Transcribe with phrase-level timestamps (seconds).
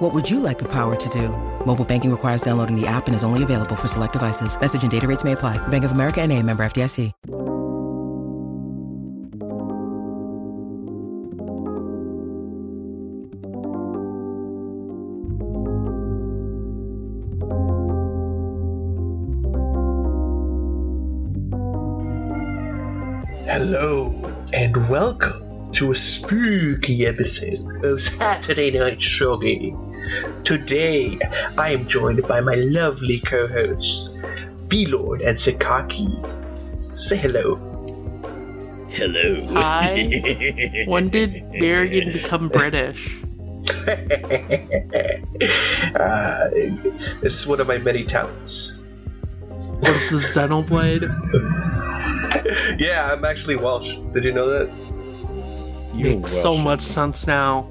[0.00, 1.28] What would you like the power to do?
[1.66, 4.58] Mobile banking requires downloading the app and is only available for select devices.
[4.58, 5.58] Message and data rates may apply.
[5.68, 7.12] Bank of America and a member FDIC.
[23.46, 24.14] Hello,
[24.54, 29.89] and welcome to a spooky episode of Saturday Night Shogi.
[30.44, 31.18] Today,
[31.56, 34.18] I am joined by my lovely co hosts,
[34.66, 36.08] V-Lord and Sakaki.
[36.98, 37.56] Say hello.
[38.90, 39.46] Hello.
[39.54, 40.84] Hi.
[40.86, 43.22] when did Marion become British?
[45.94, 46.48] uh,
[47.22, 48.84] it's one of my many talents.
[49.80, 51.08] What's the Xenoblade?
[52.80, 53.96] yeah, I'm actually Welsh.
[54.12, 54.68] Did you know that?
[55.94, 56.42] You're Makes Welsh.
[56.42, 57.70] so much sense now.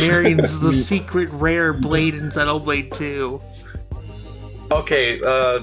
[0.00, 3.40] Marion's the secret rare blade in Xenoblade 2.
[4.70, 5.60] Okay, uh,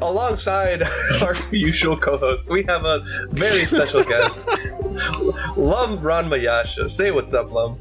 [0.00, 0.82] alongside
[1.22, 4.46] our usual co-host, we have a very special guest,
[5.56, 6.90] Lum Ranmayasha.
[6.90, 7.78] Say what's up, Lum.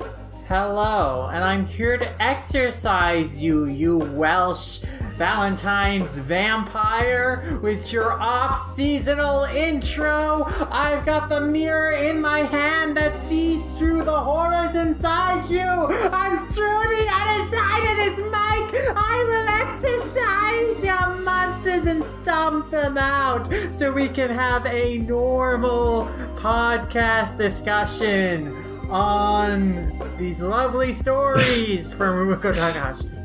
[0.48, 4.80] Hello, and I'm here to exercise you, you Welsh
[5.18, 10.46] Valentine's Vampire with your off seasonal intro.
[10.70, 15.60] I've got the mirror in my hand that sees through the horrors inside you.
[15.60, 18.94] I'm through the other side of this mic.
[18.96, 26.06] I will exercise your monsters and stomp them out so we can have a normal
[26.36, 28.54] podcast discussion
[28.92, 33.17] on these lovely stories from Rumiko Takahashi.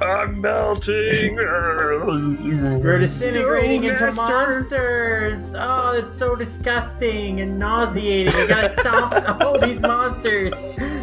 [0.00, 1.36] I'm melting.
[1.36, 5.52] We're disintegrating into monsters.
[5.56, 8.32] Oh, it's so disgusting and nauseating.
[8.36, 10.52] We gotta stop all these monsters.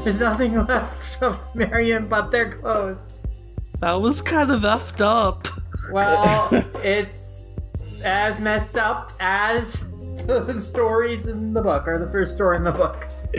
[0.03, 3.13] There's nothing left of Marion but their clothes.
[3.79, 5.47] That was kind of effed up.
[5.91, 6.49] Well,
[6.83, 7.47] it's
[8.03, 9.81] as messed up as
[10.27, 13.07] the stories in the book, or the first story in the book.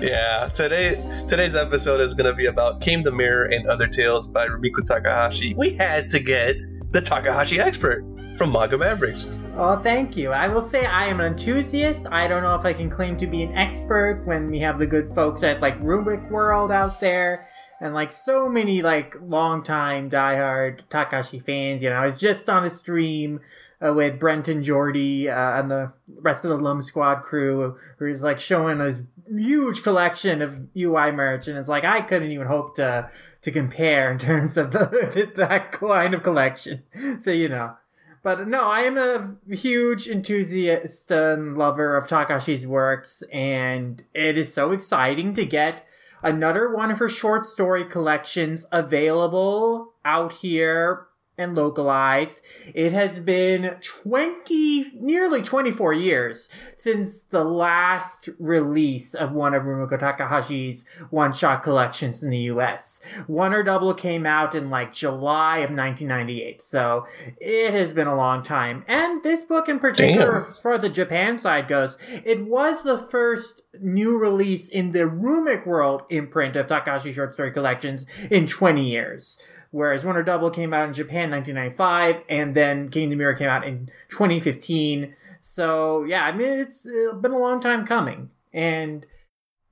[0.00, 0.94] yeah, today
[1.26, 5.54] today's episode is gonna be about Came the Mirror and Other Tales by Rumiko Takahashi.
[5.54, 6.56] We had to get
[6.92, 8.04] the Takahashi expert
[8.36, 9.28] from Manga Mavericks.
[9.56, 10.30] Oh, thank you.
[10.30, 12.06] I will say I am an enthusiast.
[12.12, 14.86] I don't know if I can claim to be an expert when we have the
[14.86, 17.48] good folks at like Rumic World out there
[17.80, 21.82] and like so many like longtime diehard Takahashi fans.
[21.82, 23.40] You know, I was just on a stream
[23.84, 28.22] uh, with Brent and Jordy uh, and the rest of the Lum Squad crew, who's
[28.22, 28.94] like showing a
[29.30, 33.10] huge collection of UI merch, and it's like I couldn't even hope to
[33.42, 36.82] to compare in terms of the that kind of collection.
[37.20, 37.76] So you know.
[38.20, 44.52] But no, I am a huge enthusiast and lover of Takashi's works, and it is
[44.52, 45.86] so exciting to get
[46.22, 51.07] another one of her short story collections available out here
[51.38, 52.42] and localized.
[52.74, 59.98] It has been 20, nearly 24 years since the last release of one of Rumiko
[59.98, 63.00] Takahashi's one-shot collections in the US.
[63.26, 67.06] One or Double came out in like July of 1998, so
[67.40, 68.84] it has been a long time.
[68.88, 70.72] And this book in particular, Damn.
[70.74, 76.02] as the Japan side goes, it was the first new release in the Rumic World
[76.10, 79.38] imprint of Takahashi short story collections in 20 years
[79.70, 83.90] whereas or Double came out in Japan 1995, and then the Mirror came out in
[84.08, 85.14] 2015.
[85.40, 89.06] So yeah, I mean it's uh, been a long time coming, and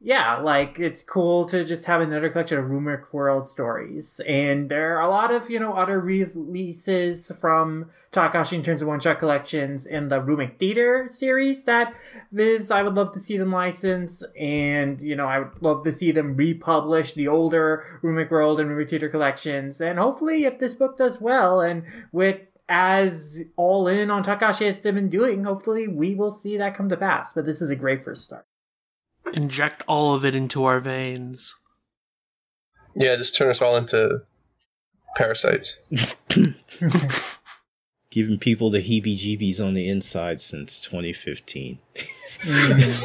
[0.01, 4.21] yeah, like it's cool to just have another collection of Rumic World stories.
[4.29, 8.89] And there are a lot of, you know, other releases from Takashi in terms of
[8.89, 11.95] one shot collections in the Rumic Theater series that
[12.31, 14.23] Viz, I would love to see them license.
[14.39, 18.69] And, you know, I would love to see them republish the older Rumic World and
[18.69, 19.81] Rumic Theater collections.
[19.81, 24.81] And hopefully, if this book does well and with as all in on Takahashi has
[24.81, 27.33] been doing, hopefully we will see that come to pass.
[27.33, 28.45] But this is a great first start
[29.33, 31.55] inject all of it into our veins.
[32.95, 34.23] Yeah, just turn us all into
[35.17, 35.81] parasites.
[38.11, 41.79] Giving people the heebie jeebies on the inside since 2015.
[41.95, 42.01] I
[42.41, 43.01] mm-hmm.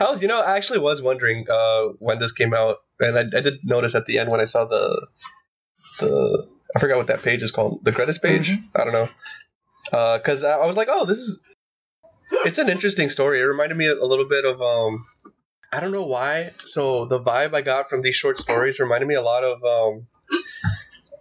[0.00, 3.40] was, you know, I actually was wondering uh, when this came out, and I, I,
[3.42, 5.06] did notice at the end when I saw the
[5.98, 7.84] the I forgot what that page is called.
[7.84, 8.50] The credits page.
[8.50, 8.80] Mm-hmm.
[8.80, 9.08] I don't know.
[9.92, 11.42] Uh, because I, I was like, oh, this is.
[12.44, 13.40] It's an interesting story.
[13.40, 15.04] It reminded me a little bit of um.
[15.72, 16.50] I don't know why.
[16.64, 20.06] So the vibe I got from these short stories reminded me a lot of um.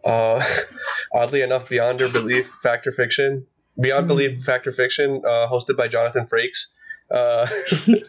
[0.03, 0.43] Uh,
[1.13, 3.45] oddly enough, Beyond Your Belief, Fact or Fiction.
[3.79, 6.67] Beyond Belief, Fact or Fiction, uh, hosted by Jonathan Frakes.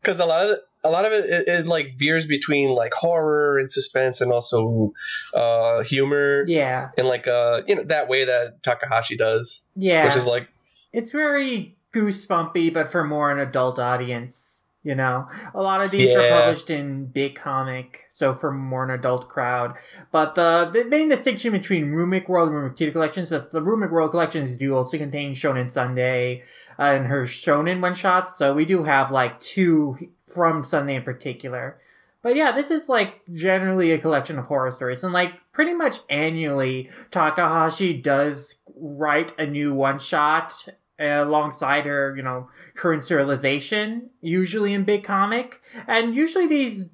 [0.00, 3.58] Because a lot of a lot of it, it, it like veers between like horror
[3.58, 4.92] and suspense and also
[5.34, 6.90] uh, humor Yeah.
[6.96, 10.06] and like uh you know that way that Takahashi does, Yeah.
[10.06, 10.48] which is like
[10.92, 14.54] it's very goosebumpy, but for more an adult audience.
[14.84, 18.90] You know, a lot of these are published in big comic, so for more an
[18.90, 19.74] adult crowd.
[20.12, 23.90] But the the main distinction between Rumic World and Rumic Theater collections is the Rumic
[23.90, 26.44] World collection, collections do also contain Shonen Sunday
[26.78, 28.36] uh, and her Shonen one shots.
[28.36, 31.78] So we do have like two from Sunday in particular.
[32.22, 36.00] But yeah, this is like generally a collection of horror stories, and like pretty much
[36.08, 40.68] annually, Takahashi does write a new one shot
[41.00, 46.88] alongside her, you know, current serialization, usually in big comic, and usually these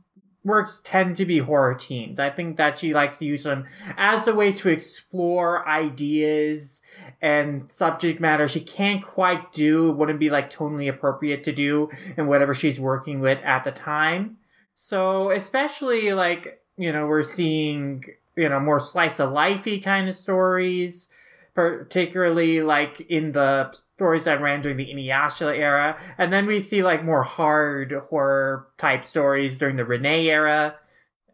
[0.45, 2.21] works tend to be horror themed.
[2.21, 3.65] I think that she likes to use them
[3.97, 6.83] as a way to explore ideas
[7.23, 12.27] and subject matter she can't quite do, wouldn't be like tonally appropriate to do in
[12.27, 14.37] whatever she's working with at the time.
[14.75, 18.05] So especially like, you know, we're seeing,
[18.37, 21.09] you know, more slice of lifey kind of stories,
[21.55, 25.97] particularly like in the stories that ran during the Inuyasha era.
[26.19, 30.75] And then we see like more hard horror type stories during the Rinne era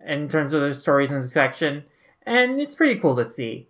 [0.06, 1.84] in terms of the stories in the section.
[2.26, 3.68] And it's pretty cool to see.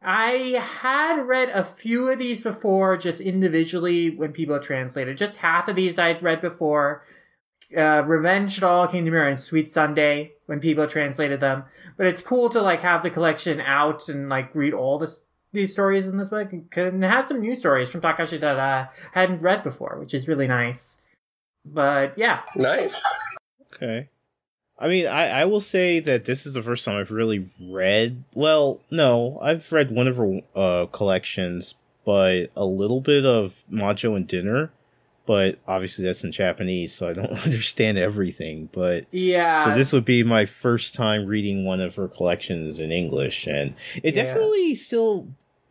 [0.00, 5.16] I had read a few of these before, just individually when people translated.
[5.16, 7.04] Just half of these I'd read before.
[7.76, 11.64] Uh, Revenge Doll to me on Sweet Sunday when people translated them.
[11.96, 15.22] But it's cool to like have the collection out and like read all this
[15.54, 19.40] these stories in this book and have some new stories from Takashi that I hadn't
[19.40, 20.98] read before, which is really nice.
[21.64, 23.02] But yeah, nice.
[23.74, 24.08] Okay.
[24.78, 28.24] I mean, I, I will say that this is the first time I've really read.
[28.34, 34.14] Well, no, I've read one of her uh, collections, but a little bit of Majo
[34.14, 34.70] and Dinner.
[35.26, 38.68] But obviously, that's in Japanese, so I don't understand everything.
[38.72, 39.64] But yeah.
[39.64, 43.74] so this would be my first time reading one of her collections in English, and
[44.02, 44.24] it Yeah.
[44.24, 45.28] definitely still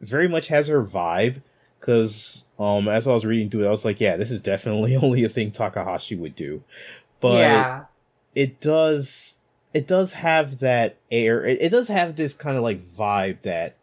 [0.08, 1.42] very much has her vibe.
[1.80, 4.96] Because um, as I was reading through it, I was like, yeah, this is definitely
[5.02, 6.64] only a thing Takahashi would do.
[7.20, 7.84] But yeah.
[8.36, 9.40] it does
[9.74, 13.76] it does have that air it, it does have this kind of like vibe that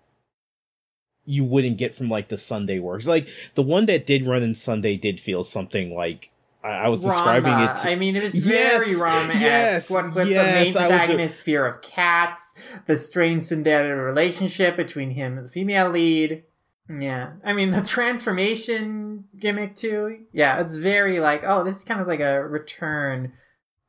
[1.24, 4.54] you wouldn't get from like the sunday works like the one that did run in
[4.54, 6.30] sunday did feel something like
[6.62, 10.14] i, I was describing it to, I mean, it was Yes, very Rama yes, esque.
[10.14, 12.54] with yes, the main was a- fear of cats,
[12.86, 16.44] the strange tsundere relationship between him and the female lead.
[16.88, 20.24] Yeah, I mean the transformation gimmick too.
[20.32, 23.32] Yeah, it's very like oh, this is kind of like a return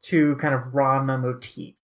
[0.04, 1.76] to kind of Ranma motif,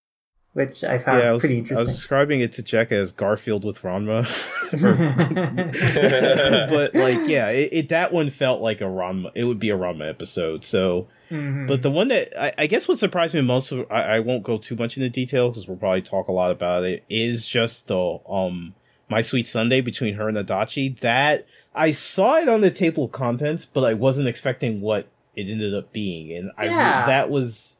[0.57, 1.77] which I found yeah I was, pretty interesting.
[1.77, 4.25] I was describing it to Jack as garfield with ranma
[6.69, 9.77] but like yeah it, it that one felt like a ranma it would be a
[9.77, 11.68] ranma episode so Mhm.
[11.68, 14.44] But the one that I, I guess what surprised me most, of, I, I won't
[14.44, 17.04] go too much into detail because we'll probably talk a lot about it.
[17.09, 18.75] Is just the um
[19.09, 21.00] my sweet Sunday between her and Adachi.
[21.01, 21.45] That
[21.75, 25.73] I saw it on the table of contents, but I wasn't expecting what it ended
[25.76, 27.76] up being, and I that was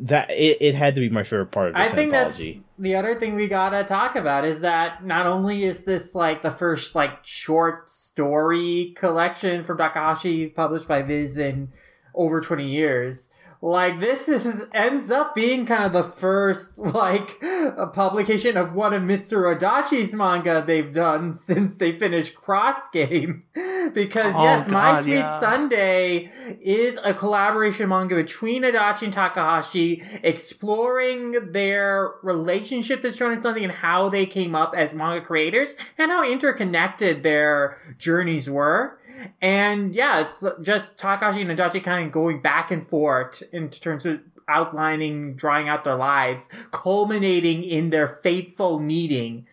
[0.00, 2.52] that it, it had to be my favorite part of I think anthology.
[2.54, 6.42] that's the other thing we gotta talk about is that not only is this like
[6.42, 11.72] the first like short story collection from Takahashi published by Viz in
[12.14, 13.30] over 20 years,
[13.64, 18.92] like this is ends up being kind of the first like a publication of one
[18.92, 23.44] of Mitsuru Adachi's manga they've done since they finished Cross Game.
[23.94, 25.40] because Oh, yes, My Sweet yeah.
[25.40, 26.30] Sunday
[26.60, 33.72] is a collaboration manga between Adachi and Takahashi, exploring their relationship to Shonen Sunday and
[33.72, 38.98] how they came up as manga creators and how interconnected their journeys were.
[39.40, 44.06] And yeah, it's just Takashi and Adachi kind of going back and forth in terms
[44.06, 49.46] of outlining, drawing out their lives, culminating in their fateful meeting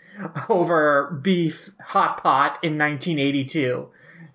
[0.49, 3.87] over beef hot pot in 1982.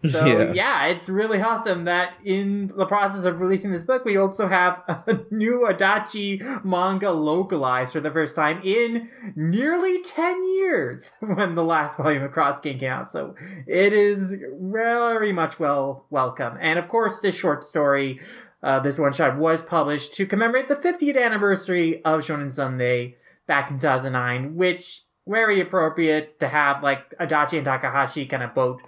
[0.13, 0.53] So Yeah.
[0.53, 0.87] yeah.
[0.87, 5.19] it's really awesome that in the process of releasing this book, we also have a
[5.31, 11.97] new Adachi manga localized for the first time in nearly 10 years when the last
[11.97, 13.09] volume of Cross King came out.
[13.11, 13.35] So
[13.67, 16.57] it is very much well welcome.
[16.61, 18.21] And of course, this short story,
[18.63, 23.71] uh, this one shot was published to commemorate the 50th anniversary of Shonen Sunday back
[23.71, 28.81] in 2009, which very appropriate to have like Adachi and Takahashi kind of both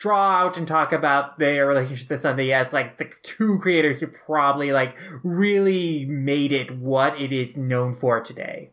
[0.00, 4.06] draw out and talk about their relationship this Sunday as like the two creators who
[4.06, 8.70] probably like really made it what it is known for today.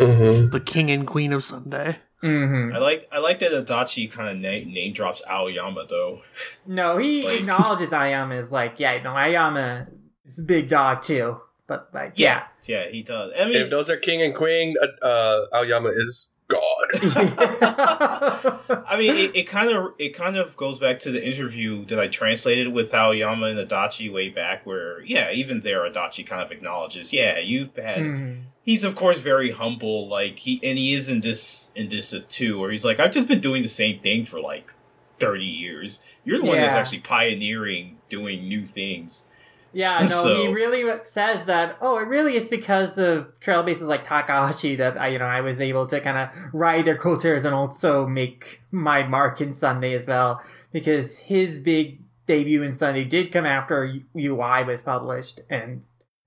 [0.00, 0.50] Mm-hmm.
[0.50, 1.98] The king and queen of Sunday.
[2.22, 2.74] Mm-hmm.
[2.76, 6.20] I like I like that Adachi kind of na- name drops Aoyama though.
[6.66, 9.86] No, he Like- acknowledges Aoyama as like, yeah, no, Aoyama
[10.26, 11.38] is a big dog too.
[11.66, 12.46] But like, yeah.
[12.66, 13.32] yeah, he does.
[13.38, 16.86] I mean, If those are king and queen, uh, uh, Aoyama is God.
[18.86, 21.98] I mean, it, it kind of it kind of goes back to the interview that
[21.98, 26.50] I translated with Aoyama and Adachi way back, where yeah, even there Adachi kind of
[26.50, 27.98] acknowledges, yeah, you've had.
[28.00, 28.42] Mhm.
[28.62, 32.60] He's of course very humble, like he and he is in this in this too,
[32.60, 34.74] where he's like, I've just been doing the same thing for like
[35.18, 36.00] thirty years.
[36.24, 39.24] You're the one that's actually pioneering doing new things.
[39.72, 41.76] Yeah, no, So- he really says that.
[41.80, 45.60] Oh, it really is because of trailblazers like Takahashi that I, you know, I was
[45.60, 50.06] able to kind of ride their cultures and also make my mark in Sunday as
[50.06, 50.42] well.
[50.72, 55.82] Because his big debut in Sunday did come after UI was published and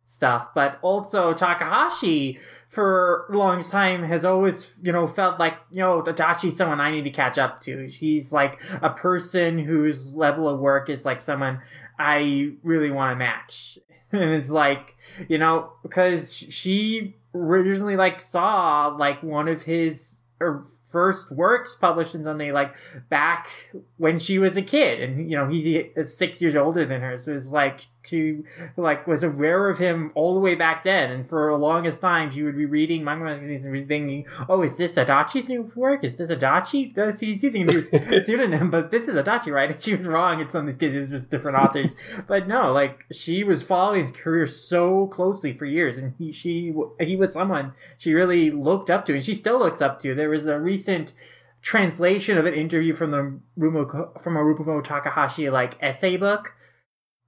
[0.06, 5.80] stuff, but also Takahashi for the longest time has always, you know, felt like, you
[5.80, 7.88] know, Adachi's someone I need to catch up to.
[7.88, 11.62] He's like a person whose level of work is like someone
[12.00, 13.78] I really want to match.
[14.14, 14.96] And it's like,
[15.28, 22.14] you know, because she originally like saw like one of his er, first works published
[22.14, 22.76] in Sunday like
[23.10, 23.50] back
[23.98, 27.20] when she was a kid and you know he is six years older than her
[27.20, 28.44] so it's like she
[28.78, 32.30] like was aware of him all the way back then and for the longest time
[32.30, 36.04] she would be reading manga magazines and be thinking oh is this Adachi's new work?
[36.04, 36.92] Is this Adachi?
[36.92, 37.82] Uh, Does he's using a new
[38.24, 39.72] pseudonym but this is Adachi right?
[39.72, 41.96] And she was wrong It's some of these kids, it was just different authors.
[42.28, 46.72] But no like she was following his career so closely for years and he she
[47.00, 50.14] he was someone she really looked up to and she still looks up to.
[50.14, 50.83] There was a recent
[51.62, 56.52] translation of an interview from the Rumiko, from a Rumiko Takahashi like essay book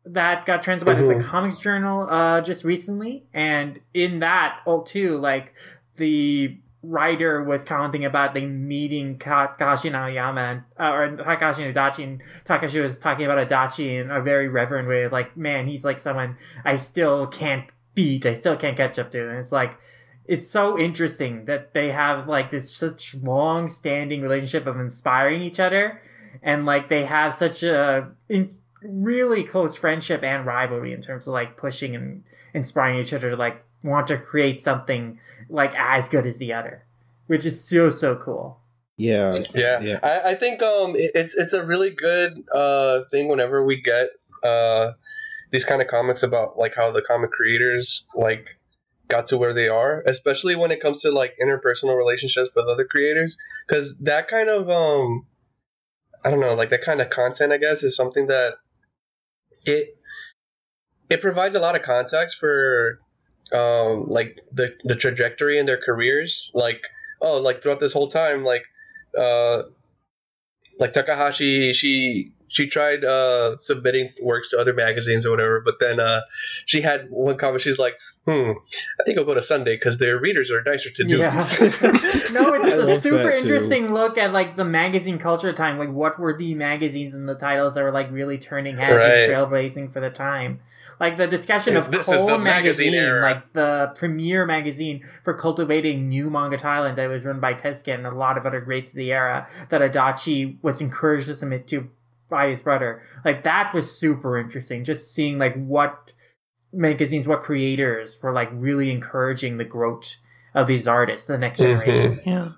[0.06, 1.26] that got translated by the Mhm.
[1.26, 5.54] Comics Journal uh, just recently, and in that oh too like
[5.96, 11.66] the writer was commenting about the meeting Ka- Takashi and Aoyama and, uh, or Takashi
[11.66, 15.66] and Adachi and Takashi was talking about Adachi in a very reverent way like man
[15.66, 18.26] he's like someone I still can't beat.
[18.28, 19.30] I still can't catch up to.
[19.30, 19.78] And it's like
[20.28, 25.60] it's so interesting that they have like this such long standing relationship of inspiring each
[25.60, 26.02] other
[26.42, 31.34] and like they have such a in, really close friendship and rivalry in terms of
[31.34, 36.26] like pushing and inspiring each other to like want to create something like as good
[36.26, 36.86] as the other
[37.28, 38.60] which is so so cool.
[38.98, 40.00] Yeah, Yeah, Yeah.
[40.04, 44.10] I, I think um it's it's a really good uh thing whenever we get
[44.44, 44.94] uh
[45.52, 48.58] these kind of comics about like how the comic creators like
[49.08, 52.86] got to where they are, especially when it comes to like interpersonal relationships with other
[52.86, 55.26] creators, because that kind of um
[56.24, 58.56] I don't know like that kind of content I guess is something that
[59.66, 59.98] it
[61.10, 63.00] it provides a lot of context for
[63.52, 66.52] um like the the trajectory in their careers.
[66.54, 66.88] Like
[67.22, 68.66] oh like throughout this whole time like
[69.18, 69.64] uh
[70.80, 76.00] like Takahashi she she tried uh submitting works to other magazines or whatever but then
[76.00, 76.22] uh
[76.66, 77.96] she had one comment she's like
[78.26, 78.52] hmm
[79.00, 81.34] I think I'll go to Sunday because their readers are nicer to do Yeah.
[82.32, 85.78] no, it's a super interesting look at like the magazine culture time.
[85.78, 89.12] Like, what were the magazines and the titles that were like really turning heads Right.
[89.12, 90.60] and trailblazing for the time?
[91.00, 95.34] Like the discussion of This is Cole the magazine magazine, like the premier magazine for
[95.34, 98.94] cultivating new manga talent that was run by Tezuka and a lot of other greats
[98.94, 101.90] of the era that Adachi was encouraged to submit to
[102.30, 103.04] by his brother.
[103.26, 104.84] Like that was super interesting.
[104.84, 106.12] Just seeing like what
[106.76, 110.16] magazines, what creators were like really encouraging the growth
[110.54, 111.64] of these artists, the next Mhm.
[111.64, 112.22] generation.
[112.26, 112.50] Yeah.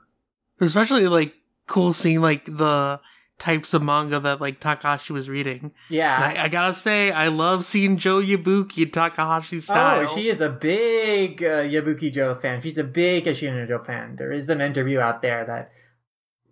[0.60, 1.34] Especially like
[1.68, 3.00] cool seeing like the
[3.40, 5.72] types of manga that like Takahashi was reading.
[5.90, 6.18] Yeah.
[6.20, 10.02] I, I gotta say, I love seeing Joe Yabuki in Takahashi style.
[10.02, 12.62] Oh, she is a big uh, Yabuki Joe fan.
[12.62, 14.16] She's a big Ashita no Joe fan.
[14.18, 15.72] There is an interview out there that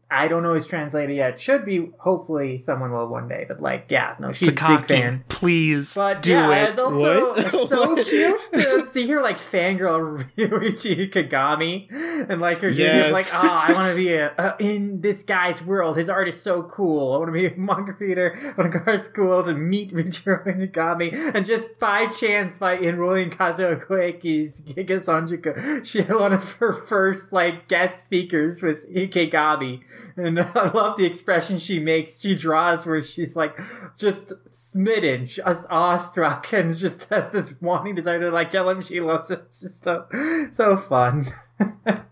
[0.09, 1.39] I don't know is it yet.
[1.39, 1.89] Should be.
[1.97, 3.45] Hopefully, someone will one day.
[3.47, 5.23] But like, yeah, no, she's a big fan.
[5.29, 6.69] please But do yeah, it.
[6.69, 7.39] it's also What?
[7.39, 11.87] it's so cute to see her like fangirl Ryoichi Ikegami
[12.29, 12.77] and like her Yes.
[12.77, 13.13] yes.
[13.13, 15.97] like, oh, I want to be a, uh, in this guy's world.
[15.97, 17.13] His art is so cool.
[17.13, 18.37] I want to be a manga reader.
[18.39, 21.35] I want to go to school to meet Ryoichi Ikegami.
[21.35, 26.73] And just by chance, by enrolling Kazuo Koike's Gekiga Sonjuku, she had one of her
[26.73, 29.81] first like guest speakers was Ikegami.
[30.17, 32.21] And I love the expression she makes.
[32.21, 33.57] She draws where she's like
[33.97, 39.01] just smitten, just awestruck, and just has this wanting desire to like tell him she
[39.01, 39.43] loves it.
[39.47, 40.05] It's just so
[40.53, 41.25] so fun.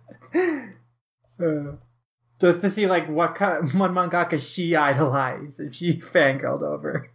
[1.44, 1.74] Uh,
[2.40, 7.10] just to see like what kind what mangaka she idolized and she fangirled over.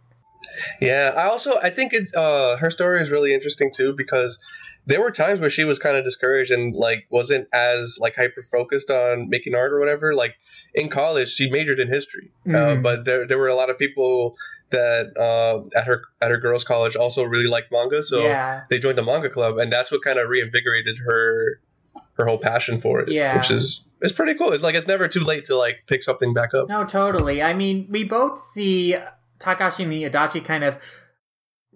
[0.81, 4.39] Yeah, I also I think it uh her story is really interesting too because
[4.85, 8.41] there were times where she was kind of discouraged and like wasn't as like hyper
[8.41, 10.13] focused on making art or whatever.
[10.13, 10.35] Like
[10.73, 12.83] in college, she majored in history, uh, Mhm.
[12.83, 14.35] but there there were a lot of people
[14.71, 18.61] that uh, at her at her girls' college also really liked manga, so yeah.
[18.69, 21.59] they joined the manga club, and that's what kind of reinvigorated her
[22.17, 23.11] her whole passion for it.
[23.11, 23.35] Yeah.
[23.35, 24.51] which is it's pretty cool.
[24.51, 26.69] It's like it's never too late to like pick something back up.
[26.69, 27.41] No, totally.
[27.41, 28.95] I mean, we both see
[29.39, 30.77] Takashi and Adachi kind of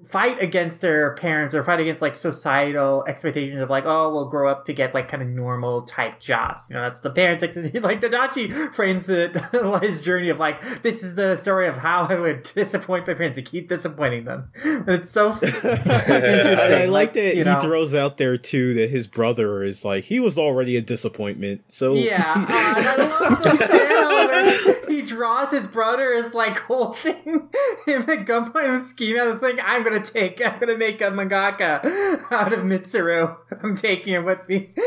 [0.05, 4.49] fight against their parents or fight against like societal expectations of like, oh, we'll grow
[4.49, 6.63] up to get like kind of normal type jobs.
[6.69, 9.35] You know, that's the parents like like Adachi frames it
[9.81, 13.37] his journey of like this is the story of how I would disappoint my parents
[13.37, 14.49] and keep disappointing them.
[14.63, 15.37] It's so.
[15.41, 20.05] I, I like that you he throws out there too that his brother is like
[20.05, 21.63] he was already a disappointment.
[21.67, 26.57] So Yeah, uh, and I love the panel where he draws his brother as like
[26.57, 27.49] holding
[27.85, 29.59] him at gunpoint and scheming out this thing.
[29.63, 31.83] I'm gonna take, I'm gonna make a mangaka
[32.31, 33.37] out of Mitsuru.
[33.63, 34.73] I'm taking him with me.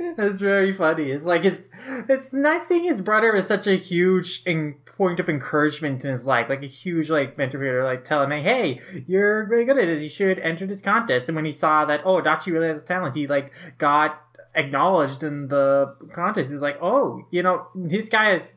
[0.00, 1.10] It's very funny.
[1.10, 1.60] It's like his,
[2.08, 6.26] it's nice seeing his brother is such a huge in, point of encouragement in his
[6.26, 9.88] life, like a huge like mentor figure, like telling him, "Hey, you're really good at
[9.88, 10.02] it.
[10.02, 12.84] You should enter this contest." And when he saw that, oh, Dachi really has a
[12.84, 14.20] talent, he like got
[14.54, 16.48] acknowledged in the contest.
[16.48, 18.54] He was like, oh, you know, this guy is."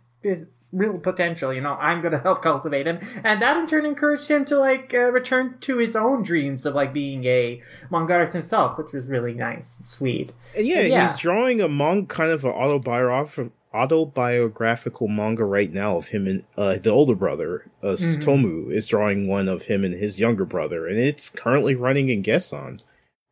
[0.73, 1.53] Real potential.
[1.53, 2.99] You know, I'm going to help cultivate him.
[3.23, 6.75] And that in turn encouraged him to like uh, return to his own dreams of
[6.75, 10.31] like being a manga artist himself, which was really nice and sweet.
[10.55, 11.07] And yeah, Yeah.
[11.11, 16.43] he's drawing a manga, kind of an autobiographical autobiographical manga right now of him and
[16.57, 18.17] uh, the older brother, uh, Mhm.
[18.21, 22.21] Tomu, is drawing one of him and his younger brother, and it's currently running in
[22.21, 22.81] Gessan.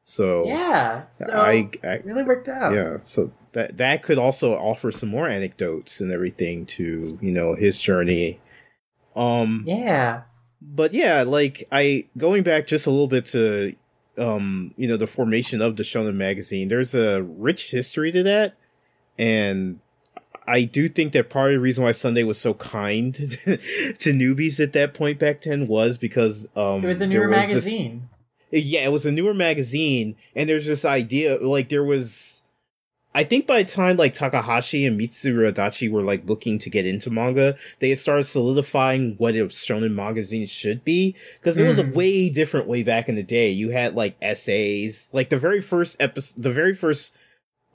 [0.06, 1.04] So Yeah.
[1.12, 2.74] So I, I really worked out.
[2.74, 7.56] yeah, so that that could also offer some more anecdotes and everything to you know
[7.56, 8.40] his journey.
[9.16, 10.22] Um, Yeah.
[10.62, 13.76] but yeah, like I going back just a little bit to
[14.18, 16.68] um, you know, the formation of the Shonen magazine.
[16.68, 18.56] There's a rich history to that,
[19.18, 19.80] and
[20.46, 24.60] I do think that part of the reason why Sunday was so kind to newbies
[24.60, 28.10] at that point back then was because um, It was a newer was this- magazine.
[28.52, 32.44] yeah, it was a newer magazine, and there's this idea like there was.
[33.14, 36.86] I think by the time like Takahashi and Mitsuru Adachi were like looking to get
[36.86, 41.80] into manga, they had started solidifying what a shonen magazine should be because it was
[41.80, 41.94] a Mm.
[41.96, 43.50] way different way back in the day.
[43.50, 47.12] You had like essays, like the very first episode, the very first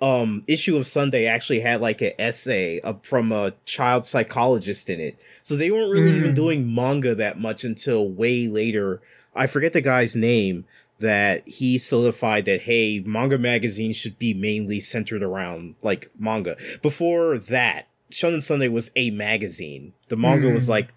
[0.01, 5.01] um issue of Sunday actually had like an essay uh, from a child psychologist in
[5.01, 5.16] it.
[5.42, 6.37] So they weren't really even Mm.
[6.37, 9.01] doing manga that much until way later.
[9.37, 10.64] I forget the guy's name
[11.05, 16.57] that he solidified that hey, manga magazines should be mainly centered around like manga.
[16.83, 19.93] Before that, Shonen Sunday was a magazine.
[20.09, 20.69] The manga was Mm.
[20.71, 20.88] like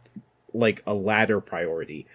[0.53, 2.07] like a latter priority.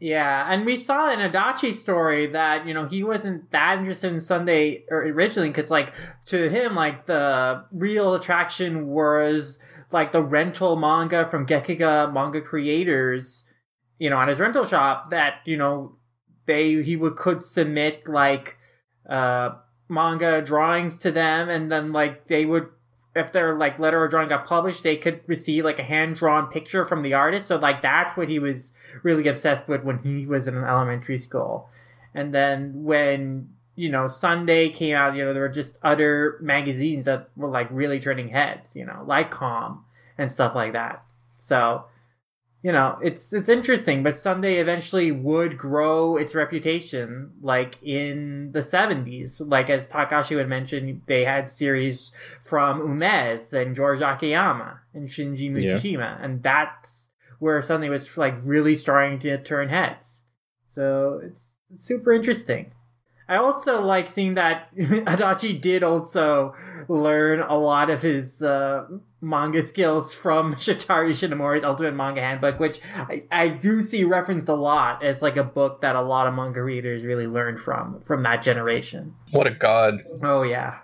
[0.00, 4.20] Yeah, and we saw in Adachi's story that you know he wasn't that interested in
[4.20, 5.92] Sunday or- originally because like
[6.26, 9.58] to him like the real attraction was
[9.92, 13.44] like the rental manga from Gekiga manga creators,
[13.98, 15.96] you know, on his rental shop that you know
[16.46, 18.56] they he would could submit like
[19.08, 19.50] uh
[19.88, 22.68] manga drawings to them and then like they would
[23.14, 26.46] if their like letter or drawing got published they could receive like a hand drawn
[26.46, 30.26] picture from the artist so like that's what he was really obsessed with when he
[30.26, 31.68] was in elementary school.
[32.14, 37.06] And then when, you know, Sunday came out, you know, there were just other magazines
[37.06, 39.84] that were like really turning heads, you know, like Com
[40.16, 41.02] and stuff like that.
[41.40, 41.84] So,
[42.64, 48.60] you know, it's it's interesting, but Sunday eventually would grow its reputation like in the
[48.60, 49.38] 70s.
[49.46, 52.10] Like as Takashi had mentioned, they had series
[52.42, 55.54] from Umezu and George Akiyama and Shinji
[55.98, 56.16] Yeah.
[56.22, 60.24] And that's where Sunday was like really starting to turn heads.
[60.70, 62.72] So it's, it's super interesting.
[63.28, 66.54] I also like seeing that Adachi did also
[66.88, 68.86] learn a lot of his uh,
[69.20, 74.54] manga skills from Shotaro Ishinomori's Ultimate Manga Handbook, which I, I do see referenced a
[74.54, 78.22] lot as like a book that a lot of manga readers really learned from from
[78.24, 79.14] that generation.
[79.30, 80.04] What a god!
[80.22, 80.80] Oh yeah.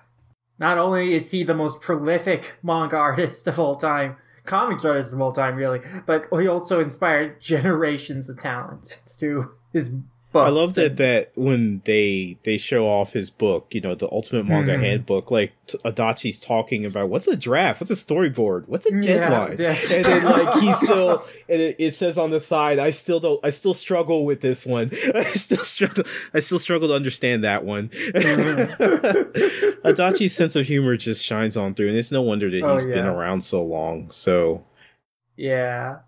[0.58, 5.20] Not only is he the most prolific manga artist of all time, comics artist of
[5.20, 9.90] all time, really, but he also inspired generations of talent through his
[10.32, 10.46] books.
[10.46, 14.46] I love that that when they they show off his book, you know, the Ultimate
[14.46, 14.82] Manga Hmm.
[14.82, 19.02] Handbook, like t- Adachi's talking about what's a draft, what's a storyboard, what's a Yeah,
[19.02, 19.76] deadline, yeah.
[19.92, 23.40] and then like he still, and it, it says on the side, I still don't,
[23.44, 27.64] I still struggle with this one, I still struggle, I still struggle to understand that
[27.64, 27.88] one.
[29.84, 32.84] Adachi's sense of humor just shines on through, and it's no wonder that Oh, he's
[32.84, 34.10] been around so long.
[34.10, 34.64] So,
[35.36, 35.98] Yeah.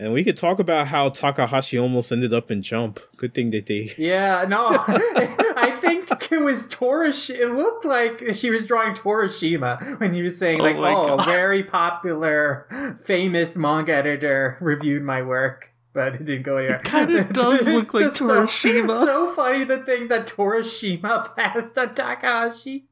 [0.00, 2.98] And we could talk about how Takahashi almost ended up in Jump.
[3.16, 3.92] Good thing that they.
[3.98, 7.30] Yeah, no, I think it was Torish.
[7.30, 11.24] It looked like she was drawing Torishima when he was saying Oh like, "Oh, God.
[11.26, 16.80] very popular, famous manga editor reviewed my work." But it didn't go anywhere.
[16.84, 19.04] kinda does look like just so- Torishima.
[19.04, 22.86] So, funny to think that Torishima passed on Takahashi.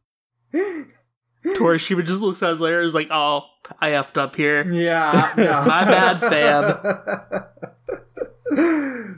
[1.56, 3.42] Torishima just looks at his later and is like, oh,
[3.80, 4.68] I effed up here.
[4.70, 5.62] Yeah, no.
[5.64, 7.44] My bad, fam.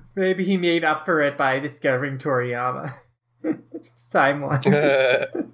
[0.17, 2.93] Maybe he made up for it by discovering Toriyama.
[3.45, 5.51] it's timeline.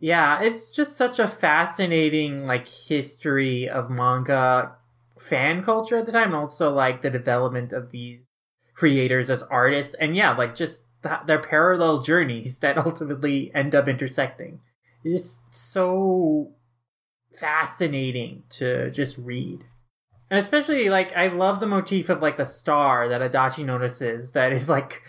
[0.00, 4.72] yeah, it's just such a fascinating like history of manga
[5.18, 8.28] fan culture at the time, and also like the development of these
[8.74, 13.88] creators as artists, and yeah, like just th- their parallel journeys that ultimately end up
[13.88, 14.60] intersecting.
[15.08, 16.52] Just so
[17.34, 19.64] fascinating to just read.
[20.30, 24.52] And especially like I love the motif of like the star that Adachi notices that
[24.52, 25.02] is like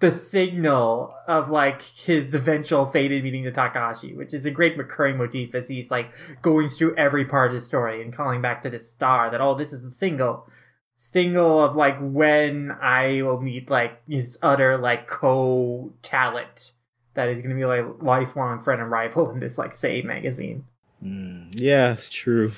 [0.00, 5.18] the signal of like his eventual fated meeting to Takahashi, which is a great recurring
[5.18, 6.10] motif as he's like
[6.42, 9.54] going through every part of the story and calling back to this star that oh
[9.54, 10.48] this is the single
[10.96, 16.72] single of like when I will meet like his utter like co talent
[17.14, 20.64] that is gonna be like lifelong friend and rival in this like Say magazine.
[21.04, 22.52] Mm, yeah, it's true.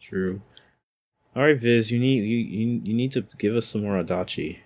[0.00, 0.40] True.
[1.34, 4.58] All right, Viz, you need you, you you need to give us some more Adachi.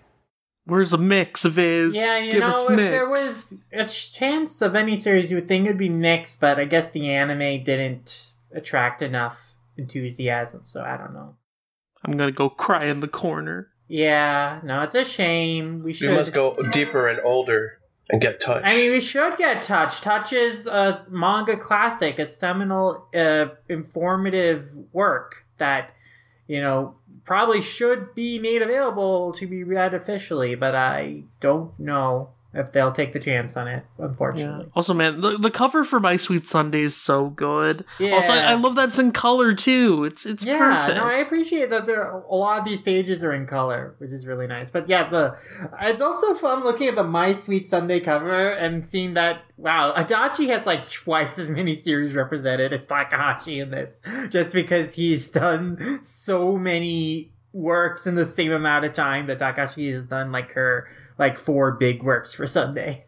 [0.64, 1.94] Where's a mix, Viz?
[1.94, 2.90] Yeah, you Give know, us if mix.
[2.90, 6.64] there was a chance of any series, you would think it'd be mixed, but I
[6.64, 11.36] guess the anime didn't attract enough enthusiasm, so I don't know.
[12.04, 13.68] I'm gonna go cry in the corner.
[13.86, 15.84] Yeah, no, it's a shame.
[15.84, 17.78] We We must go deeper and older
[18.10, 18.62] and get touch.
[18.64, 20.00] I mean, we should get Touch.
[20.00, 25.90] Touch is a manga classic, a seminal, uh, informative work that,
[26.46, 32.30] you know, probably should be made available to be read officially, but I don't know
[32.56, 34.04] if they'll take the chance on it, Yeah.
[34.06, 34.66] unfortunately.
[34.74, 37.84] Also, man, the, the cover for My Sweet Sunday is so good.
[38.00, 38.12] Yeah.
[38.14, 40.04] Also, I, I love that it's in color too.
[40.04, 40.96] It's it's yeah, perfect.
[40.96, 44.26] no, I appreciate that there a lot of these pages are in color, which is
[44.26, 44.70] really nice.
[44.70, 45.36] But yeah, the
[45.82, 50.48] it's also fun looking at the My Sweet Sunday cover and seeing that wow, Adachi
[50.48, 56.00] has like twice as many series represented as Takahashi in this, just because he's done
[56.02, 60.88] so many works in the same amount of time that Takahashi has done like her
[61.18, 63.06] like four big works for Sunday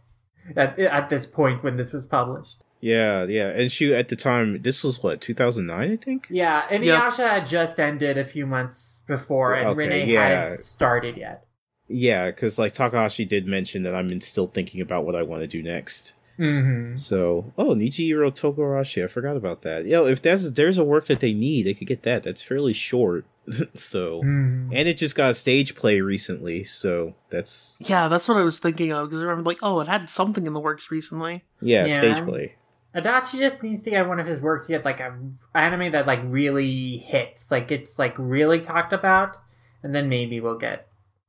[0.56, 2.64] at at this point when this was published.
[2.80, 6.28] Yeah, yeah, and she at the time this was what 2009, I think.
[6.30, 10.28] Yeah, and Inuyasha had just ended a few months before, and Okay, Rinne yeah.
[10.28, 11.44] hadn't started yet.
[11.88, 15.48] Yeah, because like Takahashi did mention that I'm still thinking about what I want to
[15.48, 16.12] do next.
[16.38, 16.96] Mm-hmm.
[16.96, 19.86] So, oh, Nijiro Togarashi, I forgot about that.
[19.86, 22.22] Yo, if that's there's a work that they need, they could get that.
[22.22, 23.24] That's fairly short.
[23.74, 24.70] so, Mm-hmm.
[24.72, 28.58] and it just got a stage play recently, so that's yeah, that's what I was
[28.58, 31.44] thinking of because I remember like, oh, it had something in the works recently.
[31.60, 31.98] yeah, Yeah.
[31.98, 32.54] stage play.
[32.94, 35.16] Adachi just needs to get one of his works to get like a
[35.54, 39.36] anime that like really hits, like it's like really talked about,
[39.82, 40.88] and then maybe we'll get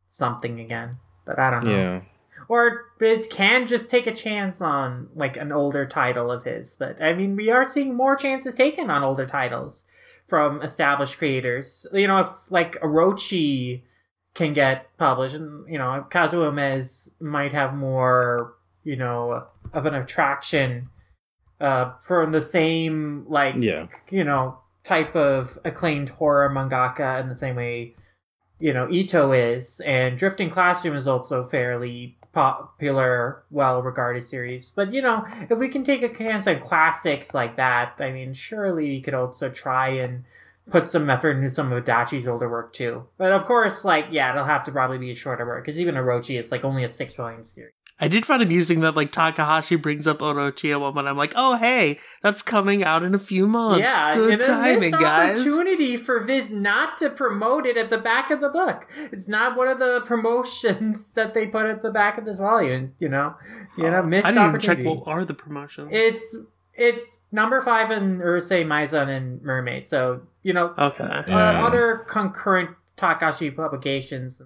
[0.10, 0.98] something again.
[1.26, 1.72] But I don't know.
[1.72, 2.02] Yeah.
[2.48, 6.76] Or Viz can just take a chance on like an older title of his.
[6.80, 9.84] But I mean, we are seeing more chances taken on older titles
[10.30, 11.86] from established creators.
[11.92, 13.84] You know, if like Orochi
[14.36, 19.96] can get published, and you know, Kazuo Umezu might have more, you know, of an
[19.96, 20.89] attraction
[21.60, 23.88] uh, from the same like Yeah.
[24.10, 27.96] you know type of acclaimed horror mangaka in the same way
[28.60, 34.71] you know Ito is, and Drifting Classroom is also fairly popular, well regarded series.
[34.73, 38.34] But you know, if we can take a chance at classics like that, I mean,
[38.34, 40.23] surely you could also try and
[40.69, 43.04] put some effort into some of Adachi's older work too.
[43.17, 45.95] But of course, like yeah, it'll have to probably be a shorter work because even
[45.95, 47.73] Orochi is like only a six volume series.
[48.02, 51.08] I did find amusing that like Takahashi brings up Orochi at one point.
[51.08, 53.82] I'm like, oh hey, that's coming out in a few months.
[53.82, 55.40] Yeah, good and timing, missed guys.
[55.40, 58.88] opportunity for Viz not to promote it at the back of the book.
[59.12, 62.94] It's not one of the promotions that they put at the back of this volume.
[63.00, 63.36] You know,
[63.78, 65.00] you know, missed I didn't even check opportunity.
[65.02, 65.90] what are the promotions.
[65.92, 66.36] It's
[66.76, 69.86] it's number five in Urusei Maizan and Mermaid.
[69.86, 71.04] So you know, okay.
[71.04, 71.66] uh, Yeah.
[71.66, 74.42] other concurrent Takashi publications.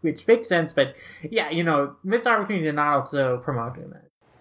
[0.00, 0.72] Which makes sense.
[0.72, 0.94] But
[1.30, 3.88] yeah, you know, missed opportunity to not also promote it.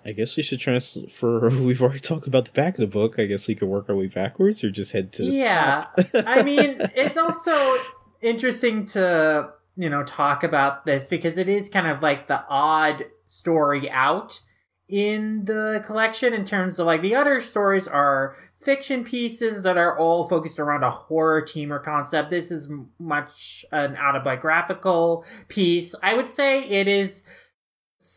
[0.06, 1.50] I guess we should transfer.
[1.50, 3.20] We've already talked about the back of the book.
[3.20, 5.86] I guess we could work our way backwards, or just head to the yeah.
[6.14, 7.78] I mean, it's also
[8.22, 13.06] interesting to you know talk about this because it is kind of like the odd
[13.28, 14.42] story out
[14.88, 19.98] in the collection in terms of like the other stories are fiction pieces that are
[19.98, 22.30] all focused around a horror theme or concept.
[22.30, 22.68] This is
[23.00, 25.96] much an autobiographical piece.
[26.02, 27.24] I would say it is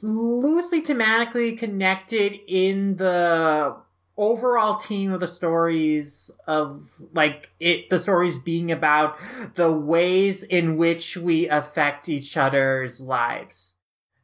[0.03, 3.77] loosely thematically connected in the
[4.17, 9.17] overall team of the stories of like it the stories being about
[9.55, 13.77] the ways in which we affect each other's lives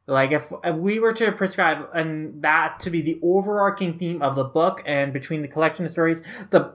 [0.07, 4.35] like if, if we were to prescribe and that to be the overarching theme of
[4.35, 6.73] the book and between the collection of stories the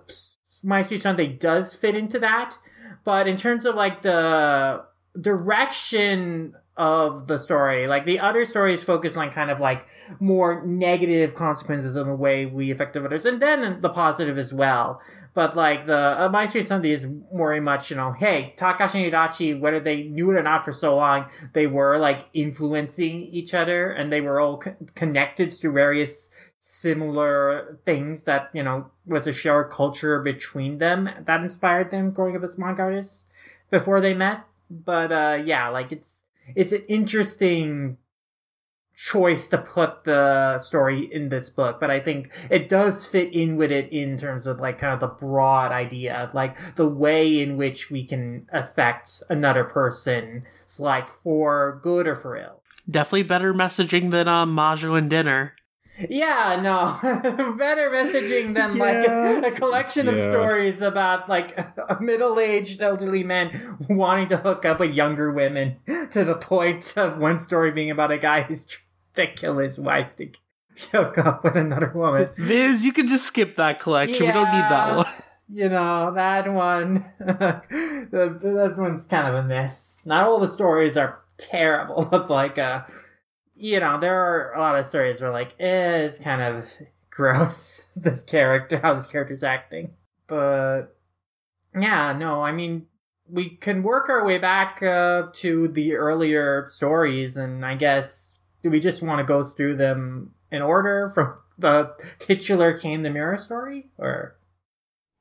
[0.62, 2.56] my sweet sunday does fit into that
[3.04, 4.84] but in terms of like the
[5.20, 7.86] direction of the story.
[7.86, 9.86] Like the other stories focus on kind of like
[10.20, 15.00] more negative consequences of the way we affect others, and then the positive as well.
[15.34, 19.12] But like the uh, My Sweet Sunday is very much, you know, hey, Takashi and
[19.12, 23.54] Adachi, whether they knew it or not for so long, they were like influencing each
[23.54, 29.26] other, and they were all co- connected through various similar things that you know was
[29.26, 33.26] a shared culture between them that inspired them growing up as manga artists
[33.70, 34.44] before they met.
[34.70, 36.22] But uh yeah, like it's
[36.54, 37.96] it's an interesting
[38.94, 43.56] choice to put the story in this book, but I think it does fit in
[43.56, 47.40] with it in terms of like kind of the broad idea of like the way
[47.40, 50.44] in which we can affect another person's
[50.78, 52.62] life for good or for ill.
[52.90, 55.54] Definitely better messaging than um, Majo and Dinner.
[56.08, 56.98] Yeah, no.
[57.56, 63.76] Better messaging than like a, a collection of stories about like a middle-aged elderly men
[63.88, 68.10] wanting to hook up with younger women to the point of one story being about
[68.10, 70.30] a guy who's trying to kill his wife to
[70.90, 72.28] hook up with another woman.
[72.36, 74.26] Viz, you can just skip that collection.
[74.26, 75.06] We don't need that one.
[75.48, 80.00] You know, that one that one's kind of a mess.
[80.02, 82.84] Not all the stories are terrible, but like uh
[83.62, 86.68] you know, there are a lot of stories where like eh, it's kind of
[87.10, 89.92] gross this character how this character's acting.
[90.26, 90.96] But
[91.78, 92.86] yeah, no, I mean
[93.28, 98.68] we can work our way back uh, to the earlier stories and I guess do
[98.70, 103.38] we just want to go through them in order from the titular Came the Mirror
[103.38, 104.34] story or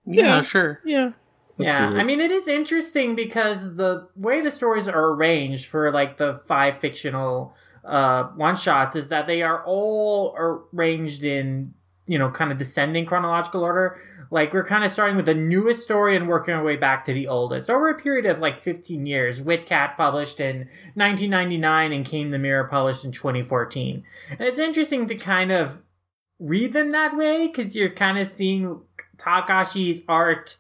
[0.06, 0.42] Yeah, Yeah.
[0.42, 0.80] sure.
[0.84, 1.12] Yeah.
[1.58, 1.90] Let's yeah.
[1.90, 6.42] I mean, it is interesting because the way the stories are arranged for like the
[6.48, 7.54] five fictional
[7.86, 11.74] uh, one shots is that they are all arranged in
[12.08, 14.02] you know kind of descending chronological order.
[14.32, 17.14] Like we're kind of starting with the newest story and working our way back to
[17.14, 19.42] the oldest over a period of like 15 years.
[19.42, 24.04] Witcat published in 1999 and Came the Mirror published in 2014.
[24.30, 25.82] And it's interesting to kind of
[26.40, 28.82] read them that way because you're kind of seeing
[29.18, 30.58] Takashi's art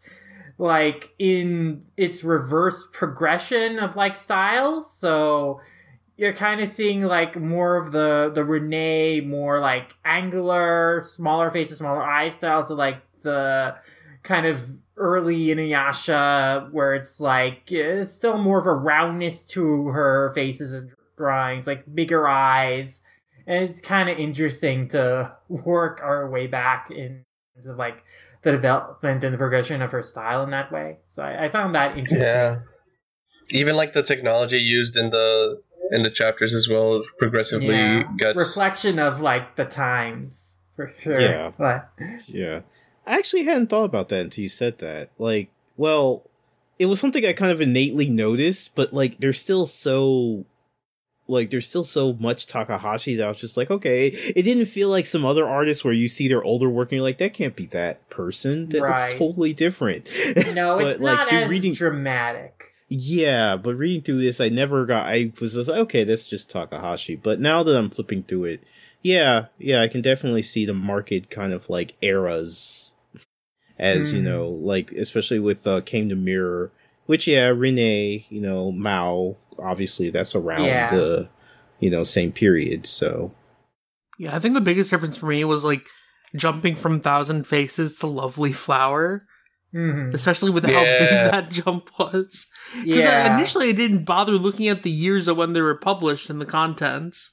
[0.57, 4.93] like in its reverse progression of like styles.
[4.93, 5.59] So
[6.17, 11.79] you're kind of seeing like more of the the Rinne, more like angular, smaller faces,
[11.79, 13.75] smaller eye style to like the
[14.23, 14.63] kind of
[14.97, 20.91] early Inuyasha where it's like it's still more of a roundness to her faces and
[21.17, 23.01] drawings, like bigger eyes.
[23.47, 27.23] And it's kind of interesting to work our way back in
[27.55, 28.03] into like
[28.43, 30.97] the development and the progression of her style in that way.
[31.09, 32.21] So I, I found that interesting.
[32.21, 32.57] Yeah.
[33.51, 35.61] Even like the technology used in the
[35.91, 38.03] in the chapters as well is progressively Yeah.
[38.17, 41.19] gets reflection of like the times for sure.
[41.19, 41.51] Yeah.
[41.57, 41.89] But
[42.27, 42.61] Yeah.
[43.05, 45.09] I actually hadn't thought about that until you said that.
[45.17, 46.23] Like, well,
[46.79, 50.45] it was something I kind of innately noticed, but like there's still so
[51.27, 54.89] like there's still so much Takahashi that I was just like, okay, it didn't feel
[54.89, 57.55] like some other artists where you see their older work and you're like, that can't
[57.55, 58.67] be that person.
[58.69, 58.99] That Right.
[59.01, 60.09] looks totally different.
[60.53, 62.70] no, But, it's like, not dude, as reading- dramatic.
[62.93, 65.07] Yeah, but reading through this, I never got.
[65.07, 67.15] I was just like, okay, that's just Takahashi.
[67.15, 68.63] But now that I'm flipping through it,
[69.01, 72.93] yeah, yeah, I can definitely see the market kind of like eras,
[73.79, 74.25] as you Hmm.
[74.25, 76.69] know, like especially with uh, Came to Mirror,
[77.05, 80.89] which yeah, Rinne, you know, Mao, obviously that's around Yeah.
[80.89, 81.29] the,
[81.79, 82.85] you know, same period.
[82.85, 83.31] So
[84.19, 85.87] Yeah, I think the biggest difference for me was like
[86.35, 89.25] jumping from Thousand Faces to Lovely Flower,
[89.73, 90.13] Mhm.
[90.13, 90.99] especially with how Yeah.
[90.99, 92.47] big that jump was.
[92.83, 93.35] Because Yeah.
[93.35, 96.45] initially I didn't bother looking at the years of when they were published and the
[96.45, 97.31] contents.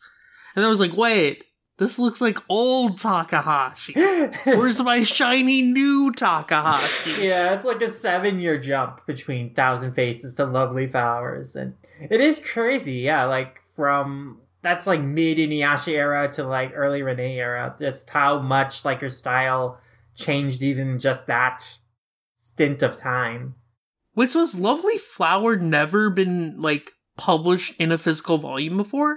[0.54, 1.44] And I was like, wait,
[1.78, 3.92] This looks like old Takahashi.
[4.44, 7.22] Where's my shiny new Takahashi?
[7.26, 11.54] yeah, it's like a seven year jump between Thousand Faces to Lovely Flowers.
[11.54, 11.74] And
[12.10, 17.36] it is crazy, yeah, like from that's like mid Inuyasha era to like early Rinne
[17.36, 17.72] era.
[17.78, 19.78] Just how much like her style
[20.16, 21.78] changed even just that
[22.58, 23.54] stint of time.
[24.14, 29.16] Which was Lovely Flower never been like published in a physical volume before?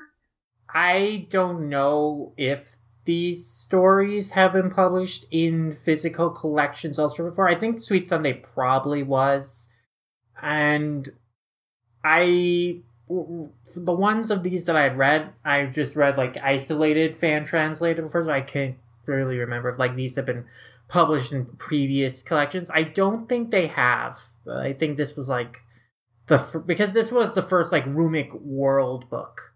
[0.71, 2.75] I don't know if
[3.05, 7.49] these stories have been published in physical collections elsewhere before.
[7.49, 9.69] I think Sweet Sunday probably was.
[10.39, 11.09] And
[12.03, 17.43] I the ones of these that I had read, I just read like isolated fan
[17.43, 18.75] translated before, so I can't
[19.07, 20.45] really remember if like these have been
[20.91, 22.69] published in previous collections.
[22.69, 24.19] I don't think they have.
[24.45, 25.61] I think this was like
[26.27, 29.53] the because this was the first like Rumic World book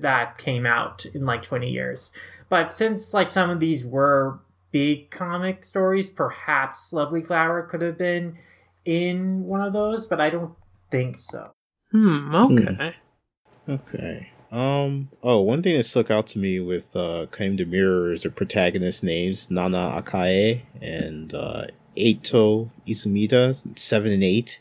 [0.00, 2.10] that came out in like 20 years.
[2.48, 7.98] But since like some of these were big comic stories, perhaps Lovely Flower could have
[7.98, 8.38] been
[8.86, 10.54] in one of those, but I don't
[10.90, 11.52] think so.
[11.90, 12.94] Hmm, okay.
[13.66, 13.72] Hmm.
[13.72, 14.31] Okay.
[14.52, 15.08] Um.
[15.22, 18.30] Oh, one thing that stuck out to me with uh, Came the Mirror is the
[18.30, 21.64] protagonist names Nana Akae and uh,
[21.96, 24.60] Eito Izumida, seven and eight,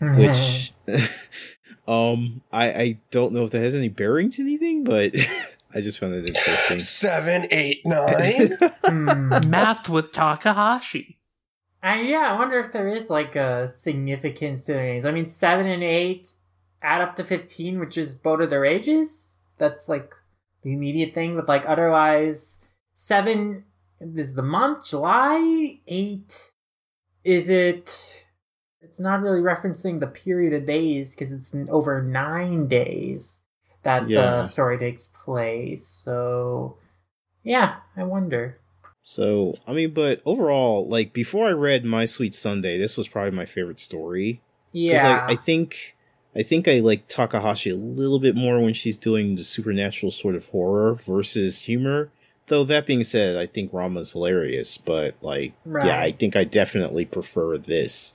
[0.00, 0.72] which,
[1.86, 5.14] um, I I don't know if that has any bearing to anything, but
[5.74, 6.80] I just found it interesting.
[6.80, 8.58] Seven, eight, nine.
[8.84, 9.28] Hmm.
[9.48, 11.18] Math with Takahashi.
[11.82, 15.04] And yeah, I wonder if there is like a significance to their names.
[15.04, 16.34] I mean, seven and eight
[16.82, 19.30] add up to 15, which is both of their ages.
[19.58, 20.10] That's like
[20.62, 21.36] the immediate thing.
[21.36, 22.58] But like otherwise,
[22.94, 23.64] seven
[24.00, 25.78] is the month, July.
[25.86, 26.52] Eight,
[27.24, 28.24] is it?
[28.80, 33.40] It's not really referencing the period of days because it's over nine days
[33.82, 34.42] that Yeah.
[34.42, 35.86] the story takes place.
[35.86, 36.78] So,
[37.44, 38.58] yeah, I wonder.
[39.02, 43.32] So I mean, but overall, like before I read My Sweet Sunday, this was probably
[43.32, 44.42] my favorite story.
[44.72, 45.96] Yeah, like, I think
[46.34, 50.36] I think I like Takahashi a little bit more when she's doing the supernatural sort
[50.36, 52.10] of horror versus humor.
[52.46, 55.86] Though that being said, I think Ranma's hilarious, but like Right.
[55.86, 58.14] yeah, I think I definitely prefer this.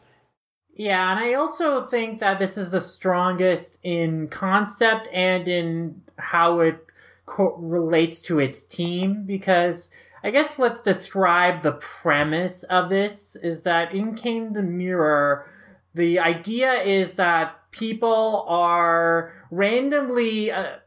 [0.74, 6.60] Yeah, and I also think that this is the strongest in concept and in how
[6.60, 6.86] it
[7.26, 9.90] co- relates to its team because
[10.22, 15.50] I guess let's describe the premise of this is that in Came the Mirror,
[15.94, 20.78] the idea is that people are randomly uh,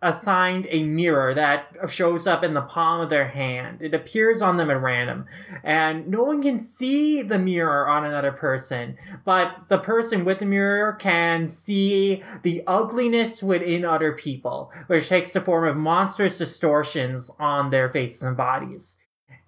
[0.00, 3.82] assigned a mirror that shows up in the palm of their hand.
[3.82, 5.26] It appears on them at random,
[5.62, 10.46] and no one can see the mirror on another person, but the person with the
[10.46, 17.30] mirror can see the ugliness within other people, which takes the form of monstrous distortions
[17.38, 18.98] on their faces and bodies.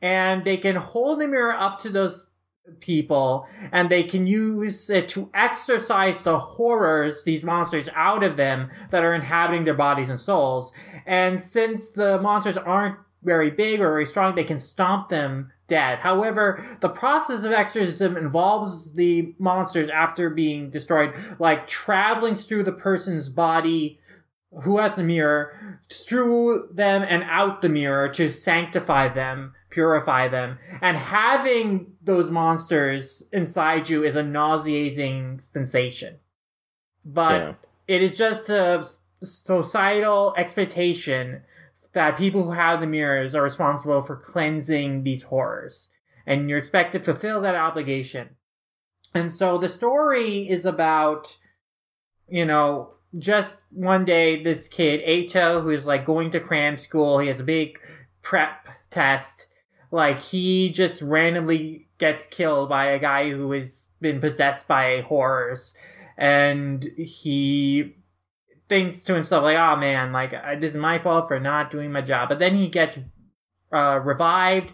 [0.02, 2.26] And they can hold the mirror up to those
[2.80, 8.70] people and they can use it to exorcise the horrors these monsters out of them
[8.90, 10.72] that are inhabiting their bodies and souls.
[11.06, 15.98] And since the monsters aren't very big or very strong they can stomp them dead.
[15.98, 22.72] However the process of exorcism involves the monsters after being destroyed like traveling through the
[22.72, 24.00] person's body
[24.62, 30.58] who has the mirror through them and out the mirror to sanctify them purify them.
[30.82, 36.18] And having those monsters inside you is a nauseating sensation.
[37.04, 37.54] But Yeah.
[37.88, 38.84] it is just a
[39.22, 41.42] societal expectation
[41.92, 45.88] that people who have the mirrors are responsible for cleansing these horrors.
[46.26, 48.36] And you're expected to fulfill that obligation.
[49.14, 51.36] And so the story is about
[52.28, 57.18] you know just one day this kid Eito who's like going to cram school.
[57.18, 57.78] He has a big
[58.22, 59.48] prep test
[59.90, 65.74] like he just randomly gets killed by a guy who has been possessed by horrors.
[66.16, 67.96] And he
[68.68, 72.00] thinks to himself like oh man like this is my fault for not doing my
[72.00, 72.28] job.
[72.28, 72.98] But then he gets
[73.72, 74.72] uh, revived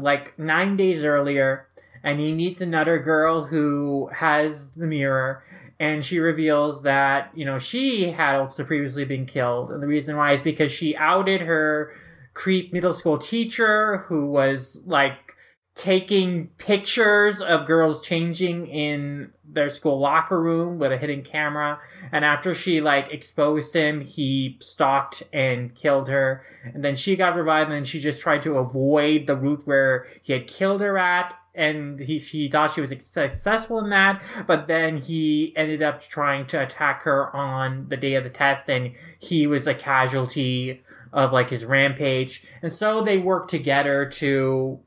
[0.00, 1.68] like nine days earlier
[2.02, 5.44] and he meets another girl who has the mirror
[5.78, 9.70] and she reveals that you know she had also previously been killed.
[9.70, 11.92] And the reason why is because she outed her
[12.36, 15.34] creep middle school teacher who was like
[15.74, 21.78] taking pictures of girls changing in their school locker room with a hidden camera.
[22.12, 26.44] And after she like exposed him he stalked and killed her.
[26.74, 30.34] And then she got revived and she just tried to avoid the route where he
[30.34, 31.34] had killed her at.
[31.54, 34.22] And he she thought she was successful in that.
[34.46, 38.68] But then he ended up trying to attack her on the day of the test
[38.68, 40.82] and he was a casualty
[41.16, 42.44] of like his rampage.
[42.62, 44.78] And so they work together to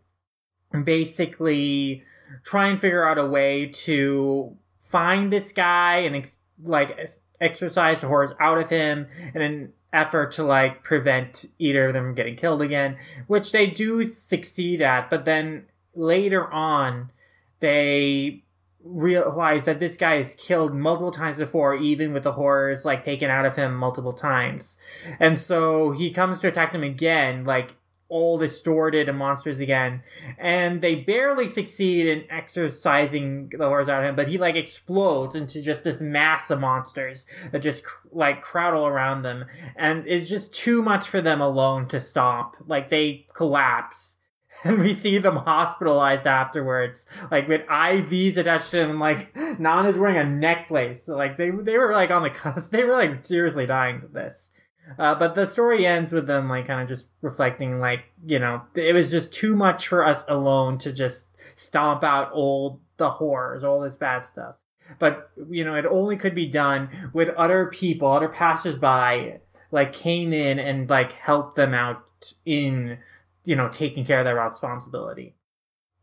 [0.84, 2.03] basically
[2.45, 7.09] try and figure out a way to find this guy and ex- like
[7.41, 12.13] exercise the horrors out of him in an effort to like prevent either of them
[12.13, 15.09] getting killed again, which they do succeed at.
[15.09, 15.65] But then
[15.95, 17.11] later on,
[17.59, 18.43] they
[18.84, 23.30] realize that this guy is killed multiple times before, even with the horrors like taken
[23.30, 24.77] out of him multiple times.
[25.19, 27.75] And so he comes to attack them again, like
[28.09, 30.01] all distorted and monsters again.
[30.38, 35.36] And they barely succeed in exercising the horrors out of him, but he like explodes
[35.36, 39.45] into just this mass of monsters that just like crowd all around them.
[39.75, 42.57] And it's just too much for them alone to stop.
[42.65, 44.18] Like they collapse.
[44.66, 48.99] And we see them hospitalized afterwards, like with IVs attached to them.
[48.99, 52.70] Like Nana's wearing a necklace, so like they they were like on the cusp.
[52.70, 54.51] They were like seriously dying to this.
[54.97, 58.62] Uh, but the story ends with them like kind of just reflecting like you know
[58.76, 63.64] it was just too much for us alone to just stomp out all the horrors,
[63.64, 64.55] all this bad stuff.
[64.97, 69.39] But you know it only could be done with other people, other passersby,
[69.72, 72.03] like came in and like helped them out
[72.45, 72.97] in
[73.46, 75.36] you know taking care of their responsibility.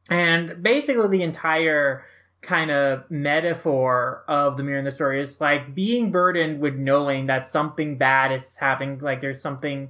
[0.09, 2.05] And basically the entire
[2.43, 7.27] kind of metaphor of the mirror in the story is like being burdened with knowing
[7.27, 9.89] that something bad is happening like there's something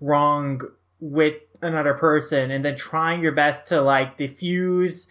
[0.00, 0.60] wrong
[1.00, 5.06] with another person and then trying your best to like diffuse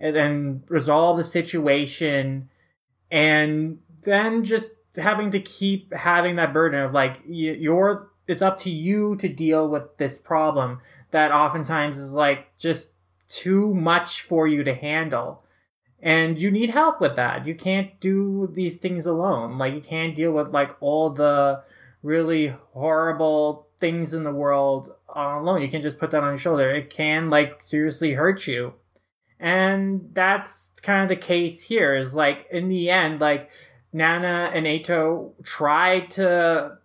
[0.00, 2.48] and then resolve the situation
[3.10, 8.70] and then just having to keep having that burden of like you're it's up to
[8.70, 10.80] you to deal with this problem
[11.12, 12.92] that oftentimes is like just
[13.28, 15.42] too much for you to handle.
[16.02, 17.46] And you need help with that.
[17.46, 19.56] You can't do these things alone.
[19.56, 21.62] Like you can't deal with like all the
[22.02, 25.62] really horrible things in the world alone.
[25.62, 26.70] You can't just put that on your shoulder.
[26.74, 28.74] It can like seriously hurt you.
[29.38, 33.50] And that's kind of the case here is like in the end like
[33.92, 36.78] nana and eito tried to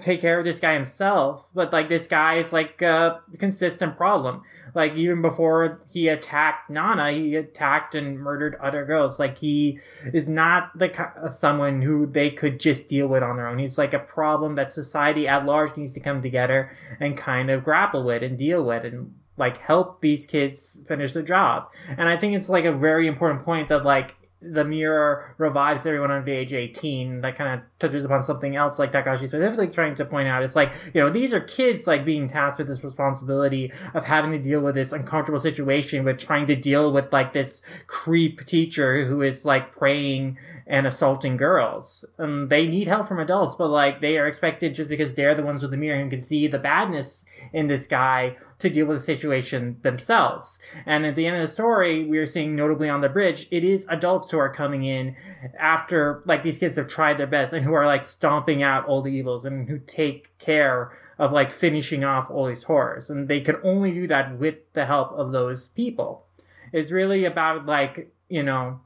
[0.00, 4.42] take care of this guy himself but like this guy is like a consistent problem.
[4.74, 9.18] Like even before he attacked nana he attacked and murdered other girls.
[9.18, 9.78] Like he
[10.12, 13.58] is not the someone who they could just deal with on their own.
[13.58, 17.64] He's like a problem that society at large needs to come together and kind of
[17.64, 21.68] grapple with and deal with and like help these kids finish the job.
[21.88, 26.10] And i think it's like a very important point that like the mirror revives everyone
[26.10, 30.04] under age 18 that kind of touches upon something else like takashi specifically trying to
[30.04, 33.72] point out it's like you know these are kids like being tasked with this responsibility
[33.94, 37.62] of having to deal with this uncomfortable situation with trying to deal with like this
[37.86, 42.04] creep teacher who is like preying and assaulting girls.
[42.18, 45.42] and they need help from adults, but like they are expected just because they're the
[45.42, 48.98] ones with the mirror and can see the badness in this guy to deal with
[48.98, 50.58] the situation themselves.
[50.86, 53.64] And at the end of the story, we are seeing notably on the bridge, it
[53.64, 55.16] is adults who are coming in
[55.58, 59.02] after like these kids have tried their best and who are like stomping out all
[59.02, 63.10] the evils and who take care of like finishing off all these horrors.
[63.10, 66.26] And they can only do that with the help of those people.
[66.72, 68.80] It's really about like, you know,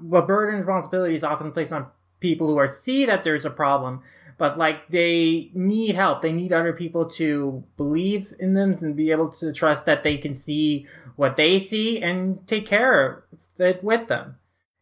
[0.00, 1.86] the burden and responsibility is often placed on
[2.20, 4.02] people who are see that there's a problem
[4.38, 6.22] but like they need help.
[6.22, 10.16] They need other people to believe in them and be able to trust that they
[10.16, 13.22] can see what they see and take care of
[13.58, 14.36] it with them.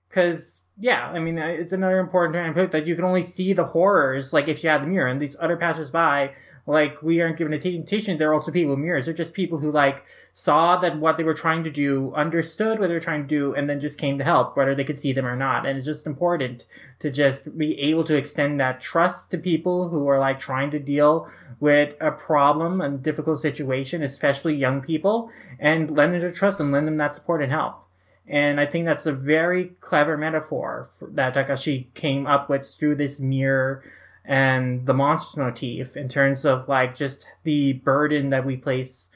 [0.09, 3.65] Because yeah i mean uh, it's another important point that you can only see the
[3.65, 6.33] horrors like if you have the mirror and these other passersby
[6.67, 9.07] like we aren't given a temptation they're also people mirrors.
[9.07, 12.87] They're just people who like saw that what they were trying to do understood what
[12.87, 15.13] they were trying to do and then just came to help whether they could see
[15.13, 15.67] them or not.
[15.67, 16.67] And it's just important
[17.01, 20.79] to just be able to extend that trust to people who are like trying to
[20.79, 21.29] deal
[21.61, 26.73] with a problem and difficult situation especially young people and lend them their trust and
[26.73, 27.79] lend them that support and help.
[28.27, 33.19] And I think that's a very clever metaphor that Takashi came up with through this
[33.21, 33.83] mirror
[34.25, 39.09] and the monster motif in terms of like just the burden that we place,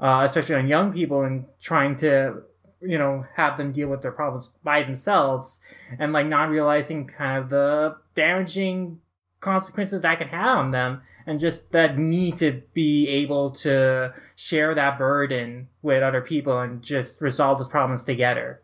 [0.00, 2.42] uh, especially on young people, and trying to
[2.80, 5.60] you know have them deal with their problems by themselves,
[5.98, 9.00] and like not realizing kind of the damaging
[9.40, 14.74] consequences that can have on them and just that need to be able to share
[14.74, 18.62] that burden with other people and just resolve those problems together.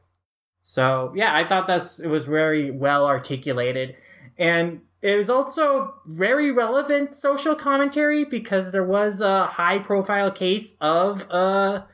[0.62, 3.96] So yeah, I thought that's it was very well articulated.
[4.38, 10.74] And it was also very relevant social commentary because there was a high profile case
[10.80, 11.86] of a,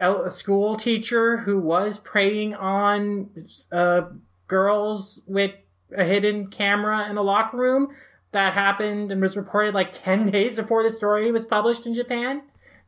[0.00, 3.30] a school teacher who was preying on
[3.70, 4.02] uh,
[4.48, 5.52] girls with
[5.96, 7.94] a hidden camera in a locker room
[8.32, 12.42] that happened and was reported like 10 days before the story was published in Japan.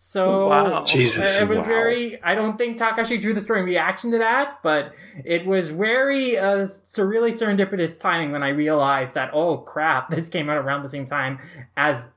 [0.05, 0.82] So Wow.
[0.82, 1.64] Jesus, it was wow.
[1.64, 2.20] very.
[2.24, 6.36] I don't think Takashi drew the story in reaction to that, but it was very
[6.36, 10.88] uh, surreally serendipitous timing when I realized that oh crap, this came out around the
[10.88, 11.38] same time
[11.76, 12.09] as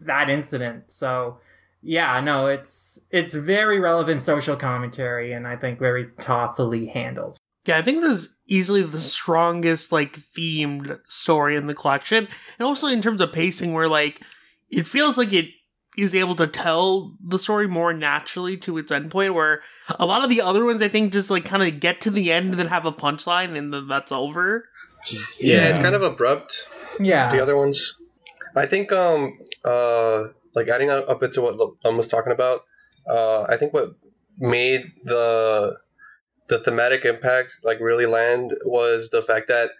[0.00, 0.90] that incident.
[0.90, 1.36] So
[1.82, 7.36] yeah, no, it's it's very relevant social commentary, and I think very thoughtfully handled.
[7.66, 12.26] Yeah, I think this is easily the strongest like themed story in the collection,
[12.58, 14.22] and also in terms of pacing, where like
[14.70, 15.50] it feels like it
[15.96, 19.34] is able to tell the story more naturally to its endpoint.
[19.34, 19.62] Where
[19.98, 22.32] a lot of the other ones, I think, just like kind of get to the
[22.32, 24.68] end and then have a punchline, and then that's over.
[25.38, 26.68] Yeah, it's kind of abrupt.
[27.00, 27.96] Yeah, The other ones,
[28.54, 32.62] I think, um, uh, like adding up up into what Lum was talking about,
[33.08, 33.90] uh, I think what
[34.38, 35.76] made the
[36.48, 39.70] the thematic impact like really land was the fact that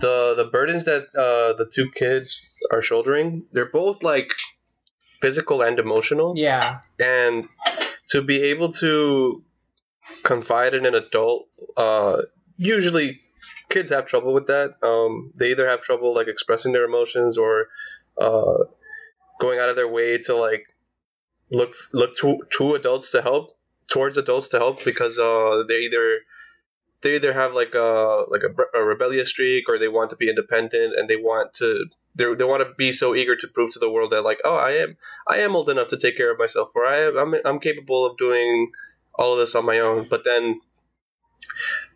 [0.00, 4.32] the the burdens that uh, the two kids are shouldering, they're both like
[5.20, 6.34] physical and emotional.
[6.36, 7.48] yeah, and
[8.08, 9.42] to be able to
[10.24, 11.46] confide in an adult
[11.76, 12.22] uh
[12.56, 13.20] usually
[13.68, 17.68] kids have trouble with that um they either have trouble like expressing their emotions or
[18.18, 18.64] uh
[19.38, 20.64] going out of their way to like
[21.50, 23.56] look look to to adults to help
[23.88, 26.20] towards adults to help because uh they either
[27.02, 30.28] they either have like a like a, a rebellious streak or they want to be
[30.28, 33.78] independent and they want to they they want to be so eager to prove to
[33.78, 34.96] the world that like oh I am
[35.26, 38.04] I am old enough to take care of myself, or I am, I'm, I'm capable
[38.04, 38.72] of doing
[39.14, 40.06] all of this on my own.
[40.08, 40.60] But then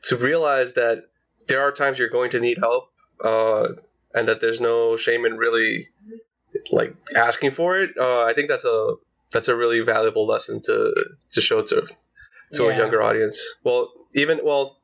[0.04, 1.04] to realize that
[1.48, 2.90] there are times you're going to need help,
[3.24, 3.68] uh,
[4.14, 5.88] and that there's no shame in really
[6.70, 7.90] like asking for it.
[7.98, 8.94] Uh, I think that's a
[9.32, 10.94] that's a really valuable lesson to
[11.30, 11.86] to show to
[12.54, 13.56] to a younger audience.
[13.64, 14.78] Well, even well.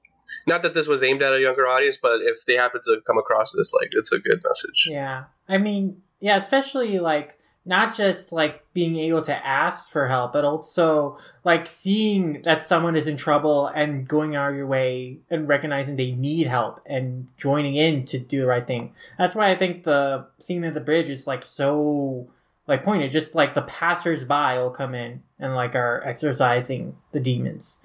[0.47, 3.19] Not that this was aimed at a younger audience, but if they happen to come
[3.19, 4.89] across this, like it's a good message.
[4.91, 5.25] Yeah.
[5.49, 10.45] I mean, yeah, especially like not just like being able to ask for help, but
[10.45, 15.47] also like seeing that someone is in trouble and going out of your way and
[15.47, 18.95] recognizing they need help and joining in to do the right thing.
[19.19, 22.29] That's why I think the scene at the bridge is like so
[22.67, 23.11] like pointed.
[23.11, 27.79] Just like the passers-by will come in and like are exorcising the demons,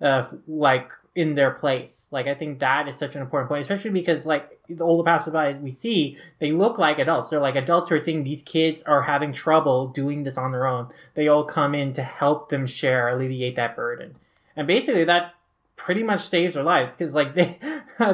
[0.00, 2.06] uh, like in their place.
[2.12, 5.54] Like I think that is such an important point, especially because like all the passersby
[5.60, 7.30] we see, they look like adults.
[7.30, 10.64] They're like adults who are seeing these kids are having trouble doing this on their
[10.64, 10.92] own.
[11.14, 14.14] They all come in to help them share, alleviate that burden,
[14.54, 15.34] and basically that
[15.74, 17.58] pretty much saves their lives because like they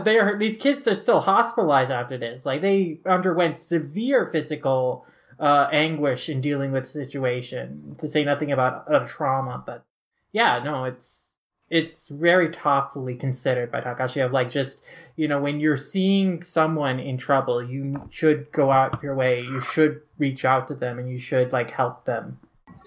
[0.02, 2.46] they are these kids are still hospitalized after this.
[2.46, 5.04] Like they underwent severe physical
[5.38, 7.96] uh, anguish in dealing with the situation.
[7.98, 9.84] To say nothing about uh, trauma, but
[10.32, 11.33] yeah, no, it's
[11.74, 14.80] it's very thoughtfully considered by Takashi of like just
[15.16, 19.40] you know when you're seeing someone in trouble, you should go out of your way.
[19.40, 22.38] You should reach out to them and you should like help them.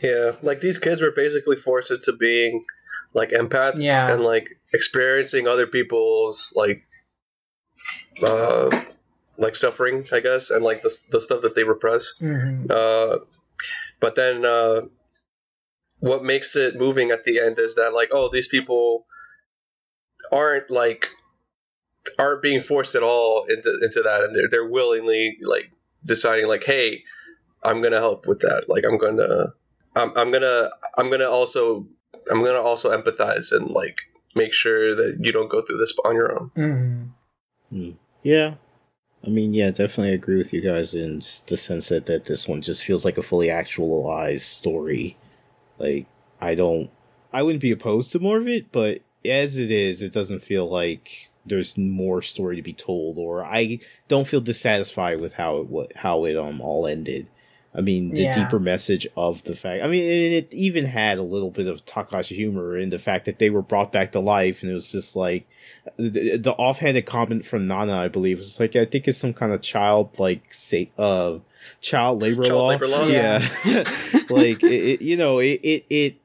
[0.01, 2.63] Yeah, like these kids were basically forced into being
[3.13, 4.09] like empaths Yeah.
[4.11, 6.87] and like experiencing other people's like
[8.23, 8.69] uh
[9.37, 12.13] like suffering, I guess, and like the the stuff that they repress.
[12.21, 12.67] Mm-hmm.
[12.69, 13.17] Uh
[13.99, 14.81] but then uh
[15.99, 19.05] what makes it moving at the end is that like oh these people
[20.31, 21.09] aren't like
[22.19, 25.71] aren't being forced at all into into that and they're, they're willingly like
[26.05, 27.03] deciding like hey
[27.63, 29.47] i'm gonna help with that like i'm gonna
[29.95, 31.87] I'm, I'm gonna i'm gonna also
[32.31, 34.01] i'm gonna also empathize and like
[34.35, 36.51] make sure that you don't go through this on your own
[37.73, 37.91] Mm-hmm.
[38.23, 38.55] Yeah.
[39.25, 42.61] I mean, yeah, definitely agree with you guys in the sense that, that this one
[42.61, 45.17] just feels like a fully actualized story.
[45.77, 46.07] Like,
[46.41, 46.89] I don't,
[47.33, 50.69] I wouldn't be opposed to more of it, but as it is, it doesn't feel
[50.69, 55.67] like there's more story to be told, or I don't feel dissatisfied with how it
[55.67, 57.29] what how it um all ended.
[57.75, 58.31] I mean, the Yeah.
[58.33, 59.83] deeper message of the fact.
[59.83, 63.37] I mean, it even had a little bit of Takashi humor in the fact that
[63.39, 65.47] they were brought back to life, and it was just like
[65.97, 69.51] the, the offhanded comment from Nana, I believe, was like, I think it's some kind
[69.53, 71.39] of child like say uh
[71.81, 72.67] child labor Child law.
[72.67, 73.05] labor law?
[73.05, 73.37] Yeah,
[74.29, 76.17] like it, it, you know, it, it it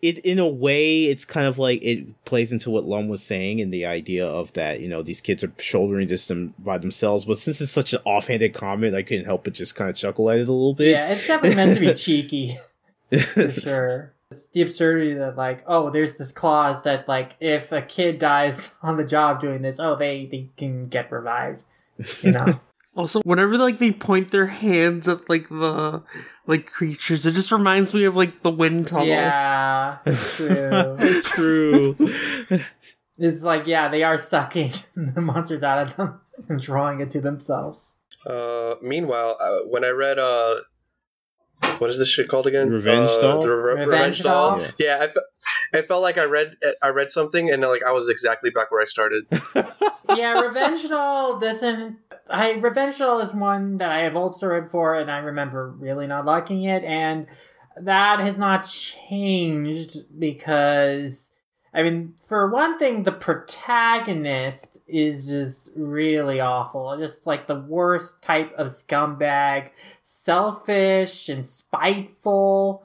[0.00, 3.60] it in a way, it's kind of like it plays into what Lum was saying
[3.60, 7.24] and the idea of that, you know, these kids are shouldering this them by themselves.
[7.24, 10.30] But since it's such an offhanded comment, I couldn't help but just kind of chuckle
[10.30, 10.92] at it a little bit.
[10.92, 12.58] Yeah, it's definitely meant to be cheeky
[13.10, 14.12] for sure.
[14.30, 18.74] It's the absurdity that like, oh, there's this clause that like if a kid dies
[18.82, 21.62] on the job doing this, oh, they they can get revived.
[22.22, 22.60] You know.
[22.98, 26.02] Also, whenever like they point their hands at like the
[26.48, 29.06] like creatures, it just reminds me of like the wind tunnel.
[29.06, 31.22] yeah, true.
[31.22, 31.96] True.
[33.16, 37.20] It's like yeah, they are sucking the monsters out of them and drawing it to
[37.20, 37.94] themselves.
[38.26, 40.56] Uh, meanwhile, uh, when I read uh,
[41.78, 42.70] what is this shit called again?
[42.70, 43.40] Revenge uh, Doll?
[43.42, 44.58] the Re- Revenge Revenge, Doll.
[44.58, 44.66] Doll?
[44.78, 48.08] Yeah, I, fe- I felt like I read I read something and like I was
[48.08, 49.24] exactly back where I started.
[50.16, 51.98] yeah, Revenge Doll doesn't.
[52.30, 56.06] I Revenge Doll is one that I have also read for, and I remember really
[56.06, 57.26] not liking it, and
[57.80, 61.32] that has not changed because.
[61.74, 66.96] I mean, for one thing, the protagonist is just really awful.
[66.98, 69.68] Just like the worst type of scumbag.
[70.02, 72.84] Selfish and spiteful.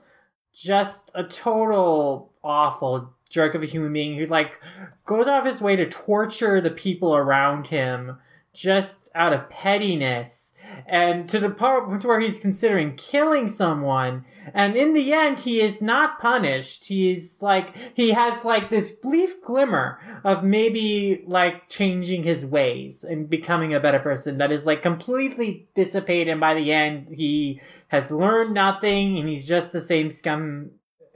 [0.54, 4.60] Just a total awful jerk of a human being who, like,
[5.06, 8.18] goes out of his way to torture the people around him
[8.54, 10.54] just out of pettiness
[10.86, 14.26] and to the part to where he's considering killing someone.
[14.54, 16.86] And in the end he is not punished.
[16.86, 23.30] He's like he has like this brief glimmer of maybe like changing his ways and
[23.30, 26.32] becoming a better person that is like completely dissipated.
[26.32, 30.72] And by the end he has learned nothing and he's just the same scum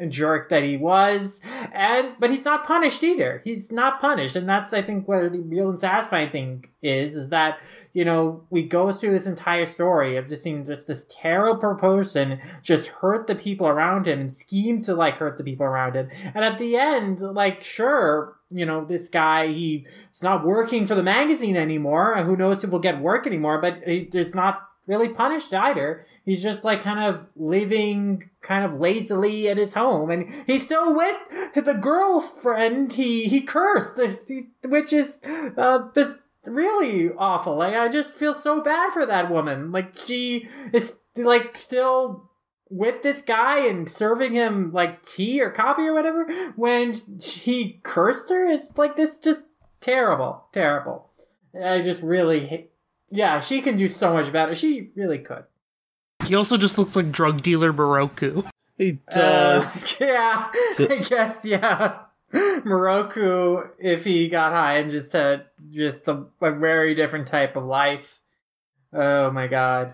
[0.05, 1.41] jerk that he was
[1.73, 3.41] and but he's not punished either.
[3.43, 7.29] He's not punished and that's i think where the real and satisfying thing is is
[7.29, 7.59] that
[7.93, 12.39] you know we go through this entire story of just seeing just this terrible person
[12.61, 16.09] just hurt the people around him and scheme to like hurt the people around him.
[16.35, 21.03] And at the end like sure you know this guy he's not working for the
[21.03, 22.15] magazine anymore.
[22.23, 23.81] Who knows if he'll get work anymore but
[24.11, 26.05] there's not really punished either.
[26.28, 30.93] He's just like kind of living kind of lazily at his home, and he's still
[30.93, 31.15] with
[31.55, 33.97] the girlfriend he he cursed,
[34.65, 35.21] which is
[35.57, 35.88] uh
[36.45, 37.55] really awful.
[37.55, 39.71] Like I just feel so bad for that woman.
[39.71, 42.30] Like she is like still
[42.69, 48.30] with this guy and serving him like tea or coffee or whatever when he cursed
[48.32, 48.45] her.
[48.47, 49.47] It's like this just
[49.80, 51.09] terrible, terrible.
[51.57, 52.71] I just really hate
[53.09, 54.53] yeah, she can do so much better.
[54.55, 55.45] She really could.
[56.28, 58.49] He also just looks like drug dealer Miroku.
[58.78, 59.93] He does.
[59.93, 61.99] Uh, yeah, I guess, yeah.
[62.34, 67.63] Miroku, if he got high and just had just a, a very different type of
[67.63, 68.19] life.
[68.93, 69.93] Oh my god.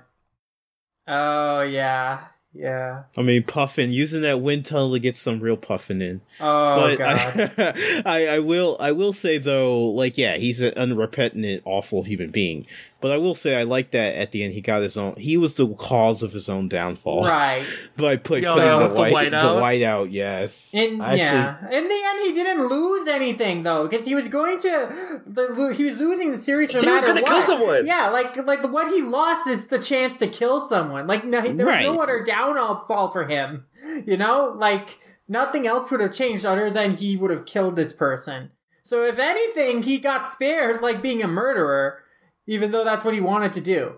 [1.08, 3.04] Oh yeah, yeah.
[3.18, 6.22] I mean, puffing, using that wind tunnel to get some real puffing in.
[6.40, 7.54] Oh but god.
[7.58, 12.30] I, I, I will, I will say though, like, yeah, he's an unrepentant, awful human
[12.30, 12.66] being.
[13.04, 15.16] But I will say, I like that at the end he got his own.
[15.18, 17.24] He was the cause of his own downfall.
[17.24, 17.66] right.
[17.98, 19.30] By put, Yo, putting yo, the, the white, whiteout?
[19.30, 20.08] the whiteout.
[20.12, 20.74] Yes.
[20.74, 21.70] In, I yeah.
[21.70, 25.22] In the end, he didn't lose anything though, because he was going to.
[25.28, 27.86] The, lo- he was losing the series no He was gonna kill someone.
[27.86, 31.06] Yeah, like like the, what he lost is the chance to kill someone.
[31.06, 32.00] Like no, there was no Right.
[32.00, 33.66] other downfall for him.
[34.06, 34.98] You know, like
[35.28, 38.52] nothing else would have changed other than he would have killed this person.
[38.82, 42.00] So if anything, he got spared like being a murderer,
[42.48, 43.96] even though that's what he wanted to do.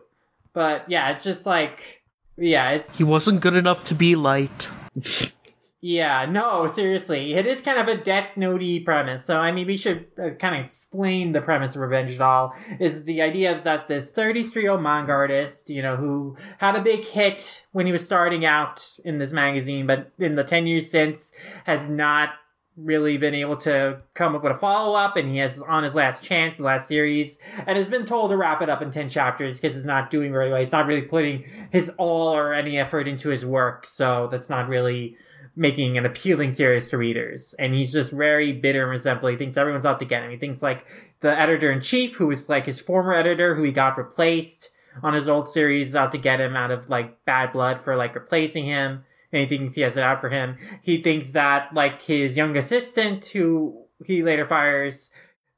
[0.53, 2.03] But yeah, it's just like
[2.37, 4.71] yeah, it's He wasn't good enough to be light.
[5.81, 7.33] yeah, no, seriously.
[7.33, 9.23] It is kind of a Death Note premise.
[9.23, 12.53] So, I mean, we should uh, kind of explain the premise of Revenge Doll.
[12.79, 16.75] Is the idea is that this 33 year old manga artist, you know, who had
[16.75, 20.67] a big hit when he was starting out in this magazine, but in the 10
[20.67, 21.33] years since
[21.63, 22.29] has not
[22.77, 25.95] really been able to come up with a follow up, and he has on his
[25.95, 29.09] last chance, the last series, and has been told to wrap it up in 10
[29.09, 30.59] chapters because it's not doing very well.
[30.59, 34.67] He's not really putting his all or any effort into his work, so that's not
[34.67, 35.17] really
[35.55, 37.55] making an appealing series to readers.
[37.57, 39.29] And he's just very bitter and resentful.
[39.29, 40.31] He thinks everyone's out to get him.
[40.31, 40.85] He thinks like
[41.21, 44.71] the editor in chief, who was like his former editor, who he got replaced
[45.01, 47.95] on his old series, is out to get him out of like bad blood for
[47.95, 49.05] like replacing him.
[49.35, 50.57] And he thinks he has it out for him.
[50.81, 55.11] He thinks that like his young assistant, who he later fires,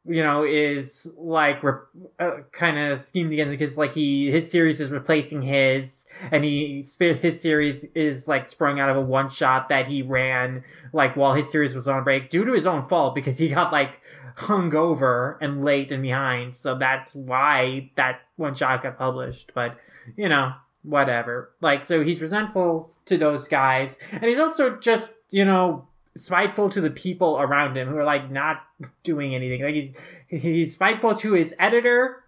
[0.03, 1.73] you know, is like re-
[2.19, 6.83] uh, kind of schemed against because like he his series is replacing his, and he
[6.99, 11.35] his series is like sprung out of a one shot that he ran like while
[11.35, 14.01] his series was on break due to his own fault because he got like
[14.37, 16.55] hungover and late and behind.
[16.55, 19.51] So that's why that one shot got published.
[19.53, 19.77] But
[20.15, 20.53] you know,
[20.87, 21.51] whatever.
[21.61, 26.81] Like so, he's resentful to those guys, and he's also just you know spiteful to
[26.81, 28.63] the people around him who are like not
[29.03, 29.61] doing anything.
[29.61, 32.23] Like he's he's spiteful to his editor,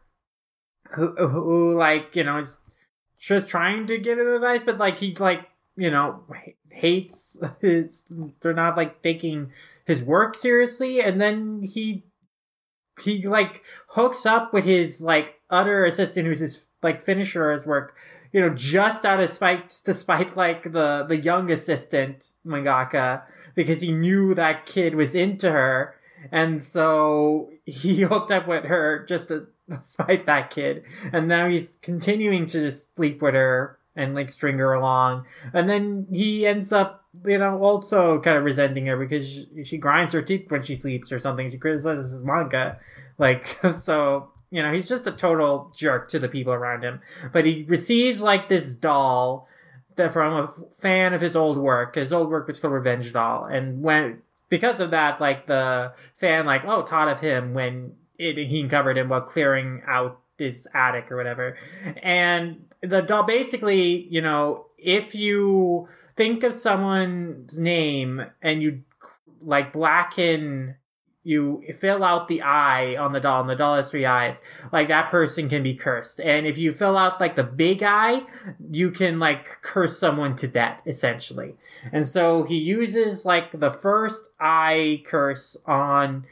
[0.91, 2.57] who who like you know is
[3.18, 6.24] just trying to give him advice, but like he like you know
[6.72, 8.05] hates his.
[8.41, 9.51] They're not like taking
[9.86, 12.03] his work seriously, and then he
[13.01, 17.95] he like hooks up with his like other assistant who's his like finisher his work
[18.32, 23.22] you know just out of spite to spite like the the young assistant mangaka
[23.56, 25.96] because he knew that kid was into her
[26.32, 30.84] and so he hooked up with her just to despite that kid.
[31.12, 35.26] And now he's continuing to just sleep with her and like string her along.
[35.54, 39.78] And then he ends up, you know, also kind of resenting her because she, she
[39.78, 41.52] grinds her teeth when she sleeps or something.
[41.52, 42.80] She criticizes manga.
[43.18, 47.02] Like, so, you know, he's just a total jerk to the people around him.
[47.32, 49.47] But he receives like this doll
[49.95, 51.95] that from a fan of his old work.
[51.95, 53.45] His old work was called Revenge Doll.
[53.45, 58.38] And when, because of that, like the fan, like, oh, taught of him when it,
[58.38, 61.58] he uncovered him while clearing out his attic or whatever.
[62.02, 68.82] And the doll basically, you know, if you think of someone's name and you
[69.41, 70.76] like blacken
[71.24, 74.41] you fill out the eye on the doll and the doll has three eyes
[74.72, 78.22] like that person can be cursed and if you fill out like the big eye
[78.72, 81.55] you can like curse someone to death essentially
[81.91, 86.26] and so he uses like the first eye curse on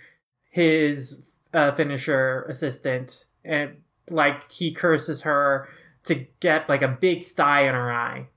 [0.50, 1.20] his
[1.54, 3.78] uh, finisher assistant and
[4.10, 5.68] like he curses her
[6.06, 8.28] to get like a big sty in her eye.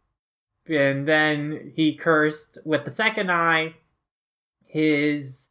[0.67, 3.75] And then he cursed with the second eye
[4.65, 5.49] his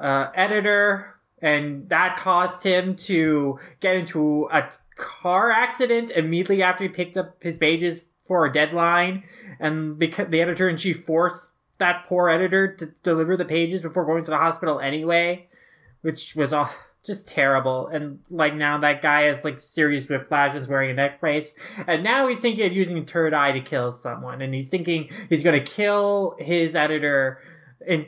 [0.00, 6.88] uh, editor, and that caused him to get into a car accident immediately after he
[6.88, 9.24] picked up his pages for a deadline.
[9.60, 14.04] And because the editor in chief forced that poor editor to deliver the pages before
[14.04, 15.48] going to the hospital anyway,
[16.02, 16.70] which was all
[17.04, 17.86] just terrible.
[17.86, 21.54] And like now that guy has like serious whiplash and is wearing a neck brace.
[21.86, 24.42] And now he's thinking of using third eye to kill someone.
[24.42, 27.40] And he's thinking he's gonna kill his editor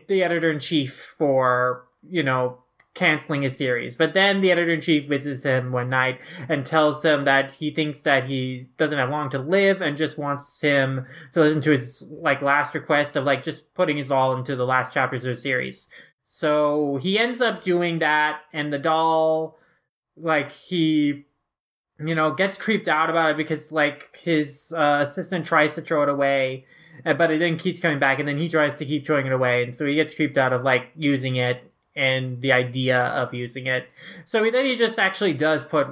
[0.08, 2.58] the editor in chief for, you know,
[2.94, 3.96] canceling his series.
[3.96, 7.70] But then the editor in chief visits him one night and tells him that he
[7.72, 11.70] thinks that he doesn't have long to live and just wants him to listen to
[11.70, 15.34] his like last request of like just putting his all into the last chapters of
[15.34, 15.88] the series.
[16.32, 19.58] So he ends up doing that, and the doll,
[20.16, 21.26] like, he,
[21.98, 26.04] you know, gets creeped out about it because, like, his uh, assistant tries to throw
[26.04, 26.66] it away,
[27.05, 29.32] Uh, but it then keeps coming back, and then he tries to keep throwing it
[29.32, 31.62] away, and so he gets creeped out of, like, using it
[31.96, 33.88] and the idea of using it.
[34.24, 35.88] So then he just actually does put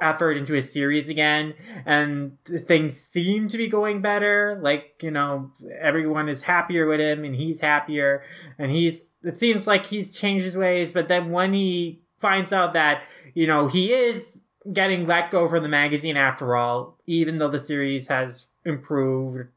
[0.00, 1.54] effort into his series again,
[1.84, 4.60] and things seem to be going better.
[4.62, 5.50] Like, you know,
[5.80, 8.22] everyone is happier with him, and he's happier,
[8.58, 12.74] and he's, it seems like he's changed his ways, but then when he finds out
[12.74, 13.02] that,
[13.34, 14.42] you know, he is
[14.72, 19.48] getting let go from the magazine after all, even though the series has improved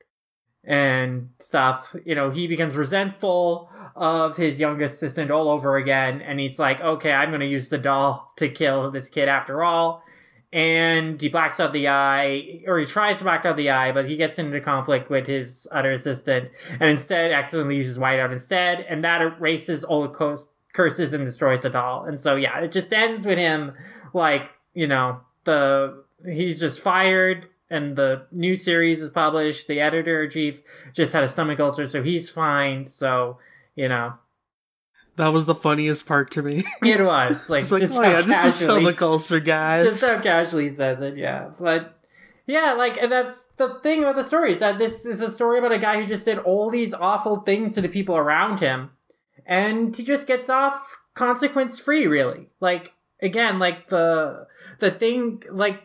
[0.66, 6.22] and stuff, you know, he becomes resentful of his young assistant all over again.
[6.22, 9.64] And he's like, okay, I'm going to use the doll to kill this kid after
[9.64, 10.04] all.
[10.54, 14.08] And he blacks out the eye, or he tries to black out the eye, but
[14.08, 18.82] he gets into conflict with his other assistant and instead accidentally uses whiteout instead.
[18.82, 22.06] And that erases all the curses and destroys the doll.
[22.06, 23.74] And so, yeah, it just ends with him,
[24.14, 24.44] like,
[24.76, 29.68] you know, the he's just fired and the new series is published.
[29.68, 30.62] The editor chief
[30.94, 32.88] just had a stomach ulcer, so he's fine.
[32.88, 33.40] So
[33.76, 34.14] you know.
[35.16, 36.64] That was the funniest part to me.
[36.84, 39.86] it was like, like just oh, yeah, just a stomach ulcer, guys.
[39.86, 41.50] Just how casually he says it, yeah.
[41.60, 42.00] But
[42.46, 45.58] yeah, like and that's the thing about the story is that this is a story
[45.58, 48.92] about a guy who just did all these awful things to the people around him,
[49.46, 52.06] and he just gets off consequence free.
[52.06, 54.48] Really, like again, like the
[54.80, 55.82] the thing, like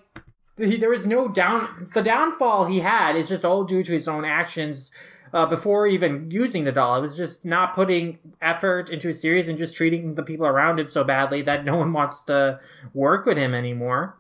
[0.58, 1.90] he, there was no down.
[1.94, 4.90] The downfall he had is just all due to his own actions
[5.32, 6.98] uh, before even using the doll.
[6.98, 10.80] It was just not putting effort into a series and just treating the people around
[10.80, 12.60] him so badly that no one wants to
[12.94, 14.16] work with him anymore.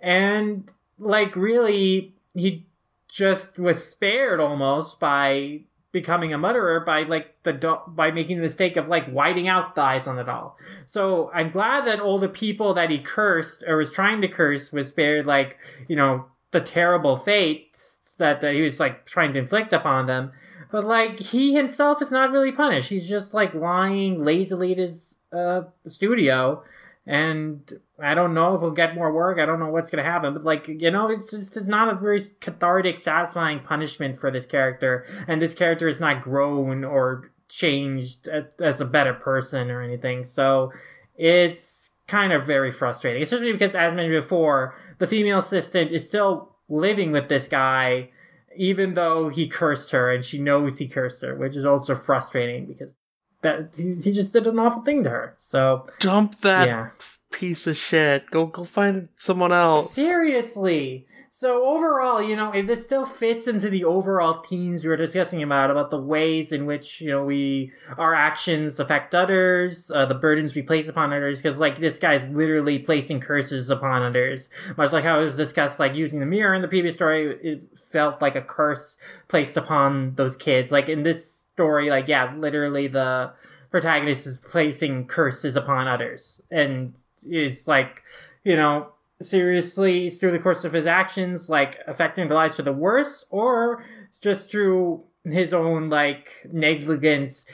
[0.00, 2.66] And like really, he
[3.08, 5.62] just was spared almost by
[5.92, 9.74] becoming a murderer by like the do- by making the mistake of like whiting out
[9.74, 10.56] the eyes on the doll.
[10.86, 14.72] So I'm glad that all the people that he cursed or was trying to curse
[14.72, 19.38] was spared like you know the terrible fates that, that he was like trying to
[19.38, 20.32] inflict upon them.
[20.70, 22.88] But like he himself is not really punished.
[22.88, 26.62] He's just like lying lazily at his uh, studio,
[27.06, 29.38] and I don't know if he'll get more work.
[29.38, 30.34] I don't know what's gonna happen.
[30.34, 34.46] But like you know, it's just it's not a very cathartic, satisfying punishment for this
[34.46, 38.28] character, and this character is not grown or changed
[38.60, 40.24] as a better person or anything.
[40.24, 40.72] So
[41.16, 46.56] it's kind of very frustrating, especially because as mentioned before, the female assistant is still
[46.68, 48.10] living with this guy
[48.56, 52.66] even though he cursed her and she knows he cursed her, which is also frustrating
[52.66, 52.96] because
[53.42, 55.36] that he, he just did an awful thing to her.
[55.42, 56.90] So dump that yeah.
[57.30, 58.30] piece of shit.
[58.30, 59.92] Go go find someone else.
[59.92, 61.06] Seriously.
[61.32, 65.70] So overall, you know, this still fits into the overall themes we were discussing about
[65.70, 70.56] about the ways in which you know we our actions affect others, uh, the burdens
[70.56, 71.40] we place upon others.
[71.40, 75.78] Because like this guy's literally placing curses upon others, much like how it was discussed,
[75.78, 77.38] like using the mirror in the previous story.
[77.44, 80.72] It felt like a curse placed upon those kids.
[80.72, 83.30] Like in this story, like yeah, literally the
[83.70, 86.92] protagonist is placing curses upon others, and
[87.24, 88.02] is like,
[88.42, 92.72] you know seriously through the course of his actions, like affecting their lives for the
[92.72, 93.84] worse, or
[94.20, 97.46] just through his own like negligence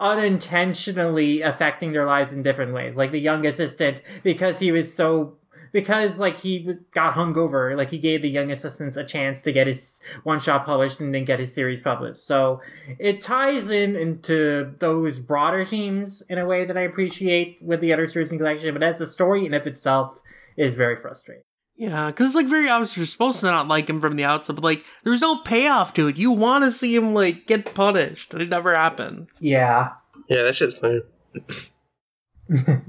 [0.00, 2.96] unintentionally affecting their lives in different ways.
[2.96, 5.36] Like the young assistant, because he was so
[5.72, 9.66] because like he got hungover, like he gave the young assistants a chance to get
[9.66, 12.26] his one shot published and then get his series published.
[12.26, 12.60] So
[12.98, 17.92] it ties in into those broader themes in a way that I appreciate with the
[17.92, 18.72] other series in collection.
[18.74, 20.20] But as the story in of itself
[20.60, 21.44] is very frustrating.
[21.76, 24.54] Yeah, because it's like very obvious you're supposed to not like him from the outset,
[24.56, 26.18] but like there's no payoff to it.
[26.18, 29.30] You want to see him like get punished, and it never happens.
[29.40, 29.92] Yeah.
[30.28, 31.02] Yeah, that shit's lame.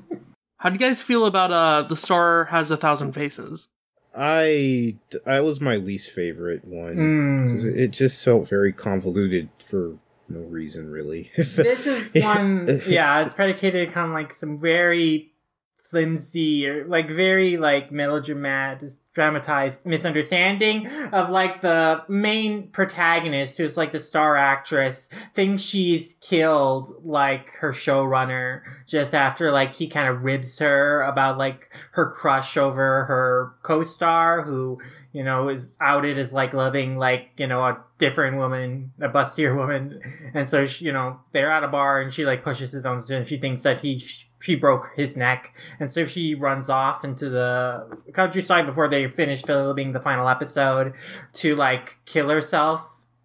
[0.58, 3.70] How do you guys feel about uh the star has a thousand faces?
[4.16, 6.98] I I was my least favorite one.
[6.98, 7.78] Mm.
[7.78, 9.96] It just felt very convoluted for
[10.28, 11.32] no reason, really.
[11.38, 15.31] This is one, yeah, it's predicated on like some very
[15.92, 23.92] flimsy or like very like melodramatic, dramatized misunderstanding of like the main protagonist, who's like
[23.92, 30.24] the star actress, thinks she's killed like her showrunner just after like he kind of
[30.24, 34.80] ribs her about like her crush over her co-star who
[35.14, 39.56] you know, is outed as like loving like, you know, a different woman, a bustier
[39.56, 40.00] woman.
[40.34, 43.04] And so, she, you know, they're at a bar and she like pushes his own
[43.10, 44.02] and she thinks that he,
[44.42, 45.54] she broke his neck.
[45.80, 50.94] And so she runs off into the countryside before they finish filming the final episode
[51.34, 52.82] to like kill herself,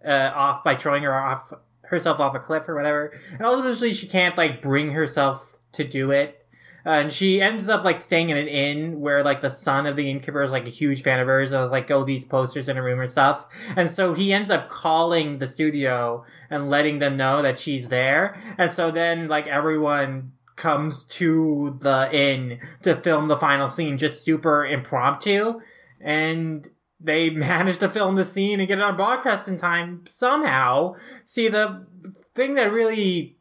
[0.06, 1.52] uh, off by throwing her off,
[1.82, 3.18] herself off a cliff or whatever.
[3.32, 6.46] And ultimately she can't like bring herself to do it.
[6.84, 9.96] Uh, and she ends up like staying in an inn where like the son of
[9.96, 12.76] the innkeeper is like a huge fan of hers and like all these posters in
[12.76, 13.48] a room or stuff.
[13.74, 18.40] And so he ends up calling the studio and letting them know that she's there.
[18.56, 24.24] And so then like everyone comes to the inn to film the final scene just
[24.24, 25.60] super impromptu.
[26.00, 26.68] And
[27.00, 30.96] they manage to film the scene and get it on broadcast in time somehow.
[31.24, 31.86] See, the
[32.34, 33.36] thing that really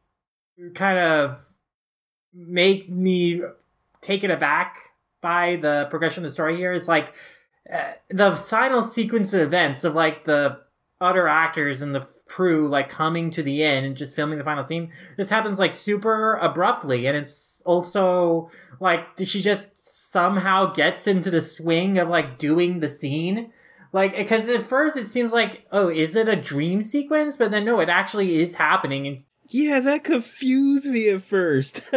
[0.73, 1.43] kind of
[2.33, 3.41] make me
[4.01, 4.77] taken aback
[5.21, 7.13] by the progression of the story here is like
[7.73, 10.59] uh, the final sequence of events of like the
[11.01, 14.63] other actors and the crew like coming to the end and just filming the final
[14.63, 17.05] scene This happens like super abruptly.
[17.05, 19.77] And it's also like she just
[20.11, 23.51] somehow gets into the swing of like doing the scene.
[23.91, 27.35] Like because at first it seems like oh is it a dream sequence?
[27.35, 29.05] But then no it actually is happening.
[29.05, 31.81] And yeah, that confused me at first.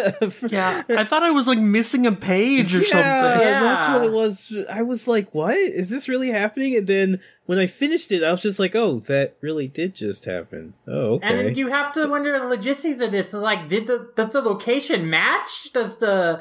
[0.49, 3.47] Yeah, I thought I was like missing a page or yeah, something.
[3.47, 3.63] Yeah.
[3.63, 4.67] that's what it was.
[4.71, 8.31] I was like, "What is this really happening?" And then when I finished it, I
[8.31, 11.49] was just like, "Oh, that really did just happen." Oh, okay.
[11.49, 13.33] And you have to wonder the logistics of this.
[13.33, 15.73] Like, did the does the location match?
[15.73, 16.41] Does the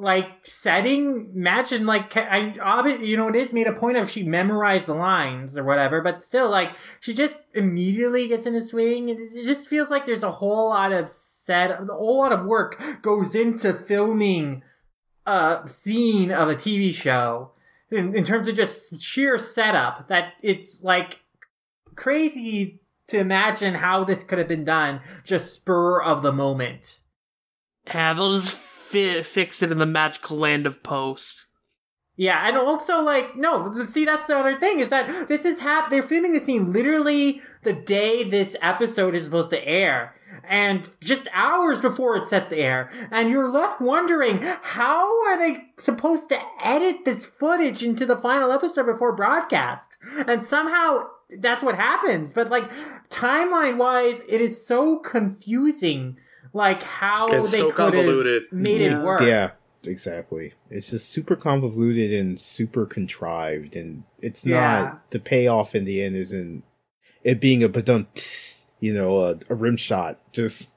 [0.00, 1.32] like setting?
[1.34, 4.94] And like, I obvi- you know, it is made a point of she memorized the
[4.94, 9.08] lines or whatever, but still, like, she just immediately gets in the swing.
[9.08, 12.44] It, it just feels like there's a whole lot of set, a whole lot of
[12.44, 14.62] work goes into filming
[15.26, 17.52] a scene of a TV show.
[17.90, 21.20] In, in terms of just sheer setup, that it's like
[21.94, 27.00] crazy to imagine how this could have been done just spur of the moment.
[28.46, 31.46] Just fi- fix it in the magical land of post.
[32.16, 35.90] Yeah, and also like no, see that's the other thing is that this is hap-
[35.90, 40.14] they're filming the scene literally the day this episode is supposed to air.
[40.50, 45.66] And just hours before it's set to air, and you're left wondering how are they
[45.76, 49.96] supposed to edit this footage into the final episode before broadcast?
[50.26, 51.04] And somehow
[51.38, 52.32] that's what happens.
[52.32, 52.68] But like
[53.10, 56.16] timeline wise, it is so confusing.
[56.52, 58.42] Like how It's they so could have convoluted.
[58.52, 59.00] made Yeah.
[59.00, 59.20] it work.
[59.22, 59.50] yeah,
[59.84, 60.52] exactly.
[60.70, 64.60] It's just super convoluted and super contrived, and it's Yeah.
[64.60, 66.64] not the payoff in the end isn't
[67.24, 68.06] it being a badum,
[68.80, 70.18] you know, a, a rim shot.
[70.32, 70.70] Just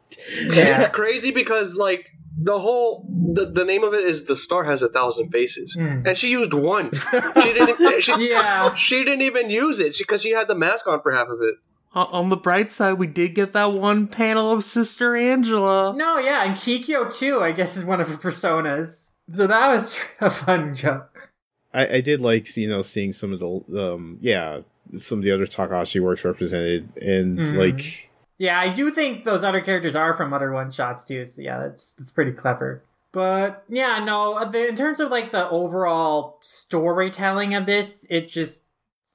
[0.53, 0.77] Yeah.
[0.79, 2.07] it's crazy because like
[2.37, 6.07] the whole the, the name of it is the star has a thousand faces, Mm.
[6.07, 6.91] and she used one.
[7.41, 8.01] she didn't.
[8.01, 8.75] She, Yeah.
[8.75, 11.55] she didn't even use it because she had the mask on for half of it.
[11.93, 15.93] O- on the bright side, we did get that one panel of Sister Angela.
[15.95, 19.11] No, yeah, and Kikyo too, I guess, is one of her personas.
[19.31, 21.29] So that was a fun joke.
[21.73, 24.59] I, I did like you know seeing some of the um yeah
[24.97, 27.55] some of the other Takahashi works represented and Mhm.
[27.57, 31.25] like Yeah, I do think those other characters are from other one shots too.
[31.25, 32.83] So yeah, that's that's pretty clever.
[33.13, 38.27] But yeah, no, uh, the, in terms of like the overall storytelling of this, it
[38.27, 38.63] just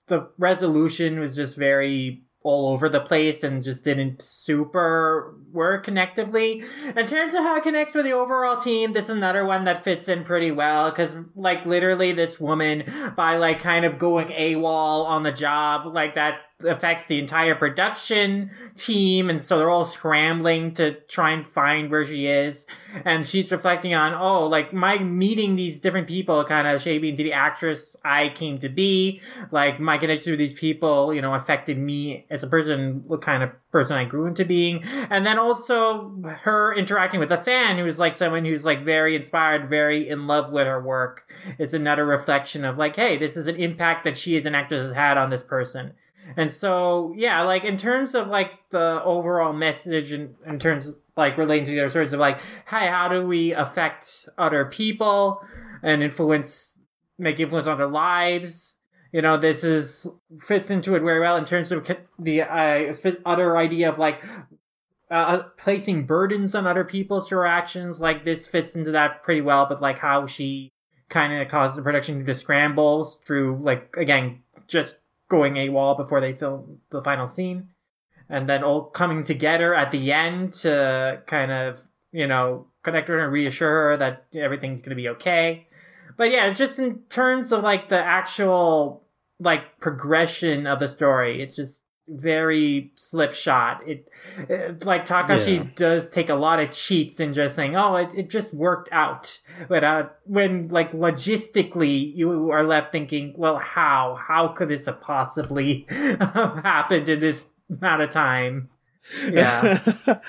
[0.06, 6.64] the resolution was just very all over the place and just didn't super work connectively.
[6.96, 9.82] In terms of how it connects with the overall team, this is another one that
[9.82, 15.06] fits in pretty well because, like, literally, this woman, by like kind of going AWOL
[15.06, 20.72] on the job, like that affects the entire production team, and so they're all scrambling
[20.72, 22.66] to try and find where she is.
[23.04, 27.10] And she's reflecting on, oh, like my meeting these different people kind of shaped me
[27.10, 29.20] into the actress I came to be.
[29.50, 33.42] Like my connection with these people, you know, affected me as a person, what kind
[33.42, 34.82] of person I grew into being.
[35.10, 39.68] And then also her interacting with a fan, who's like someone who's like very inspired,
[39.68, 43.56] very in love with her work, is another reflection of like, hey, this is an
[43.56, 45.92] impact that she as an actress has had on this person.
[46.36, 50.96] And so, yeah, like in terms of like the overall message and in terms of
[51.16, 55.40] like relating to the other stories of like, hey, how do we affect other people
[55.82, 56.78] and influence,
[57.18, 58.76] make influence on their lives?
[59.12, 60.06] You know, this is
[60.40, 64.22] fits into it very well in terms of the uh, other idea of like
[65.10, 68.00] uh, placing burdens on other people's through her actions.
[68.00, 70.70] Like this fits into that pretty well, but like how she
[71.08, 74.98] kind of causes the production to scramble through like again just
[75.28, 77.68] going AWOL before they film the final scene.
[78.28, 83.20] And then all coming together at the end to kind of, you know, connect her
[83.20, 85.66] and reassure her that everything's going to be okay.
[86.16, 89.04] But yeah, just in terms of like the actual
[89.38, 93.78] like progression of the story, it's just very slipshod.
[93.86, 94.08] It,
[94.48, 95.66] it like Takahashi Yeah.
[95.74, 99.40] does take a lot of cheats in just saying, "Oh, it, it just worked out,"
[99.68, 104.18] without when like logistically you are left thinking, "Well, how?
[104.26, 108.68] How could this have possibly happened in this amount of time?"
[109.30, 109.80] Yeah.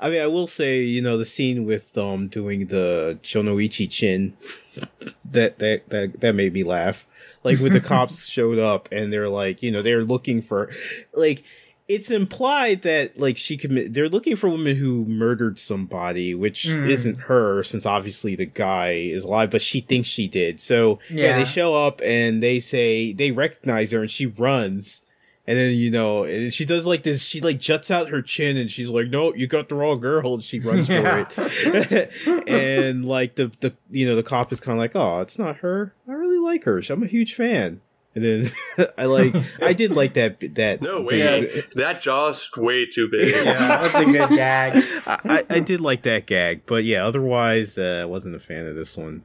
[0.00, 4.36] I mean, I will say, you know, the scene with um doing the Shonoichi chin,
[5.24, 7.06] that that that that made me laugh.
[7.44, 10.70] Like when the cops showed up and they're like, you know, they're looking for,
[11.14, 11.44] like,
[11.88, 13.94] it's implied that like she commit.
[13.94, 16.86] They're looking for women who murdered somebody, which Mm.
[16.90, 20.60] isn't her, since obviously the guy is alive, but she thinks she did.
[20.60, 21.38] So yeah, Yeah.
[21.38, 25.02] they show up and they say they recognize her and she runs.
[25.46, 27.22] And then you know, and she does like this.
[27.24, 30.34] She like juts out her chin, and she's like, "No, you got the wrong girl."
[30.34, 31.24] And she runs Yeah.
[31.24, 32.10] for it.
[32.46, 35.56] and like the the you know the cop is kind of like, "Oh, it's not
[35.58, 35.94] her.
[36.06, 36.82] I really like her.
[36.90, 37.80] I'm a huge fan."
[38.14, 41.06] And then I like I did like that that No bit.
[41.06, 41.64] way.
[41.74, 43.34] That jaw's way too big.
[43.34, 43.42] Yeah,
[43.82, 44.84] that's a good gag.
[45.06, 48.74] I, I, I did like that gag, but yeah, otherwise, uh, wasn't a fan of
[48.74, 49.24] this one.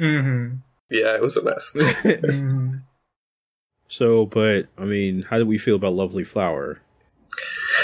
[0.00, 0.56] Mm-hmm.
[0.90, 1.76] Yeah, it was a mess.
[1.76, 2.76] mm-hmm.
[3.88, 6.80] so, but I mean, how do we feel about Lovely Flower?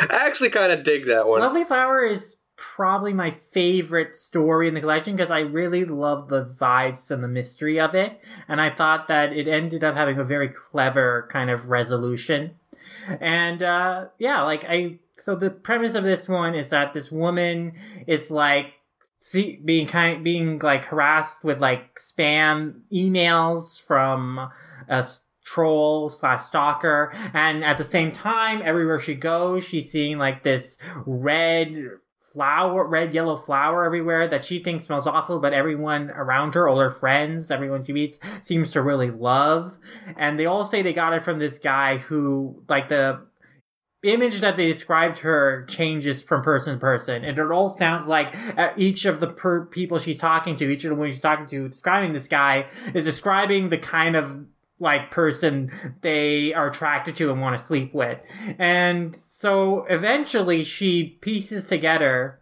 [0.03, 1.41] I actually kind of dig that one.
[1.41, 2.37] Lovely Flower is
[2.77, 7.29] probably my favorite story in the collection because I really love the vibes and the
[7.29, 8.21] mystery of it.
[8.49, 12.55] And I thought that it ended up having a very clever kind of resolution.
[13.21, 15.01] And uh, yeah, like I.
[15.17, 17.73] So the premise of this one is that this woman
[18.07, 18.75] is like
[19.19, 24.51] see being kind being like harassed with like spam emails from
[24.89, 25.07] a
[25.45, 30.79] troll slash stalker and at the same time everywhere she goes she's seeing like this
[31.07, 31.99] red
[32.33, 36.79] flower red yellow flower everywhere that she thinks smells awful but everyone around her all
[36.79, 39.79] her friends everyone she meets seems to really love.
[40.17, 43.21] And they all say they got it from this guy who like the
[44.03, 47.25] image that they described her changes from person to person.
[47.25, 50.85] And it all sounds like uh, each of the per- people she's talking to each
[50.85, 54.45] of the women she's talking to describing this guy is describing the kind of
[54.83, 55.71] like person
[56.03, 58.19] they are attracted to and want to sleep with
[58.59, 62.41] and so eventually she pieces together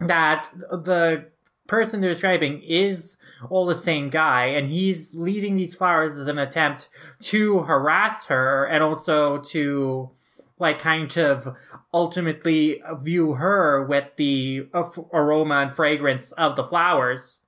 [0.00, 1.26] that the
[1.66, 3.16] person they're describing is
[3.50, 6.88] all the same guy and he's leading these flowers as an attempt
[7.20, 10.10] to harass her and also to
[10.58, 11.54] like kind of
[11.92, 14.66] ultimately view her with the
[15.12, 17.38] aroma and fragrance of the flowers.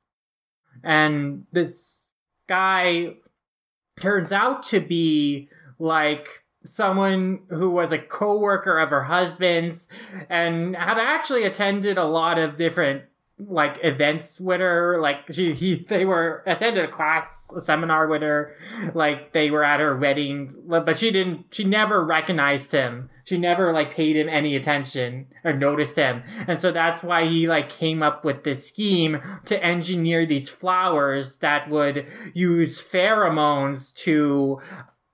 [0.82, 2.14] And this
[2.48, 3.14] guy
[4.01, 9.88] turns out to be like someone who was a co-worker of her husband's
[10.28, 13.03] and had actually attended a lot of different
[13.39, 15.01] like events with her.
[15.01, 18.57] Like she, he, they were attended a class, a seminar with her.
[18.95, 21.47] Like they were at her wedding, but she didn't.
[21.51, 23.11] She never recognized him.
[23.24, 27.47] She never like paid him any attention or noticed him, and so that's why he
[27.47, 34.62] like came up with this scheme to engineer these flowers that would use pheromones to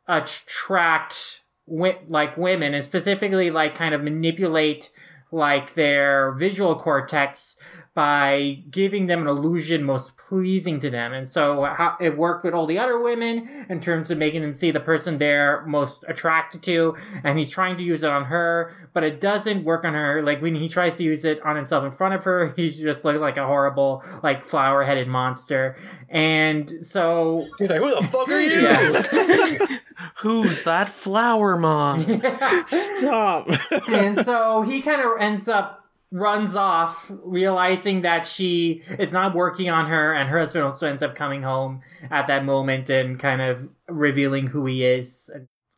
[0.06, 4.90] attract like women, and specifically like kind of manipulate
[5.32, 7.56] like their visual cortex
[7.94, 11.12] by giving them an illusion most pleasing to them.
[11.12, 14.52] And so how it worked with all the other women in terms of making them
[14.52, 16.96] see the person they're most attracted to.
[17.22, 20.22] And he's trying to use it on her, but it doesn't work on her.
[20.22, 23.04] Like when he tries to use it on himself in front of her, he just
[23.04, 25.76] looks like a horrible, like flower headed monster.
[26.08, 27.46] And so.
[27.60, 28.60] He's like, who the fuck are you?
[28.60, 29.78] Yeah.
[30.18, 32.00] Who's that flower mom?
[32.66, 33.48] Stop.
[33.88, 35.83] and so he kind of ends up
[36.14, 41.02] runs off realizing that she is not working on her and her husband also ends
[41.02, 45.28] up coming home at that moment and kind of revealing who he is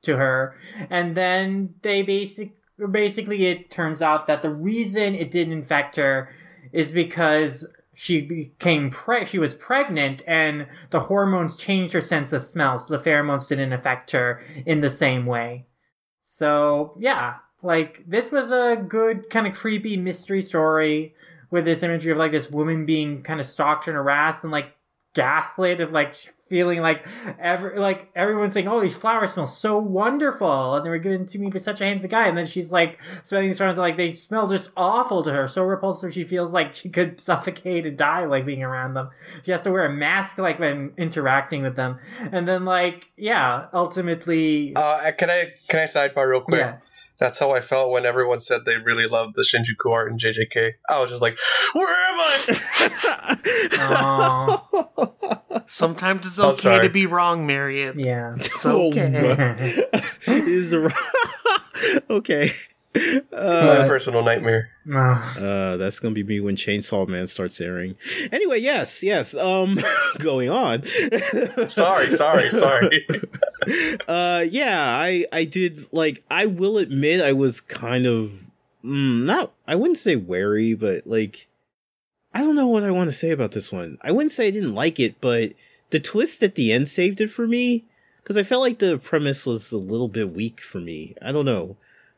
[0.03, 0.55] to her.
[0.91, 2.53] And then they basic
[2.91, 6.29] basically it turns out that the reason it didn't infect her
[6.71, 12.43] is because she became pre- she was pregnant and the hormones changed her sense of
[12.43, 15.65] smell so the pheromones didn't affect her in the same way.
[16.25, 21.15] So yeah like this was a good kind of creepy mystery story
[21.51, 24.73] with this imagery of like this woman being kind of stalked and harassed and like
[25.15, 26.15] gaslit of like
[26.49, 27.05] feeling like
[27.41, 31.39] every like everyone's saying, "Oh, these flowers smell so wonderful," and they were given to
[31.39, 34.13] me by such a handsome guy, and then she's like smelling these flowers like they
[34.13, 38.27] smell just awful to her, so repulsive she feels like she could suffocate and die
[38.27, 39.11] like being around them.
[39.45, 41.99] She has to wear a mask like when interacting with them,
[42.31, 46.61] and then like yeah, ultimately, Uh, can I can I sidebar real quick?
[46.61, 46.77] yeah.
[47.19, 50.73] That's how I felt when everyone said they really loved the Shinjuku art in JJK.
[50.89, 51.39] I was just like,
[51.73, 53.39] where am I?
[53.81, 55.63] Aw.
[55.67, 56.87] Sometimes it's I'm okay sorry.
[56.87, 57.99] to be wrong, Marion.
[57.99, 58.35] Yeah.
[58.37, 59.89] It's okay.
[60.27, 60.93] is the
[62.11, 62.53] okay.
[63.33, 64.71] My Uh, personal nightmare.
[64.93, 67.97] Uh, that's gonna be me when Chainsaw Man starts airing.
[68.33, 69.35] Anyway, yes, yes.
[69.35, 69.79] Um,
[70.19, 70.83] going on.
[71.69, 73.07] Sorry, sorry, sorry.
[74.09, 76.23] uh, yeah, I I did like.
[76.31, 78.51] I will admit, I was kind of
[78.85, 79.53] mm, not.
[79.67, 81.49] I wouldn't say wary, but like,
[82.33, 83.99] I don't know what I want to say about this one.
[84.03, 85.53] I wouldn't say I didn't like it, but
[85.91, 87.85] the twist at the end saved it for me
[88.23, 91.15] because I felt like the premise was a little bit weak for me.
[91.23, 91.77] I don't know,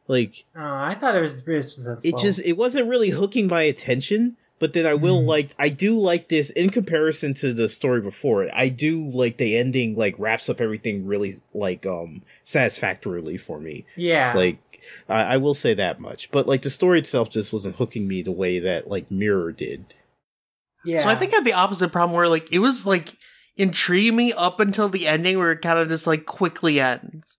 [0.09, 0.45] like.
[0.57, 2.01] Oh, I thought it was really successful.
[2.03, 5.27] it just it wasn't really hooking my attention but then i will Mhm.
[5.27, 9.37] like i do like this in comparison to the story before it i do like
[9.37, 14.33] the ending like wraps up everything really like um satisfactorily for me yeah.
[14.35, 14.59] like
[15.09, 18.21] I, I will say that much but like the story itself just wasn't hooking me
[18.23, 19.95] the way that like mirror did
[20.85, 21.03] yeah.
[21.03, 23.13] So I think I have the opposite problem where like it was like
[23.57, 27.38] intriguing me up until the ending where it kind of just like quickly ends.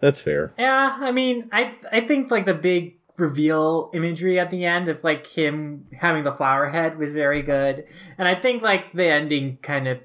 [0.00, 4.64] That's fair Yeah, I mean, I I think like the big reveal imagery at the
[4.64, 7.84] end of like him having the flower head was very good,
[8.16, 9.98] and I think like the ending kind of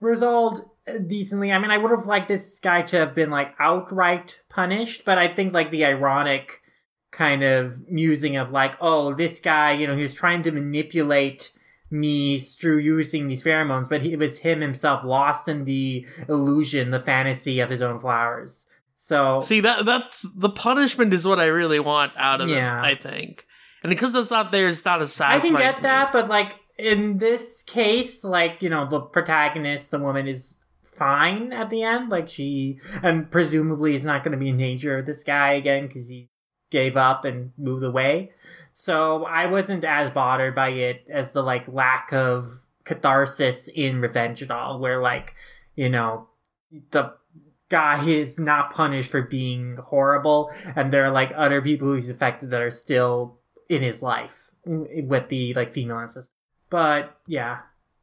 [0.00, 0.62] resolved
[1.06, 1.52] decently.
[1.52, 5.18] I mean, I would have liked this guy to have been like outright punished, but
[5.18, 6.60] I think like the ironic
[7.10, 11.52] kind of musing of like, oh, this guy, you know, he was trying to manipulate
[11.90, 16.90] me through using these pheromones, but he, it was him himself lost in the illusion,
[16.90, 18.66] the fantasy of his own flowers.
[19.06, 22.80] So See that that's the punishment is what I really want out of Yeah.
[22.82, 22.86] it.
[22.86, 23.44] I think,
[23.82, 25.56] and because that's not there, it's not as I satisfying.
[25.56, 30.26] can get that, but like in this case, like you know, the protagonist, the woman
[30.26, 32.08] is fine at the end.
[32.08, 35.86] Like she, and presumably is not going to be in danger of this guy again
[35.86, 36.30] because he
[36.70, 38.30] gave up and moved away.
[38.72, 42.48] So I wasn't as bothered by it as the like lack of
[42.86, 45.34] catharsis in Revenge at all, where like
[45.76, 46.28] you know
[46.90, 47.12] the
[47.74, 52.08] guy is not punished for being horrible, and there are like other people who he's
[52.08, 53.36] affected that are still
[53.68, 56.32] in his life with the like female ancestor.
[56.70, 57.62] But yeah,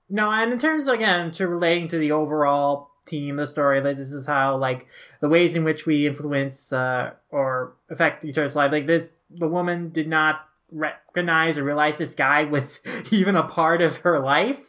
[0.09, 4.11] no, and in terms again to relating to the overall of the story, like this
[4.11, 4.87] is how like
[5.21, 8.73] the ways in which we influence uh, or affect each other's life.
[8.73, 13.81] Like this, the woman did not recognize or realize this guy was even a part
[13.81, 14.59] of her life,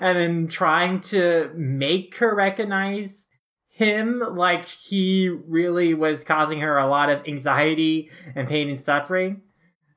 [0.00, 3.26] and in trying to make her recognize
[3.76, 9.42] him like he really was causing her a lot of anxiety and pain and suffering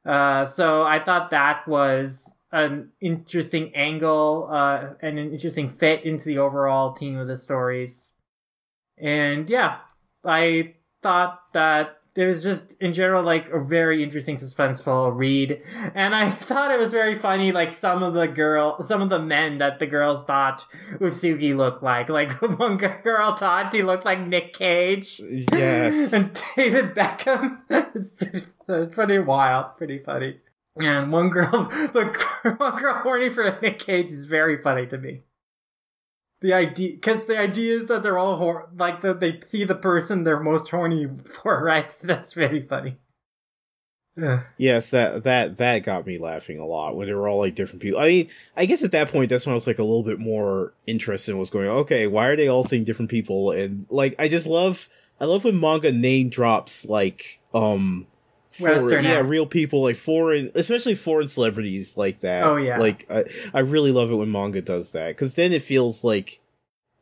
[0.06, 6.26] uh, so I thought that was an interesting angle uh, and an interesting fit into
[6.26, 8.12] the overall theme of the stories.
[8.98, 9.78] And yeah,
[10.26, 15.62] I thought that it was just in general like a very interesting suspenseful read
[15.96, 19.20] and i thought it was very funny like some of the girl some of the
[19.20, 20.66] men that the girls thought
[21.00, 22.10] utsugi looked like.
[22.10, 25.22] Like one girl thought he looked like nick cage.
[25.54, 26.14] Yes.
[26.14, 27.60] and david beckham.
[27.70, 28.16] It's
[28.94, 30.38] pretty, wild pretty funny.
[30.76, 31.50] And one girl
[31.94, 35.22] the one girl horny for nick cage is very funny to me
[36.42, 39.76] the idea because the idea is that they're all hor- like that they see the
[39.76, 42.98] person they're most horny for right so that's very funny
[44.22, 44.42] Ugh.
[44.58, 47.82] Yes, that that that got me laughing a lot when they were all like different
[47.82, 48.00] people.
[48.00, 50.20] I mean, I guess at that point that's when I was like a little bit
[50.20, 51.78] more interested in what's going on.
[51.78, 53.52] Okay, why are they all seeing different people?
[53.52, 54.90] And like I just love
[55.20, 58.08] I love when manga name drops like um
[58.52, 62.44] for, Western yeah, real people like foreign especially foreign celebrities like that.
[62.44, 62.78] Oh, yeah.
[62.78, 66.40] Like I I really love it when manga does that cuz then it feels like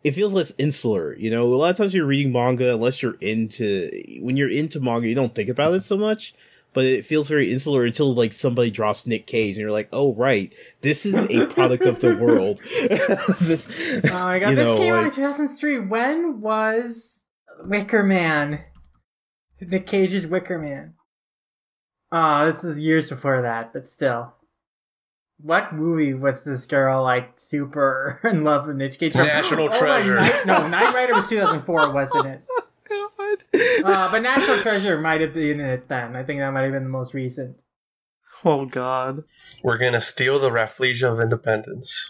[0.03, 1.53] it feels less insular, you know.
[1.53, 3.89] A lot of times you're reading manga, unless you're into
[4.21, 6.33] when you're into manga, you don't think about it so much.
[6.73, 10.13] But it feels very insular until like somebody drops Nick Cage, and you're like, "Oh
[10.13, 12.61] right, this is a product of the world."
[13.41, 17.25] This- oh my god this know, came out in 2003 when was
[17.65, 18.63] wicker man
[19.59, 20.93] nick cage's wicker man
[22.11, 24.33] oh this is years before that but still
[25.39, 29.13] what movie was this girl like super in love with Nick Cage?
[29.13, 30.15] National Oh, Treasure.
[30.15, 32.41] Night- no, Knight Rider was 2004, wasn't it?
[32.89, 33.43] God.
[33.83, 36.15] Uh, but National Treasure might have been it then.
[36.15, 37.61] I think that might have been the most recent.
[38.43, 39.25] Oh god.
[39.61, 42.09] We're gonna steal the Rafflesia of Independence.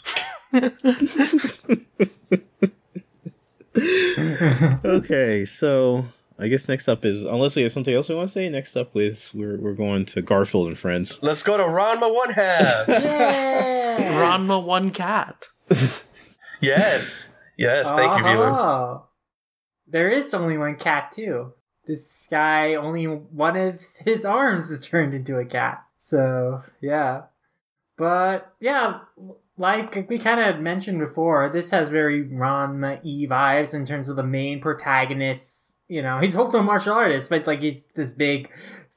[4.86, 6.06] okay, so
[6.40, 8.48] I guess next up is unless we have something else we want to say.
[8.50, 11.20] Next up with we're we're going to Garfield and Friends.
[11.22, 12.88] Let's go to Ranma One Half.
[13.98, 14.22] Yeah!
[14.22, 15.48] Ranma one cat.
[16.62, 17.92] yes, yes.
[17.92, 18.46] Thank you, viewer.
[18.46, 18.54] Oh.
[18.54, 19.04] Ah.
[19.88, 21.54] There is only one cat too.
[21.88, 25.84] This guy only one of his arms is turned into a cat.
[25.98, 27.24] So yeah,
[27.98, 29.00] but yeah,
[29.58, 34.16] like we kind of mentioned before, this has very Ranma e vibes in terms of
[34.16, 35.66] the main protagonist.
[35.88, 38.52] You know, he's also a martial artist, but like he's this big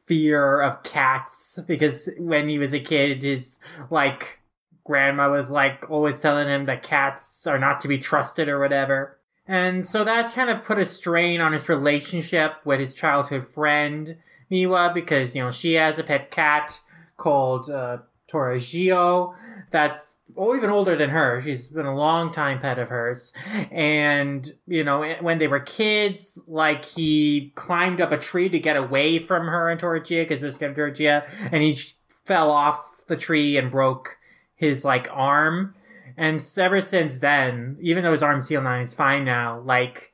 [0.07, 3.61] fear of cats because when he was a kid, his
[3.91, 4.41] like
[4.85, 9.17] grandma was like always telling him that cats are not to be trusted or whatever.
[9.47, 14.17] And so that kind of put a strain on his relationship with his childhood friend,
[14.51, 16.81] Miwa, because, you know, she has a pet cat
[17.17, 17.99] called uh,
[18.29, 19.35] Toragio
[19.71, 21.41] that's oh, even older than her.
[21.41, 23.33] She's been a long time pet of hers.
[23.71, 28.77] And, you know, when they were kids, like he climbed up a tree to get
[28.77, 31.23] away from her and Toragio because it was kind of Toragio,
[31.53, 31.79] and he
[32.25, 34.17] fell off the tree and broke
[34.55, 35.75] his like arm.
[36.17, 39.61] And ever since then, even though his arm's healed now, he's fine now.
[39.61, 40.13] Like,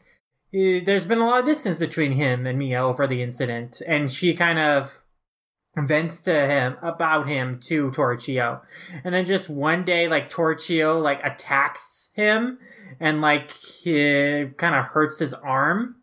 [0.54, 4.12] eh, there's been a lot of distance between him and Mia over the incident, and
[4.12, 5.00] she kind of
[5.76, 8.60] vents to him about him to Torchio.
[9.04, 12.58] And then just one day, like Torchio like attacks him
[12.98, 15.96] and like he kind of hurts his arm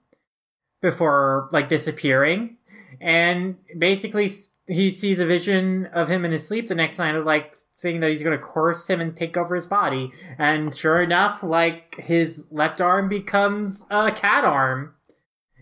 [0.82, 2.58] before like disappearing.
[3.02, 4.32] And basically,
[4.68, 8.00] he sees a vision of him in his sleep the next night of like saying
[8.00, 10.12] that he's going to curse him and take over his body.
[10.38, 14.94] And sure enough, like his left arm becomes a cat arm.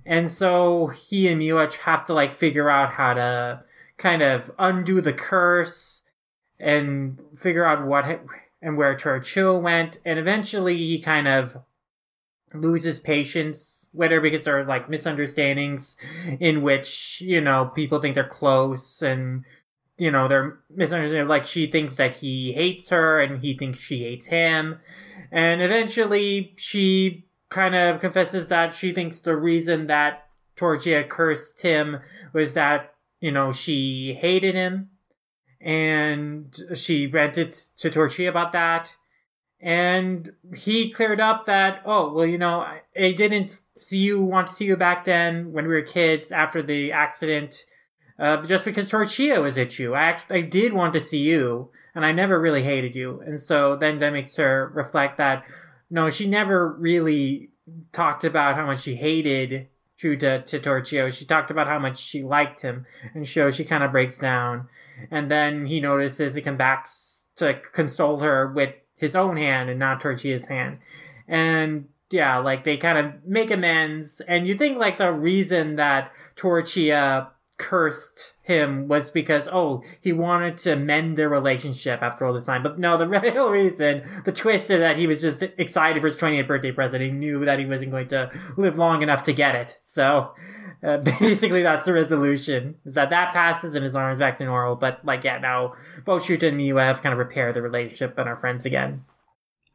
[0.06, 3.64] And so he and Miwach have to like figure out how to
[4.02, 6.04] kind of undo the curse
[6.60, 8.06] and figure out what
[8.62, 10.00] and where Churchill went.
[10.06, 11.58] And eventually he kind of
[12.54, 15.96] loses patience with her because there are like misunderstandings
[16.40, 19.46] in which, you know, people think they're close and
[20.02, 21.28] you know, they're misunderstanding.
[21.28, 24.80] Like she thinks that he hates her, and he thinks she hates him.
[25.32, 30.26] And eventually, she kind of confesses that she thinks the reason that
[30.56, 32.00] Torgia cursed him
[32.34, 32.91] was that
[33.22, 34.90] you know she hated him,
[35.62, 38.96] and she vented to Torgia about that.
[39.64, 44.48] And he cleared up that, oh, well, you know, I, I didn't see you, want
[44.48, 47.68] to see you back then when we were kids after the accident
[48.22, 49.96] uh, just because Torchia was at you.
[49.96, 53.22] I I did want to see you, and I never really hated you.
[53.26, 55.44] And so then that makes her reflect that
[55.90, 57.50] no, she never really
[57.92, 59.68] talked about how much she hated
[60.02, 61.12] Juta to to Torchio.
[61.12, 64.68] She talked about how much she liked him, and so she kind of breaks down.
[65.10, 66.88] And then he notices he comes back
[67.38, 70.80] to console her with his own hand and not Torchia's hand.
[71.28, 74.22] And yeah, like they kind of make amends.
[74.28, 77.30] And you think like the reason that Torchia
[77.62, 82.64] cursed him was because oh he wanted to mend their relationship after all this time.
[82.64, 86.18] But no the real reason the twist is that he was just excited for his
[86.18, 87.04] 28th birthday present.
[87.04, 89.78] He knew that he wasn't going to live long enough to get it.
[89.82, 90.34] So
[90.84, 94.76] uh, basically that's the resolution is that that passes and his arms back to normal.
[94.76, 98.28] But like yeah now both Shuta and Miwa have kind of repaired the relationship and
[98.28, 99.06] are friends again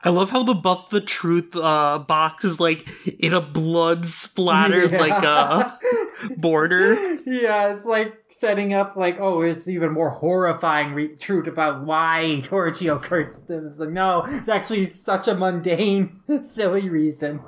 [0.03, 4.93] I love how the But the Truth uh, box is like in a blood splattered
[4.93, 5.01] Yeah.
[5.01, 5.71] like uh,
[6.37, 7.15] border.
[7.25, 12.41] yeah, it's like setting up like, oh, it's even more horrifying re- truth about why
[12.43, 13.67] Torchio cursed him.
[13.67, 17.41] It's like, no, it's actually such a mundane, silly reason.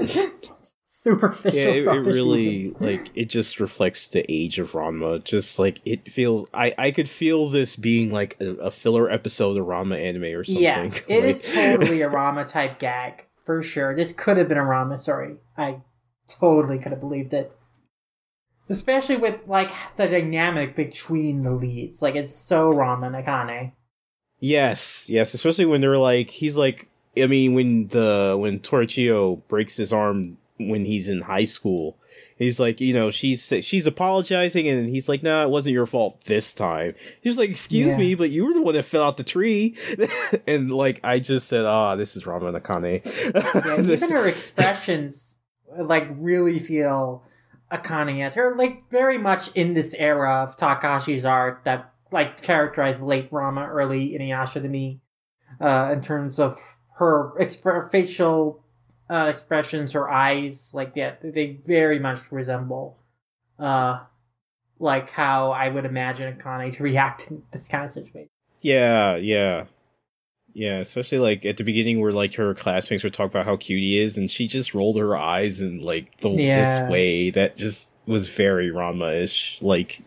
[1.05, 2.77] Superficial, yeah, it, it really reason.
[2.81, 5.23] like it just reflects the age of Ranma.
[5.23, 9.59] Just like it feels, I I could feel this being like a, a filler episode
[9.59, 10.63] of Ranma anime or something.
[10.63, 13.95] Yeah, it is Like- totally a Ranma type gag for sure.
[13.95, 15.37] This could have been a Ranma story.
[15.59, 15.83] I
[16.27, 17.53] totally could have believed it.
[18.71, 22.01] Especially with like the dynamic between the leads.
[22.01, 23.73] Like it's so Ranma and Akane.
[24.41, 29.77] Yes, yes, especially when they're like he's like I mean when the when Torchio breaks
[29.77, 31.99] his arm when he's in high school.
[32.37, 36.25] He's like, you know, she's she's apologizing, and he's like, "No, it wasn't your fault
[36.25, 37.99] this time." He's like, "Excuse Yeah.
[37.99, 39.77] me, but you were the one that fell out the tree."
[40.47, 43.05] and like, I just said, "Ah, this is Rama Nakane."
[43.65, 45.39] Yeah, even her expressions
[45.79, 47.23] like really feel
[47.73, 53.01] Akane as her like very much in this era of Takahashi's art that like characterized
[53.01, 55.01] late Ranma, early Inuyasha to me,
[55.61, 56.61] uh, in terms of
[56.99, 58.64] her exp- facial
[59.11, 62.99] uh, expressions, her eyes, like yeah, they very much resemble,
[63.59, 64.01] uh,
[64.79, 68.29] like how I would imagine Akane to react in this kind of situation.
[68.61, 69.65] Yeah, yeah.
[70.57, 73.83] Yeah, especially like at the beginning where like her classmates were talking about how cute
[73.83, 76.55] he is and she just rolled her eyes in like the Yeah.
[76.55, 79.61] this way that just was very Ranma-ish.
[79.61, 80.01] Like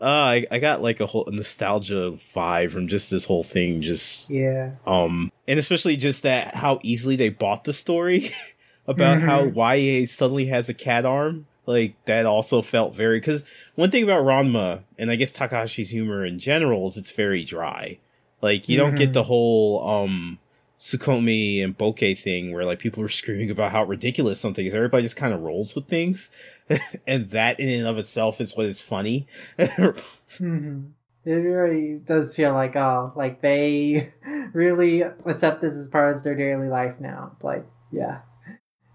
[0.00, 4.30] uh I, I got like a whole nostalgia vibe from just this whole thing just
[4.30, 8.34] Yeah, um and especially just that how easily they bought the story
[8.86, 11.46] about how YA suddenly has a cat arm.
[11.66, 13.42] Like that also felt very because
[13.74, 17.98] one thing about Ranma and I guess Takahashi's humor in general is it's very dry.
[18.40, 19.14] Like you don't get Mhm.
[19.14, 20.38] the whole um
[20.78, 24.74] Tsukkomi and Boke thing where like people were screaming about how ridiculous something is.
[24.74, 26.30] Everybody just kind of rolls with things.
[27.06, 29.26] and that in and of itself is what is funny.
[29.58, 30.80] hmm
[31.24, 34.12] It really does feel like oh, like they
[34.52, 37.32] really accept this as part of their daily life now.
[37.34, 38.20] It's Like, yeah,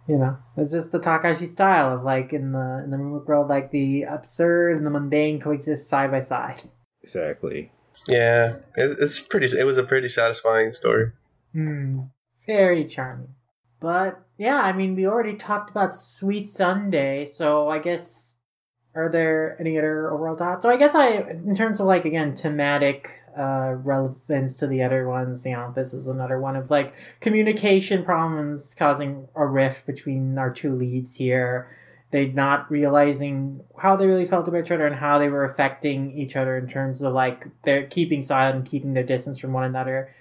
[0.08, 3.50] you know, it's just the Takahashi style of like in the in the movie world,
[3.50, 6.64] like the absurd and the mundane coexist side by side.
[7.04, 7.72] exactly.
[8.08, 9.48] Yeah, it's, it's pretty.
[9.58, 11.12] It was a pretty satisfying story.
[11.54, 12.02] Hmm.
[12.48, 13.36] Very charming.
[13.80, 18.36] But yeah, I mean, we already talked about Sweet Sunday, so I guess
[18.96, 20.64] are there any other overall thoughts?
[20.64, 25.08] So I guess I, in terms of like again thematic uh, relevance to the other
[25.08, 30.38] ones, you know, this is another one of like communication problems causing a rift between
[30.38, 31.76] our two leads here.
[32.12, 36.12] They not realizing how they really felt about each other and how they were affecting
[36.12, 39.64] each other in terms of like they're keeping silent and keeping their distance from one
[39.64, 40.14] another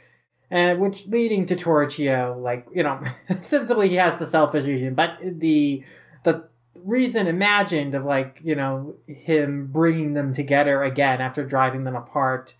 [0.50, 3.02] and which leading to Torchio, like you know,
[3.40, 5.84] sensibly he has the selfish reason, but the
[6.24, 11.96] the reason imagined of like you know him bringing them together again after driving them
[11.96, 12.54] apart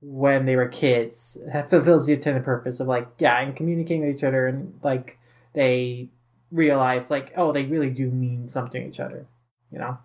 [0.00, 4.16] when they were kids uh, fulfills the intended purpose of like yeah and communicating with
[4.16, 5.18] each other and like
[5.54, 6.08] they
[6.50, 9.26] realize like oh they really do mean something to each other
[9.72, 9.98] you know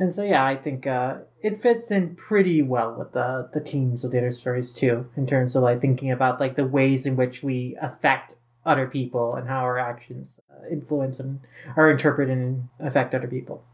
[0.00, 4.02] and so yeah i think uh it fits in pretty well with the the themes
[4.02, 7.14] of the other stories too in terms of like thinking about like the ways in
[7.14, 8.34] which we affect
[8.66, 11.40] other people and how our actions uh, influence and
[11.76, 13.64] are interpreted and affect other people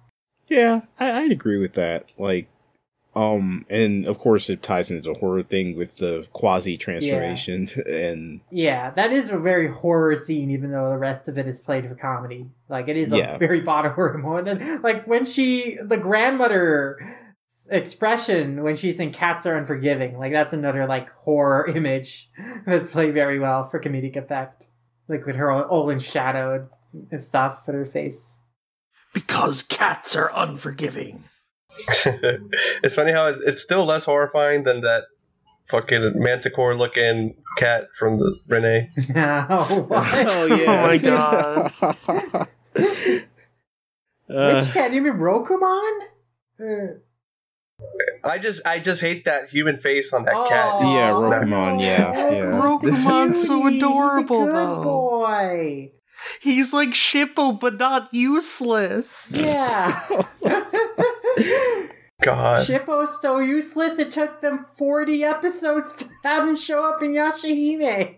[0.49, 2.13] Yeah, I, I'd agree with that.
[2.19, 2.47] Like,
[3.17, 8.43] um, and of course it ties into the horror thing with the quasi transformation and
[8.51, 11.89] yeah that is a very horror scene even though the rest of it is played
[11.89, 12.47] for comedy.
[12.69, 13.39] Like it is a Yeah.
[13.39, 14.61] very bottom horror moment.
[14.63, 16.99] And, like when she the grandmother
[17.71, 22.31] expression when she's in cats are unforgiving like that's another like horror image
[22.65, 24.67] that's played very well for comedic effect.
[25.09, 26.69] Like with her all, all in shadowed
[27.11, 28.37] and stuff with her face.
[29.15, 31.25] Because cats are unforgiving.
[32.83, 35.05] it's funny how it, it's still less horrifying than that
[35.65, 38.89] fucking manticore looking cat from the Rinne.
[39.51, 40.07] oh, what?
[40.29, 42.49] oh yeah, Oh my God.
[44.29, 46.01] Uh, which cat you mean rokumon
[46.61, 46.99] Uh,
[48.25, 50.83] I just I just hate that human face on that Oh, cat.
[50.83, 52.61] It's Yeah, just Rokumon, yeah, yeah.
[52.61, 54.83] Rokumon's so Cutie, he's a adorable, good though.
[54.83, 55.93] boy
[56.41, 59.37] He's like Shippo, but not useless.
[59.37, 60.01] Yeah.
[62.23, 62.67] God.
[62.67, 63.99] Shippo's so useless.
[63.99, 68.17] It took them forty episodes to have him show up in Yashahime.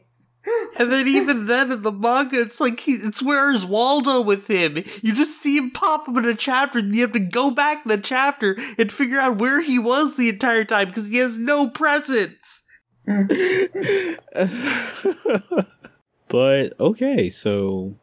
[0.78, 4.76] And then even then in the manga, it's like he, it's where's Waldo with him?
[5.02, 7.84] You just see him pop up in a chapter, and you have to go back
[7.84, 11.36] in the chapter and figure out where he was the entire time because he has
[11.36, 12.64] no presence.
[16.28, 17.96] but okay, so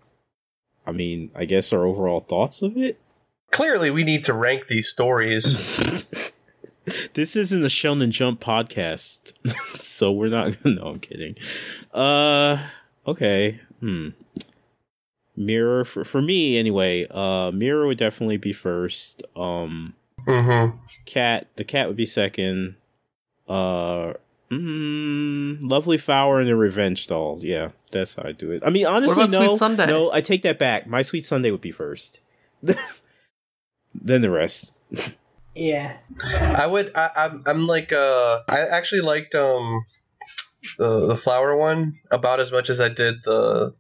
[0.86, 3.00] I mean, I guess our overall thoughts of it.
[3.52, 5.58] Clearly, we need to rank these stories.
[7.14, 9.34] this isn't a Shonen Jump podcast,
[9.80, 10.58] so we're not.
[10.66, 11.36] No, I'm kidding.
[11.94, 12.58] Uh,
[13.08, 13.60] okay.
[13.80, 14.10] Hmm.
[15.38, 17.08] Mirror for for me anyway.
[17.10, 19.24] Uh, Mirror would definitely be first.
[19.36, 19.94] Um,
[20.26, 20.78] mm-hmm.
[21.06, 22.76] Cat, the cat would be second.
[23.48, 24.14] Uh,
[24.50, 27.40] mm, Lovely Flower and the Revenge Doll.
[27.42, 28.64] Yeah, that's how I do it.
[28.66, 29.88] I mean, honestly, no, Sunday?
[29.88, 30.12] no.
[30.12, 30.88] I take that back.
[30.88, 32.22] My Sweet Sunday would be first.
[34.02, 34.74] Then the rest.
[35.56, 35.98] Yeah.
[36.24, 36.92] I would.
[36.96, 37.44] I, I'm.
[37.46, 37.94] I'm like.
[37.94, 38.42] Uh.
[38.50, 39.86] I actually liked um,
[40.78, 43.74] the the flower one about as much as I did the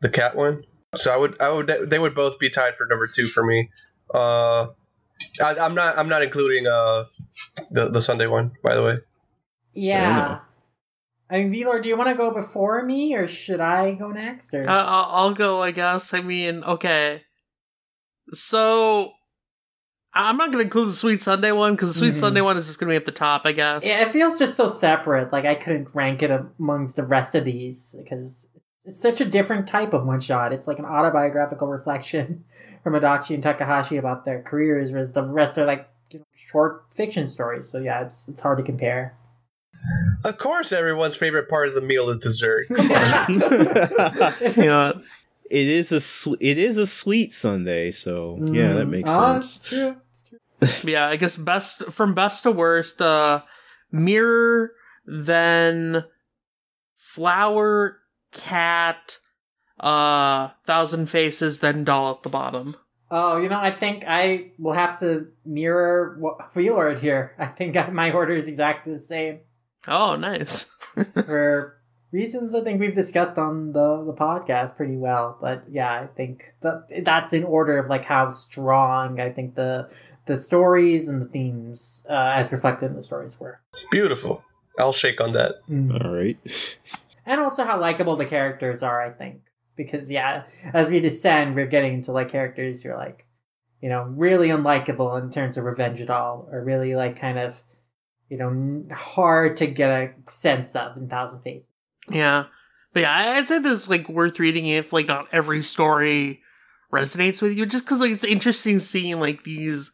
[0.00, 0.64] the cat one.
[0.96, 1.40] So I would.
[1.40, 1.66] I would.
[1.88, 3.70] They would both be tied for number two for me.
[4.12, 4.68] Uh,
[5.42, 5.96] I, I'm not.
[5.96, 7.04] I'm not including uh,
[7.70, 8.52] the the Sunday one.
[8.62, 8.96] By the way.
[9.72, 10.40] Yeah.
[11.30, 14.52] I mean, Velor, do you want to go before me, or should I go next?
[14.52, 16.12] Or Uh, I'll, I'll go, I guess.
[16.12, 17.22] I mean, okay.
[18.32, 19.12] So,
[20.12, 22.18] I'm not going to include the Sweet Sunday one because the Sweet Mhm.
[22.18, 23.82] Sunday one is just going to be at the top, I guess.
[23.84, 25.32] yeah, it feels just so separate.
[25.32, 28.48] Like I couldn't rank it amongst the rest of these because
[28.84, 30.52] it's such a different type of one shot.
[30.52, 32.44] It's like an autobiographical reflection
[32.82, 36.86] from Adachi and Takahashi about their careers, whereas the rest are like you know, short
[36.94, 37.68] fiction stories.
[37.70, 39.14] So yeah, it's it's hard to compare.
[40.24, 42.66] Of course, everyone's favorite part of the meal is dessert.
[42.68, 42.76] it
[44.56, 45.00] You know,
[45.50, 48.90] is a sw- it is a sweet Sunday, so yeah, that Mm.
[48.90, 49.58] makes Ah, sense.
[49.58, 49.96] true.
[50.28, 50.38] True.
[50.92, 53.42] yeah, I guess best from best to worst, uh,
[53.90, 54.72] Mirror,
[55.04, 56.04] then
[56.96, 57.98] Flower,
[58.32, 59.18] Cat,
[59.80, 62.76] uh, Thousand Faces, then Doll at the bottom.
[63.10, 67.34] Oh, you know, I think I will have to mirror what Velor here.
[67.38, 69.40] I think my order is exactly the same.
[69.88, 70.64] Oh, nice.
[71.14, 71.79] for
[72.12, 75.38] reasons I think we've discussed on the the podcast pretty well.
[75.40, 79.88] But yeah, I think that that's in order of like how strong I think the
[80.26, 83.60] the stories and the themes uh, as reflected in the stories were,
[83.90, 84.42] Beautiful.
[84.78, 85.56] I'll shake on that.
[85.70, 86.38] All right.
[87.26, 89.00] and also how likable the characters are.
[89.00, 89.40] I think
[89.76, 93.26] because yeah, as we descend, we're getting into like characters who are like
[93.80, 97.60] you know really unlikable in terms of revenge at all, or really like kind of
[98.28, 101.69] you know hard to get a sense of in Thousand Faces.
[102.08, 102.46] Yeah.
[102.92, 106.40] But yeah, I'd say this is like worth reading if like not every story
[106.92, 109.92] resonates with you, just because like it's interesting seeing like these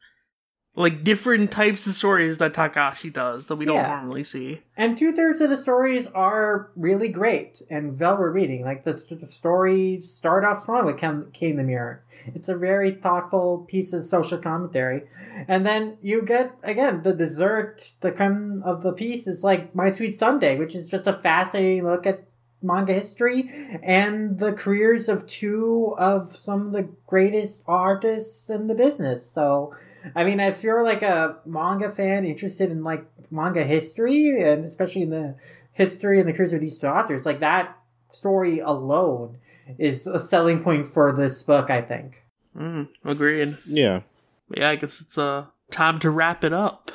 [0.77, 3.89] like different types of stories that Takahashi does that we don't Yeah.
[3.89, 4.61] normally see.
[4.77, 8.63] And two thirds of the stories are really great and well reading.
[8.63, 12.03] Like the, the story start off strong with Ken, Kane the Mirror.
[12.35, 15.05] It's a very thoughtful piece of social commentary,
[15.49, 19.91] and then you get again the dessert, the creme of the piece is like My
[19.91, 22.25] Sweet Sunday, which is just a fascinating look at
[22.63, 23.49] manga history
[23.83, 29.25] and the careers of two of some of the greatest artists in the business.
[29.25, 29.75] So
[30.15, 35.03] I mean, if you're like a manga fan interested in like manga history and especially
[35.03, 35.37] in the
[35.73, 37.77] history and the careers of these two authors, like that
[38.11, 39.39] story alone
[39.79, 42.25] is a selling point for this book, I think.
[42.57, 43.59] Mm, agreed.
[43.67, 44.01] Yeah.
[44.49, 46.93] But yeah, I guess it's uh time to wrap it up.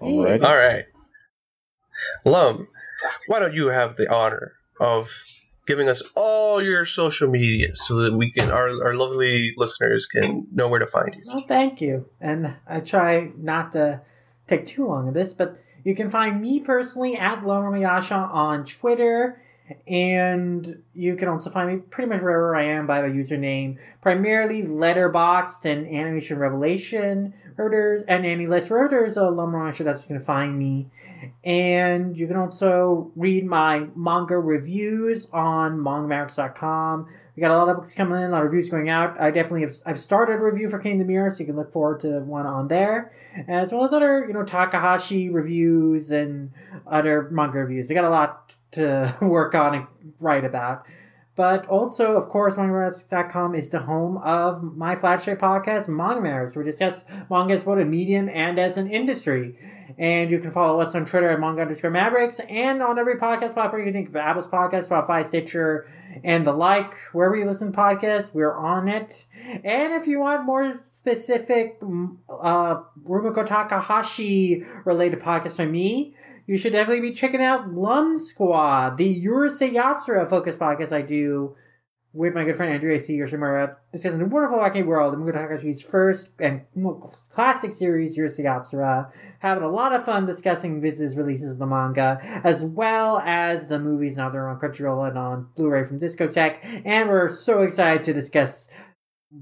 [0.00, 0.42] All right.
[0.42, 0.84] All right.
[2.24, 2.68] Lum,
[3.26, 5.10] why don't you have the honor of
[5.66, 10.46] giving us all your social media so that we can our, our lovely listeners can
[10.50, 11.22] know where to find you.
[11.26, 12.08] Well, thank you.
[12.20, 14.02] And I try not to
[14.46, 19.42] take too long of this, but you can find me personally at Lomamayasha on Twitter.
[19.88, 24.62] And you can also find me pretty much wherever I am by the username, primarily
[24.62, 29.16] Letterboxd and Animation Revelation Routers and AniList Routers.
[29.16, 30.88] Uh, Lomamayasha, that's where you can find me.
[31.44, 37.06] And you can also read my manga reviews on mangamax.com.
[37.36, 39.20] We got a lot of books coming in, a lot of reviews going out.
[39.20, 41.56] I definitely have I've started a review for King of the Mirror, so you can
[41.56, 43.12] look forward to one on there,
[43.46, 46.50] as well as other you know Takahashi reviews and
[46.86, 47.88] other manga reviews.
[47.88, 49.86] We got a lot to work on and
[50.18, 50.86] write about.
[51.36, 56.64] But also, of course, mangamax.com is the home of my flagship podcast, Manga Matters, where
[56.64, 59.58] we discuss manga as both a medium and as an industry.
[59.98, 63.54] And you can follow us on Twitter at manga underscore mavericks and on every podcast
[63.54, 65.88] platform you can think of Apple's Podcast, Spotify, Stitcher,
[66.24, 66.94] and the like.
[67.12, 69.24] Wherever you listen to podcasts, we're on it.
[69.64, 76.14] And if you want more specific mm, uh, Rumiko Takahashi related podcasts from me,
[76.46, 81.56] you should definitely be checking out Lum Squad, the Urusei Yatsura focused podcast I do
[82.16, 83.18] with my good friend Andrea C.
[83.18, 86.62] Yoshimura, discussing the wonderful arcade world of Rumiko Takahashi's first and
[87.30, 89.10] classic series, Urusei Yatsura.
[89.40, 93.78] Having a lot of fun discussing Viz's releases of the manga, as well as the
[93.78, 96.82] movies now they're on Crunchyroll and on Blu-ray from Discotek.
[96.86, 98.68] And we're so excited to discuss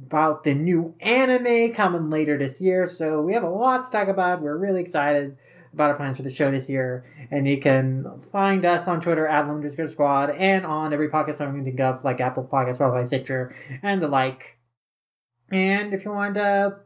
[0.06, 2.86] about the new anime coming later this year.
[2.86, 4.42] So we have a lot to talk about.
[4.42, 5.36] We're really excited
[5.74, 7.04] about plans for the show this year.
[7.30, 11.64] And you can find us on Twitter at Lumdisco Squad and on every podcast to
[11.64, 14.58] think of, like Apple Podcasts, Spotify, Stitcher, and the like.
[15.50, 16.78] And if you want to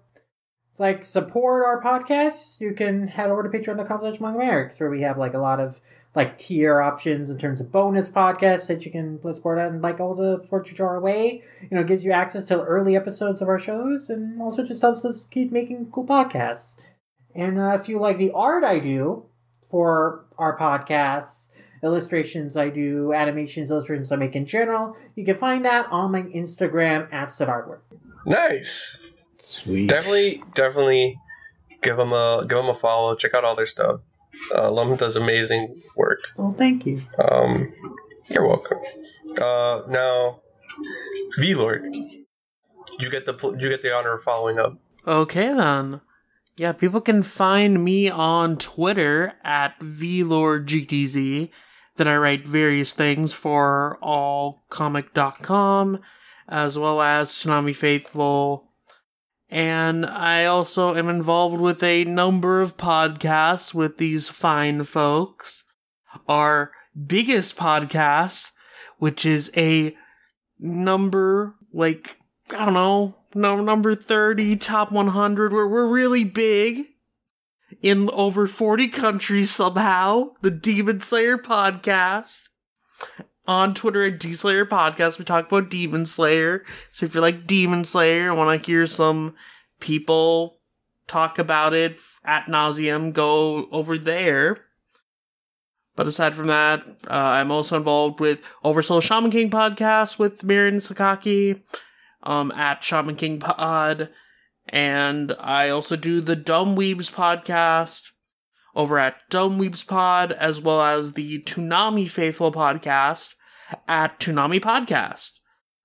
[0.79, 5.19] like support our podcast, you can head over to patreon.com slash Americs, where we have
[5.19, 5.81] like a lot of
[6.15, 10.15] like tier options in terms of bonus podcasts that you can support and like all
[10.15, 11.43] the support you draw away.
[11.63, 15.05] You know, gives you access to early episodes of our shows and also just helps
[15.05, 16.77] us keep making cool podcasts.
[17.39, 19.27] And uh, if you like the art I do
[19.71, 21.51] for our podcasts,
[21.85, 26.25] illustrations I do, animations, illustrations I make in general, you can find that on my
[26.25, 27.83] Instagram at Sid Artwork.
[28.27, 29.01] Nice.
[29.41, 29.89] Sweet.
[29.89, 31.17] Definitely, definitely
[31.81, 33.15] give them a give them a follow.
[33.15, 34.01] Check out all their stuff.
[34.53, 36.25] Uh, Lum does amazing work.
[36.37, 37.03] Well, thank you.
[37.31, 37.73] Um,
[38.29, 38.79] you're welcome.
[39.41, 40.41] Uh, now,
[41.39, 41.95] V Lord,
[42.99, 44.77] you get the pl- you get the honor of following up.
[45.07, 46.01] Okay then.
[46.59, 51.51] Yeah, people can find me on Twitter at VLordGTZ.
[51.95, 56.01] Then I write various things for allcomic.com
[56.49, 58.73] as well as Toonami Faithful.
[59.49, 65.63] And I also am involved with a number of podcasts with these fine folks.
[66.27, 66.73] Our
[67.07, 68.51] biggest podcast,
[68.99, 69.97] which is a
[70.59, 72.17] number like,
[72.51, 76.87] I don't know, no, number 30, top 100, where we're really big
[77.83, 80.31] in over 40 countries somehow.
[80.43, 82.49] The Demon Slayer podcast.
[83.47, 86.67] On Twitter at D Slayer Podcast, we talk about Demon Slayer.
[86.93, 89.37] So if you like Demon Slayer and want to hear some
[89.81, 90.59] people
[91.07, 94.59] talk about it at nauseum, go over there.
[95.97, 100.77] But aside from that, uh, I'm also involved with Oversoul Shaman King podcast with Mirin
[100.77, 101.63] Sakaki
[102.23, 104.11] um, at Shaman King Pod.
[104.69, 108.11] And I also do the Dumb Weebs podcast
[108.75, 113.35] over at Dumb Weebs Pod, as well as the Toonami Faithful podcast
[113.87, 115.33] at Toonami Podcast.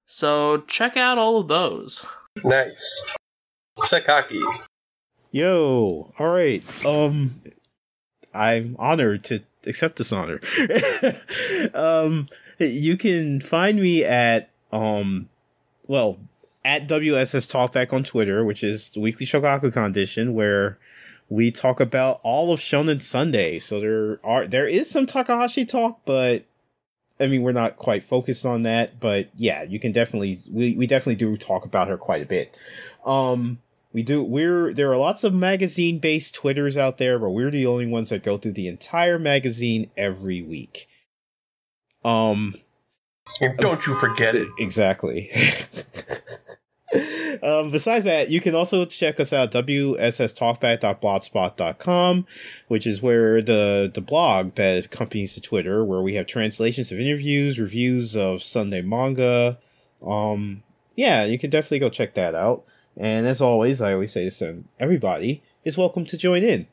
[0.05, 2.05] So check out all of those.
[2.43, 3.15] Nice.
[3.79, 4.41] Sakaki.
[5.31, 6.63] Yo, all right.
[6.85, 7.41] Um,
[8.33, 10.39] I'm honored to accept this honor.
[11.73, 12.27] um,
[12.59, 15.29] you can find me at um,
[15.87, 16.19] well,
[16.65, 20.77] at WSS Talkback on Twitter, which is the weekly Shogaku condition, where
[21.29, 23.59] we talk about all of Shonen Sunday.
[23.59, 26.45] So there are there is some Takahashi talk, but
[27.19, 28.99] I mean we're not quite focused on that.
[28.99, 32.57] But yeah, you can definitely we, we definitely do talk about her quite a bit.
[33.05, 33.59] Um
[33.91, 37.65] we do we're there are lots of magazine based Twitters out there, but we're the
[37.67, 40.87] only ones that go through the entire magazine every week.
[42.05, 42.55] Um
[43.57, 44.47] don't you forget it.
[44.59, 45.31] Exactly.
[47.43, 52.25] um, besides that, you can also check us out wsstalkback.blogspot.com,
[52.67, 56.99] which is where the the blog that accompanies the Twitter, where we have translations of
[56.99, 59.57] interviews, reviews of Sunday manga.
[60.05, 60.63] Um,
[60.95, 62.63] yeah, you can definitely go check that out.
[62.95, 66.67] And as always, I always say this to everybody is welcome to join in.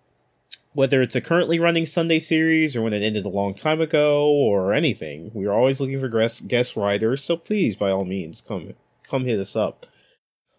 [0.73, 4.31] Whether it's a currently running Sunday series or when it ended a long time ago
[4.31, 7.25] or anything, we're always looking for guest guest writers.
[7.25, 9.87] So please, by all means, come come hit us up.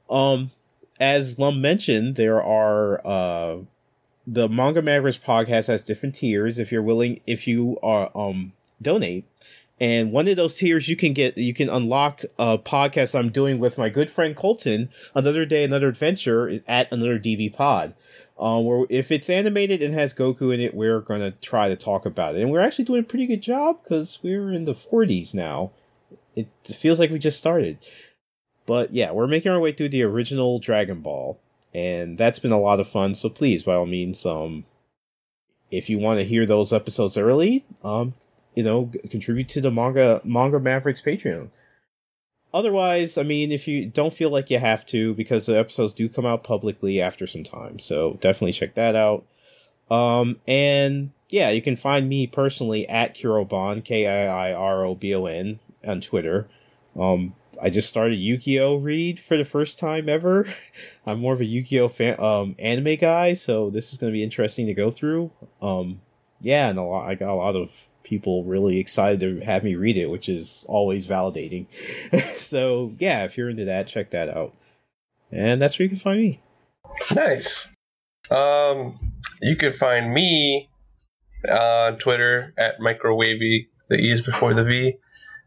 [0.10, 0.52] Um,
[1.00, 3.58] as Lum mentioned, there are uh,
[4.28, 6.60] the Manga Mavericks podcast has different tiers.
[6.60, 9.26] If you're willing, if you are um donate,
[9.82, 13.58] and one of those tiers you can get, you can unlock a podcast I'm doing
[13.58, 14.90] with my good friend Colton.
[15.16, 17.96] Another day, another adventure is at another DB Pod.
[18.40, 22.06] Um, where if it's animated and has Goku in it, we're gonna try to talk
[22.06, 25.34] about it, and we're actually doing a pretty good job because we're in the 40s
[25.34, 25.72] now.
[26.36, 27.80] It feels like we just started.
[28.68, 31.40] But yeah, we're making our way through the original Dragon Ball,
[31.74, 33.16] and that's been a lot of fun.
[33.16, 34.66] So please, by all means, um,
[35.72, 38.14] if you want to hear those episodes early, um,
[38.56, 41.50] you know, contribute to the manga manga Mavericks Patreon.
[42.54, 46.10] Otherwise, I mean, if you don't feel like you have to, because the episodes do
[46.10, 49.24] come out publicly after some time, so definitely check that out.
[49.90, 54.96] Um, and yeah, you can find me personally at Kiirobon, K I I R O
[54.96, 56.48] B O N, on Twitter.
[57.00, 60.48] Um, I just started Yu-Gi-Oh read for the first time ever.
[61.06, 64.24] I'm more of a Yu-Gi-Oh fan, um, anime guy, so this is going to be
[64.24, 65.32] interesting to go through.
[65.62, 66.02] Um,
[66.42, 69.76] yeah, and a lot, I got a lot of people really excited to have me
[69.76, 71.68] read it, which is always validating.
[72.38, 74.54] so yeah, if you're into that, check that out.
[75.32, 76.40] And that's where you can find me.
[77.16, 77.74] Nice.
[78.30, 79.00] Um,
[79.42, 80.70] you can find me
[81.50, 83.68] on Twitter at microwavy.
[83.90, 84.98] The E is before the V.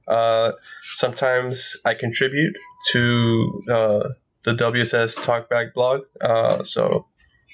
[0.07, 0.53] Uh,
[0.83, 2.57] sometimes I contribute
[2.93, 4.09] to uh,
[4.45, 6.03] the WSS Talkback blog.
[6.21, 7.07] Uh, so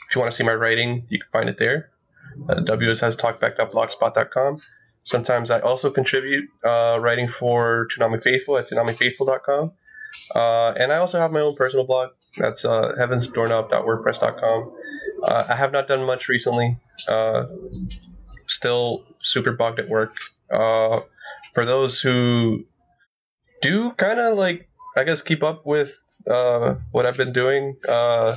[0.09, 1.91] if you want to see my writing, you can find it there.
[2.49, 4.59] Uh, WSSTalkback.blogspot.com.
[5.03, 9.73] Sometimes I also contribute uh, writing for Toonami Faithful at ToonamiFaithful.com.
[10.35, 12.11] Uh, and I also have my own personal blog.
[12.37, 14.73] That's uh, heavensdoorknob.wordpress.com.
[15.23, 16.77] Uh, I have not done much recently.
[17.09, 17.47] Uh,
[18.47, 20.17] still super bugged at work.
[20.51, 21.01] Uh,
[21.55, 22.65] for those who
[23.63, 28.37] do kind of like, I guess, keep up with uh, what I've been doing, uh,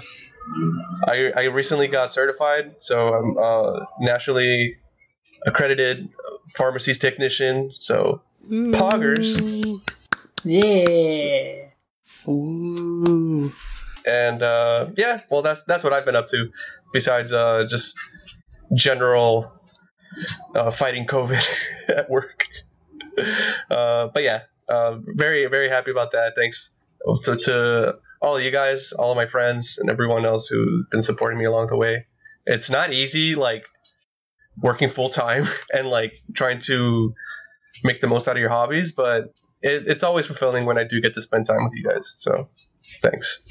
[1.07, 4.75] I, I recently got certified, so I'm uh, nationally
[5.45, 6.09] accredited
[6.55, 7.71] pharmacies technician.
[7.77, 9.81] So, poggers.
[10.43, 11.63] Yeah.
[12.27, 13.51] Ooh.
[14.07, 16.49] and uh, yeah, well, that's that's what I've been up to.
[16.93, 17.97] Besides uh, just
[18.75, 19.51] general
[20.55, 21.43] uh, fighting COVID
[21.89, 22.45] at work.
[23.69, 26.33] Uh, but yeah, uh, very very happy about that.
[26.35, 26.73] Thanks
[27.25, 31.03] to, to all of you guys, all of my friends, and everyone else who's been
[31.03, 32.07] supporting me along the way.
[32.47, 33.65] It's not easy, like
[34.61, 37.13] working full time and like trying to
[37.83, 41.01] make the most out of your hobbies, but it, it's always fulfilling when I do
[41.01, 42.13] get to spend time with you guys.
[42.17, 42.47] So
[43.01, 43.41] thanks.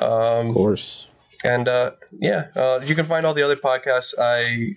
[0.00, 1.06] Um, Of course.
[1.44, 4.76] and uh, yeah, uh, you can find all the other podcasts I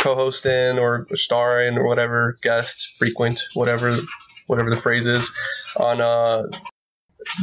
[0.00, 3.94] co-host in or star in or whatever, guest, frequent, whatever,
[4.46, 5.30] whatever the phrase is,
[5.78, 6.42] on uh,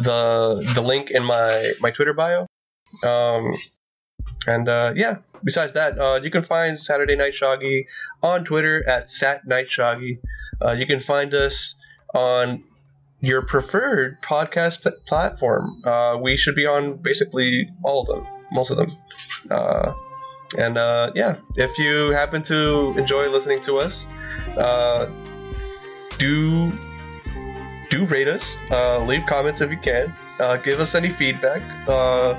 [0.04, 2.48] the the link in my my Twitter bio.
[3.04, 3.54] Um,
[4.48, 7.86] and uh, yeah, besides that, uh, you can find Saturday Night Shoggy
[8.22, 10.20] on Twitter at Sat Night Shoggy.
[10.64, 11.82] Uh, you can find us
[12.14, 12.64] on
[13.22, 15.82] your preferred podcast pl- platform.
[15.86, 18.91] Uh, we should be on basically all of them, most of them.
[19.49, 19.94] Uh,
[20.57, 24.07] and uh, yeah, if you happen to enjoy listening to us,
[24.57, 25.11] uh,
[26.18, 26.72] do
[27.90, 31.61] do rate us, uh, leave comments if you can, uh, give us any feedback.
[31.88, 32.36] Uh,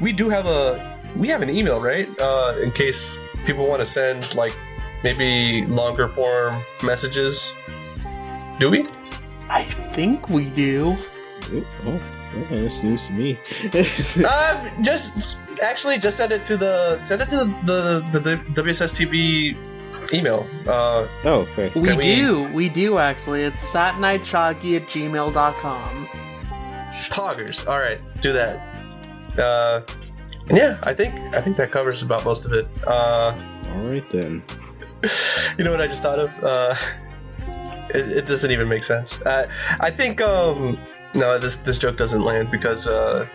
[0.00, 2.08] we do have a we have an email, right?
[2.20, 4.56] Uh, in case people want to send like
[5.04, 7.54] maybe longer form messages.
[8.58, 8.86] Do we?
[9.50, 10.96] I think we do.
[11.52, 12.00] Ooh, Oh,
[12.42, 13.38] okay, that's news to me.
[14.26, 18.62] uh, just actually just send it to the send it to the the, the, the
[18.62, 19.56] WSSTV
[20.12, 20.46] email.
[20.66, 21.70] Uh, oh, okay.
[21.74, 22.44] We, we- do.
[22.52, 23.42] We do actually.
[23.42, 26.06] It's satnightshoggy at gmail.com.
[27.10, 27.66] poggers.
[27.66, 28.60] All right, do that.
[29.38, 29.80] Uh,
[30.48, 32.66] and yeah, I think I think that covers about most of it.
[32.86, 33.34] Uh,
[33.74, 34.42] All right then.
[35.58, 36.30] you know what I just thought of?
[36.42, 36.74] Uh,
[37.90, 39.20] it, it doesn't even make sense.
[39.22, 39.48] Uh,
[39.80, 40.78] I think um,
[41.14, 43.26] no, this this joke doesn't land because uh,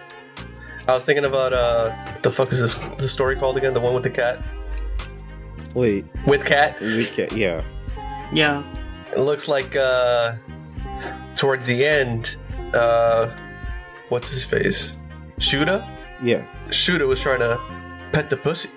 [0.88, 3.73] I was thinking about uh, what the fuck is this the story called again?
[3.73, 4.41] The one with the cat
[5.73, 6.80] Wait, with cat.
[6.81, 7.64] we can yeah.
[8.31, 8.64] Yeah.
[9.11, 10.35] It looks like uh,
[11.35, 12.35] toward the end,
[12.73, 13.30] uh,
[14.10, 14.98] what's his face?
[15.38, 15.88] Shuda.
[16.22, 16.45] Yeah.
[16.74, 17.60] Shuda was trying to
[18.12, 18.70] pet the pussy.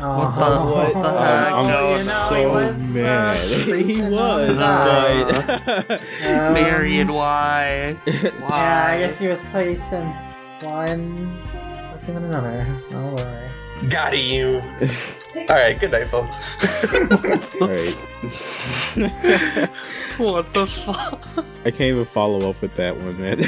[0.00, 0.40] Oh, What the-
[0.72, 1.52] what the heck?
[1.52, 3.38] I'm No, you know, so was mad.
[3.38, 3.78] fun.
[3.88, 7.94] he was, Uh, but Um, Marion, why?
[8.04, 8.06] Why?
[8.58, 10.02] Yeah, I guess he was placed in
[10.68, 11.30] one.
[11.90, 12.66] Let's see what another.
[12.94, 13.48] Oh boy.
[13.88, 14.60] Got you.
[15.48, 15.78] All right.
[15.78, 16.40] Good night, folks.
[17.60, 17.96] all right.
[20.18, 21.26] What the fuck?
[21.64, 23.38] I can't even follow up with that one, man.